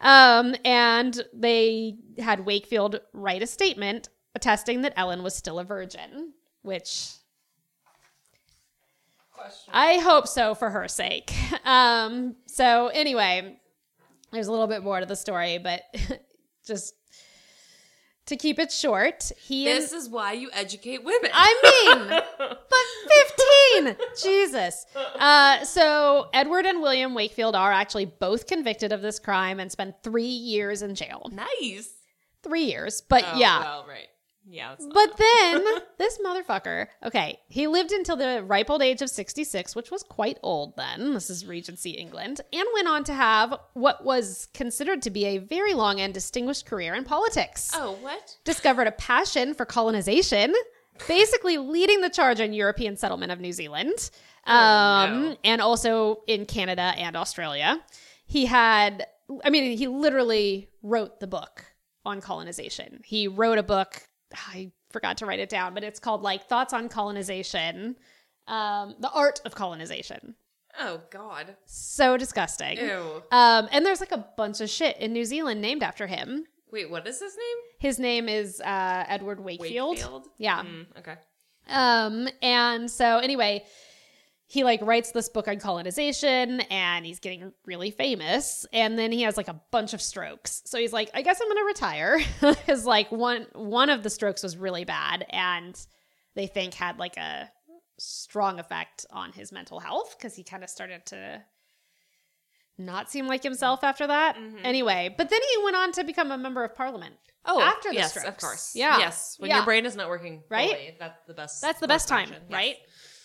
um, 0.01 0.55
and 0.65 1.21
they 1.35 1.97
had 2.19 2.47
Wakefield 2.47 3.01
write 3.13 3.43
a 3.43 3.47
statement 3.47 4.09
attesting 4.37 4.83
that 4.83 4.93
Ellen 4.97 5.25
was 5.25 5.35
still 5.35 5.59
a 5.59 5.65
virgin, 5.65 6.35
which 6.63 7.11
I 9.73 9.99
hope 9.99 10.27
so 10.29 10.55
for 10.55 10.71
her 10.71 10.89
sake. 10.89 11.33
Um, 11.63 12.37
so 12.47 12.89
anyway, 12.89 13.59
there's 14.33 14.47
a 14.49 14.51
little 14.51 14.67
bit 14.67 14.83
more 14.83 14.99
to 14.99 15.07
the 15.07 15.15
story, 15.15 15.59
but 15.59 15.83
just 16.67 16.95
to 18.27 18.37
keep 18.37 18.59
it 18.59 18.73
short, 18.73 19.31
he 19.37 19.69
and 19.69 19.77
This 19.79 19.93
is 19.93 20.09
why 20.09 20.33
you 20.33 20.49
educate 20.53 21.05
women. 21.05 21.31
I 21.33 21.95
mean, 21.99 22.09
but 22.39 22.87
15 23.85 23.97
jesus 24.23 24.87
uh, 25.19 25.65
so 25.65 26.29
edward 26.33 26.67
and 26.67 26.81
william 26.81 27.15
wakefield 27.15 27.55
are 27.55 27.73
actually 27.73 28.05
both 28.05 28.47
convicted 28.47 28.93
of 28.93 29.03
this 29.03 29.19
crime 29.19 29.59
and 29.61 29.71
spent 29.71 29.95
three 30.03 30.25
years 30.25 30.83
in 30.83 30.95
jail 30.95 31.31
nice. 31.33 31.91
three 32.43 32.65
years 32.65 33.03
but 33.09 33.25
Oh, 33.27 33.39
yeah 33.39 33.61
Well, 33.61 33.87
right. 33.89 34.09
Yeah. 34.51 34.75
But 34.79 35.17
then 35.19 35.65
this 35.99 36.19
motherfucker, 36.19 36.89
okay, 37.05 37.39
he 37.49 37.67
lived 37.67 37.93
until 37.93 38.17
the 38.17 38.43
ripe 38.45 38.69
old 38.69 38.83
age 38.83 39.01
of 39.01 39.09
66, 39.09 39.77
which 39.77 39.91
was 39.91 40.03
quite 40.03 40.39
old 40.43 40.77
then. 40.77 41.15
This 41.15 41.31
is 41.31 41.47
Regency 41.47 41.91
England, 41.91 42.41
and 42.53 42.65
went 42.75 42.89
on 42.89 43.05
to 43.05 43.15
have 43.15 43.55
what 43.75 44.05
was 44.05 44.49
considered 44.53 45.03
to 45.03 45.11
be 45.11 45.25
a 45.27 45.39
very 45.39 45.75
long 45.75 46.01
and 46.01 46.13
distinguished 46.13 46.67
career 46.67 46.95
in 46.95 47.05
politics. 47.05 47.71
Oh, 47.75 47.97
what? 48.01 48.37
Discovered 48.45 48.89
a 48.89 48.93
passion 48.93 49.55
for 49.55 49.65
colonization, 49.65 50.53
basically 51.07 51.59
leading 51.59 52.01
the 52.01 52.11
charge 52.11 52.41
on 52.41 52.53
European 52.53 52.97
settlement 52.97 53.31
of 53.31 53.41
New 53.41 53.53
Zealand, 53.53 54.11
um, 54.47 55.23
no. 55.23 55.37
and 55.45 55.61
also 55.61 56.23
in 56.27 56.45
Canada 56.45 56.93
and 56.97 57.17
Australia. 57.17 57.81
He 58.27 58.47
had, 58.47 59.07
I 59.45 59.51
mean, 59.51 59.77
he 59.77 59.87
literally 59.87 60.69
wrote 60.83 61.21
the 61.21 61.27
book 61.27 61.65
on 62.05 62.21
colonization. 62.21 63.01
He 63.05 63.29
wrote 63.29 63.59
a 63.59 63.63
book. 63.63 64.03
I 64.35 64.73
forgot 64.91 65.19
to 65.19 65.27
write 65.27 65.39
it 65.39 65.49
down, 65.49 65.75
but 65.75 65.85
it's 65.85 66.01
called 66.01 66.23
like 66.23 66.49
Thoughts 66.49 66.73
on 66.73 66.89
Colonization, 66.89 67.97
um, 68.47 68.95
the 68.99 69.11
art 69.11 69.41
of 69.45 69.55
colonization. 69.55 70.35
Oh 70.79 71.01
God. 71.11 71.57
So 71.67 72.17
disgusting. 72.17 72.79
Ew. 72.79 73.23
Um, 73.33 73.69
and 73.73 73.85
there's 73.85 74.01
like 74.01 74.13
a 74.13 74.27
bunch 74.37 74.61
of 74.61 74.71
shit 74.71 74.97
in 74.99 75.13
New 75.13 75.25
Zealand 75.25 75.61
named 75.61 75.83
after 75.83 76.07
him. 76.07 76.45
Wait, 76.73 76.89
what 76.89 77.07
is 77.07 77.19
his 77.21 77.37
name? 77.37 77.57
His 77.79 77.99
name 77.99 78.29
is 78.29 78.61
uh, 78.61 79.05
Edward 79.09 79.41
Wakefield. 79.41 79.97
Wakefield? 79.97 80.29
Yeah. 80.39 80.63
Mm, 80.63 80.87
okay. 80.99 81.15
Um, 81.69 82.29
and 82.43 82.91
so 82.91 83.19
anyway, 83.19 83.65
he 84.53 84.65
like 84.65 84.81
writes 84.83 85.13
this 85.13 85.29
book 85.29 85.47
on 85.47 85.61
colonization 85.61 86.61
and 86.73 87.07
he's 87.07 87.21
getting 87.21 87.53
really 87.67 87.93
famous. 87.93 88.67
And 88.73 88.99
then 88.99 89.13
he 89.13 89.23
has 89.23 89.37
like 89.37 89.47
a 89.47 89.61
bunch 89.71 89.95
of 89.95 90.03
strokes. 90.03 90.63
So 90.65 90.77
he's 90.77 90.93
like, 90.93 91.09
I 91.15 91.23
guess 91.23 91.41
I'm 91.41 91.47
gonna 91.49 91.65
retire. 91.65 92.19
Because 92.41 92.85
like 92.85 93.13
one 93.13 93.47
one 93.55 93.91
of 93.91 94.03
the 94.03 94.11
strokes 94.11 94.43
was 94.43 94.57
really 94.57 94.85
bad 94.85 95.25
and 95.31 95.81
they 96.35 96.49
think 96.49 96.75
had 96.75 96.99
like 96.99 97.17
a 97.17 97.49
strong 97.99 98.59
effect 98.59 99.07
on 99.11 99.31
his 99.33 99.53
mental 99.53 99.79
health 99.79 100.17
because 100.19 100.35
he 100.35 100.43
kind 100.43 100.65
of 100.65 100.71
started 100.71 101.07
to 101.07 101.41
not 102.77 103.09
seem 103.09 103.29
like 103.29 103.45
himself 103.45 103.85
after 103.85 104.07
that. 104.09 104.37
Mm-hmm. 104.37 104.65
Anyway, 104.65 105.15
but 105.17 105.29
then 105.31 105.41
he 105.55 105.63
went 105.65 105.77
on 105.77 105.93
to 105.93 106.03
become 106.03 106.33
a 106.33 106.39
member 106.39 106.65
of 106.65 106.75
parliament. 106.75 107.15
Oh, 107.45 107.61
after 107.61 107.91
the 107.91 107.95
yes, 107.95 108.11
strokes. 108.11 108.29
of 108.29 108.37
course. 108.39 108.73
Yeah. 108.75 108.99
Yes. 108.99 109.37
When 109.39 109.49
Yeah. 109.51 109.57
your 109.59 109.65
brain 109.65 109.87
is 109.87 109.97
not 109.97 110.09
working 110.09 110.43
Right? 110.51 110.71
fully, 110.71 110.97
that's 110.99 111.25
the 111.27 111.35
best. 111.35 111.63
That's 111.63 111.79
the 111.81 111.89
best 111.89 112.09
course 112.09 112.21
time. 112.29 112.35
Yes. 112.49 112.51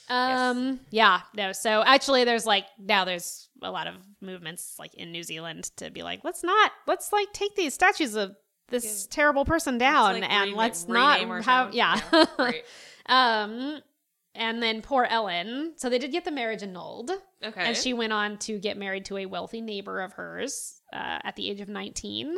Um, 0.10 0.80
yeah, 0.92 1.22
no. 1.36 1.52
So 1.52 1.84
actually, 1.86 2.24
there's 2.26 2.46
like 2.46 2.66
now 2.80 3.06
there's 3.06 3.50
a 3.62 3.72
lot 3.72 3.88
of 3.88 3.96
movements 4.22 4.76
like 4.78 4.94
in 4.94 5.12
New 5.12 5.24
Zealand 5.24 5.72
to 5.78 5.90
be 5.90 6.04
like, 6.04 6.24
let's 6.24 6.44
not, 6.44 6.72
let's 6.88 7.12
like 7.12 7.32
take 7.34 7.56
these 7.56 7.74
statues 7.74 8.16
of 8.16 8.36
this 8.70 9.08
terrible 9.08 9.46
person 9.46 9.78
down 9.78 10.14
like, 10.20 10.24
and 10.24 10.42
rename- 10.42 10.56
let's 10.56 10.88
not 10.88 11.20
have, 11.44 11.74
yeah. 11.74 12.00
Yeah, 12.12 12.52
um, 13.08 13.82
and 14.34 14.62
then 14.62 14.82
poor 14.82 15.06
Ellen. 15.10 15.74
So 15.78 15.90
they 15.90 15.98
did 16.00 16.12
get 16.12 16.26
the 16.26 16.32
marriage 16.32 16.64
annulled, 16.64 17.12
Okay. 17.44 17.62
and 17.62 17.78
she 17.78 17.94
went 17.94 18.12
on 18.14 18.38
to 18.40 18.60
get 18.60 18.78
married 18.78 19.06
to 19.06 19.18
a 19.18 19.26
wealthy 19.26 19.62
neighbor 19.62 20.02
of 20.02 20.14
hers 20.14 20.82
uh, 20.94 21.20
at 21.24 21.36
the 21.36 21.50
age 21.50 21.62
of 21.62 21.70
19, 21.70 22.36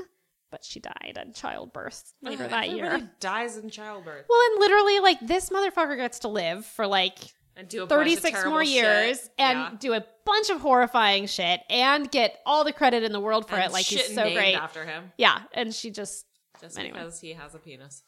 but 0.52 0.64
she 0.64 0.80
died 0.80 1.18
in 1.22 1.34
childbirth 1.34 2.14
later 2.22 2.48
that 2.48 2.70
year. 2.70 3.10
dies 3.20 3.58
in 3.58 3.70
childbirth. 3.70 4.26
Well, 4.30 4.40
and 4.52 4.60
literally, 4.60 5.00
like 5.00 5.20
this 5.22 5.50
motherfucker 5.50 5.98
gets 5.98 6.20
to 6.20 6.28
live 6.28 6.66
for 6.66 6.86
like 6.88 7.18
And 7.58 7.68
do 7.68 7.84
a 7.84 7.88
bunch 7.88 8.12
of 8.14 8.20
36 8.22 8.46
more 8.46 8.62
years 8.64 9.18
shit. 9.22 9.32
and 9.40 9.58
Yeah. 9.60 9.72
do 9.80 9.94
a 9.94 10.06
bunch 10.26 10.50
of 10.52 10.62
horrifying 10.62 11.26
shit 11.26 11.62
and 11.70 12.10
get 12.12 12.40
all 12.46 12.64
the 12.64 12.72
credit 12.72 13.02
in 13.04 13.12
the 13.12 13.20
world 13.20 13.48
for 13.50 13.56
And 13.56 13.66
it. 13.66 13.72
Like 13.72 13.86
he's 13.86 14.14
so 14.14 14.24
named 14.26 14.36
great. 14.36 14.54
after 14.56 14.86
him 14.86 15.12
Yeah, 15.18 15.40
and 15.54 15.74
she 15.74 15.90
just 15.92 16.26
just 16.62 16.78
Anyway. 16.78 16.98
because 17.00 17.20
he 17.20 17.34
has 17.34 17.56
a 17.56 17.60
penis. 17.60 18.04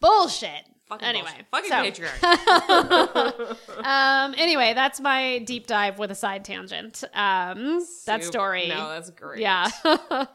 bullshit. 0.00 0.64
Fucking 0.86 1.06
anyway, 1.06 1.30
bullshit. 1.52 1.70
fucking 1.70 1.94
so- 2.00 2.04
patriarchy. 2.08 3.84
um. 3.84 4.34
Anyway, 4.36 4.72
that's 4.74 4.98
my 5.00 5.38
deep 5.38 5.66
dive 5.68 5.98
with 6.00 6.10
a 6.10 6.14
side 6.16 6.44
tangent. 6.44 7.04
Um. 7.14 7.84
That 8.06 8.24
story. 8.24 8.68
No, 8.68 8.88
that's 8.88 9.10
great. 9.10 9.40
Yeah. 9.40 9.68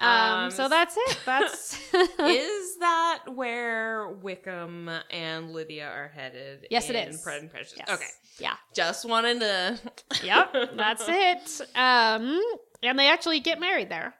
um, 0.00 0.08
Um, 0.44 0.50
So 0.50 0.68
that's 0.68 0.96
it. 0.96 1.18
That's. 1.26 1.78
is 2.18 2.76
that 2.80 3.24
where 3.34 4.08
Wickham 4.08 4.90
and 5.10 5.52
Lydia 5.52 5.86
are 5.88 6.08
headed? 6.08 6.66
Yes, 6.70 6.88
it 6.90 6.96
is. 6.96 7.20
Pride 7.22 7.42
and 7.42 7.50
Prejudice? 7.50 7.74
Yes. 7.78 7.88
Okay. 7.90 8.06
Yeah. 8.38 8.54
Just 8.74 9.04
wanted 9.08 9.40
to. 9.40 9.78
Yep. 10.24 10.54
That's 10.76 11.04
it. 11.08 11.60
Um. 11.76 12.40
And 12.82 12.98
they 12.98 13.08
actually 13.08 13.40
get 13.40 13.60
married 13.60 13.90
there. 13.90 14.14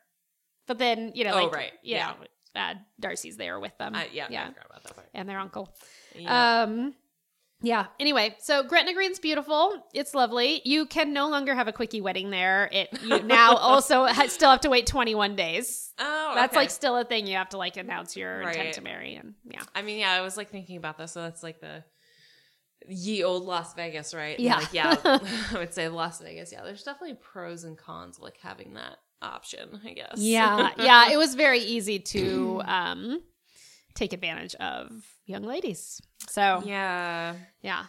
But 0.66 0.78
then 0.78 1.12
you 1.14 1.24
know, 1.24 1.32
Oh, 1.34 1.50
right. 1.50 1.72
you 1.82 1.96
know, 1.96 2.12
uh, 2.54 2.74
Darcy's 3.00 3.36
there 3.36 3.58
with 3.58 3.76
them. 3.78 3.94
Uh, 3.94 4.02
yeah, 4.12 4.26
Yeah. 4.30 4.48
forgot 4.48 4.66
about 4.68 4.82
that 4.84 4.94
part. 4.94 5.08
and 5.14 5.28
their 5.28 5.38
uncle. 5.38 5.74
Yeah. 6.14 6.62
Um 6.64 6.94
yeah. 7.62 7.86
Anyway, 7.98 8.36
so 8.40 8.62
Gretna 8.62 8.94
Green's 8.94 9.18
beautiful. 9.18 9.86
It's 9.92 10.14
lovely. 10.14 10.62
You 10.64 10.86
can 10.86 11.12
no 11.12 11.28
longer 11.28 11.54
have 11.54 11.68
a 11.68 11.72
quickie 11.72 12.00
wedding 12.00 12.30
there. 12.30 12.68
It 12.72 12.88
you 13.02 13.22
now 13.24 13.54
also 13.56 14.06
ha- 14.06 14.26
still 14.28 14.50
have 14.50 14.60
to 14.62 14.70
wait 14.70 14.86
21 14.86 15.36
days. 15.36 15.92
oh, 15.98 16.32
That's 16.34 16.52
okay. 16.52 16.60
like 16.62 16.70
still 16.70 16.96
a 16.96 17.04
thing. 17.04 17.26
You 17.26 17.36
have 17.36 17.50
to 17.50 17.58
like 17.58 17.76
announce 17.76 18.16
your 18.16 18.42
intent 18.42 18.74
to 18.74 18.80
marry 18.82 19.14
and 19.16 19.34
yeah. 19.44 19.62
I 19.74 19.82
mean, 19.82 19.98
yeah, 19.98 20.12
I 20.12 20.20
was 20.22 20.36
like 20.36 20.50
thinking 20.50 20.76
about 20.76 20.96
this. 20.98 21.12
So 21.12 21.22
that's 21.22 21.42
like 21.42 21.60
the 21.60 21.84
ye 22.88 23.22
old 23.24 23.44
Las 23.44 23.74
Vegas, 23.74 24.14
right? 24.14 24.36
And, 24.38 24.44
Yeah. 24.44 24.56
like, 24.56 24.72
yeah. 24.72 24.96
I 25.54 25.58
would 25.58 25.74
say 25.74 25.88
Las 25.88 26.20
Vegas. 26.20 26.52
Yeah, 26.52 26.62
there's 26.64 26.82
definitely 26.82 27.16
pros 27.20 27.64
and 27.64 27.76
cons 27.76 28.18
like 28.18 28.38
having 28.40 28.74
that 28.74 28.96
option. 29.22 29.80
I 29.84 29.92
guess. 29.92 30.14
Yeah. 30.16 30.70
yeah, 30.78 31.10
it 31.12 31.18
was 31.18 31.34
very 31.34 31.58
easy 31.60 31.98
to 31.98 32.62
um 32.64 33.20
take 33.94 34.12
advantage 34.12 34.54
of 34.54 34.90
young 35.30 35.42
ladies. 35.44 36.00
So, 36.28 36.62
yeah. 36.64 37.36
Yeah. 37.62 37.84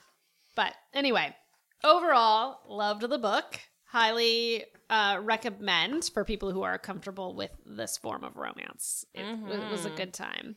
But 0.55 0.73
anyway, 0.93 1.35
overall, 1.83 2.59
loved 2.67 3.01
the 3.01 3.17
book. 3.17 3.59
Highly 3.85 4.63
uh, 4.89 5.19
recommend 5.21 6.09
for 6.13 6.23
people 6.23 6.51
who 6.51 6.61
are 6.63 6.77
comfortable 6.77 7.35
with 7.35 7.51
this 7.65 7.97
form 7.97 8.23
of 8.23 8.37
romance. 8.37 9.05
It, 9.13 9.21
it 9.23 9.71
was 9.71 9.85
a 9.85 9.89
Mhm. 9.89 9.97
good 9.97 10.13
time. 10.13 10.55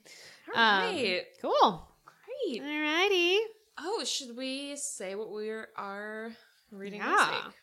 All 0.49 0.55
right. 0.55 1.19
Um. 1.21 1.25
Cool. 1.43 1.89
Great. 2.05 2.63
Alrighty. 2.63 3.39
Oh, 3.79 4.05
should 4.05 4.37
we 4.37 4.77
say 4.77 5.15
what 5.17 5.33
we 5.33 5.51
are 5.51 6.31
reading 6.71 7.01
Yeah. 7.01 7.17
this 7.17 7.45
week? 7.45 7.55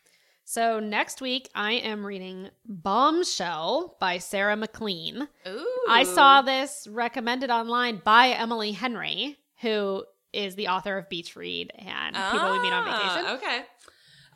So 0.43 0.79
next 0.79 1.21
week, 1.21 1.49
I 1.55 1.73
am 1.73 2.05
reading 2.05 2.49
Bombshell 2.65 3.95
by 3.99 4.17
Sarah 4.17 4.57
MacLean. 4.57 5.27
Ooh. 5.47 5.85
I 5.89 6.03
saw 6.03 6.41
this 6.41 6.87
recommended 6.89 7.49
online 7.49 8.01
by 8.03 8.29
Emily 8.29 8.73
Henry, 8.73 9.37
who 9.61 10.03
is 10.33 10.55
the 10.55 10.67
author 10.67 10.97
of 10.97 11.09
Beach 11.09 11.35
Read 11.35 11.71
and 11.77 12.15
People 12.31 12.51
We 12.51 12.59
Meet 12.59 12.73
on 12.73 12.85
Ah, 12.87 13.13
Vacation. 13.15 13.35
Okay. 13.37 13.65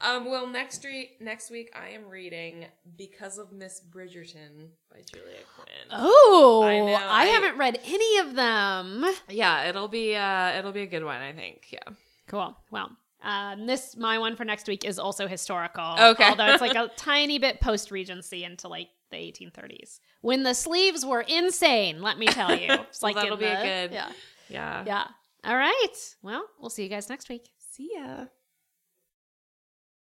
Um, 0.01 0.25
well, 0.29 0.45
next 0.47 0.83
week, 0.83 1.17
next 1.21 1.49
week 1.49 1.71
I 1.73 1.89
am 1.89 2.07
reading 2.09 2.65
"Because 2.97 3.37
of 3.37 3.51
Miss 3.53 3.81
Bridgerton" 3.81 4.67
by 4.91 5.01
Julia 5.11 5.37
Quinn. 5.55 5.87
Oh, 5.91 6.63
I 6.65 6.79
know, 6.79 6.93
I, 6.93 7.21
I- 7.23 7.25
haven't 7.27 7.57
read 7.57 7.79
any 7.85 8.17
of 8.19 8.35
them. 8.35 9.05
Yeah, 9.29 9.67
it'll 9.69 9.87
be 9.87 10.15
uh, 10.15 10.57
it'll 10.59 10.73
be 10.73 10.81
a 10.81 10.87
good 10.87 11.03
one, 11.05 11.21
I 11.21 11.31
think. 11.31 11.67
Yeah. 11.71 11.93
Cool. 12.27 12.55
Well, 12.71 12.91
um, 13.23 13.65
this 13.65 13.95
my 13.97 14.17
one 14.19 14.35
for 14.35 14.45
next 14.45 14.67
week 14.67 14.85
is 14.85 14.99
also 14.99 15.27
historical. 15.27 15.95
Okay. 15.99 16.25
although 16.29 16.47
it's 16.47 16.61
like 16.61 16.75
a 16.75 16.89
tiny 16.97 17.39
bit 17.39 17.59
post 17.61 17.91
Regency 17.91 18.43
into 18.43 18.67
like 18.67 18.89
the 19.11 19.17
1830s 19.17 19.99
when 20.21 20.43
the 20.43 20.53
sleeves 20.53 21.05
were 21.05 21.21
insane. 21.21 22.01
Let 22.01 22.17
me 22.19 22.25
tell 22.27 22.51
you, 22.55 22.67
it's 22.69 23.01
like 23.03 23.15
that'll 23.15 23.37
be 23.37 23.45
a 23.45 23.49
the- 23.49 23.63
good- 23.63 23.91
Yeah, 23.93 24.09
Yeah. 24.49 24.83
yeah. 24.85 25.07
All 25.43 25.55
right. 25.55 25.93
Well, 26.23 26.43
we'll 26.59 26.69
see 26.71 26.83
you 26.83 26.89
guys 26.89 27.07
next 27.09 27.29
week. 27.29 27.49
See 27.71 27.91
ya. 27.95 28.25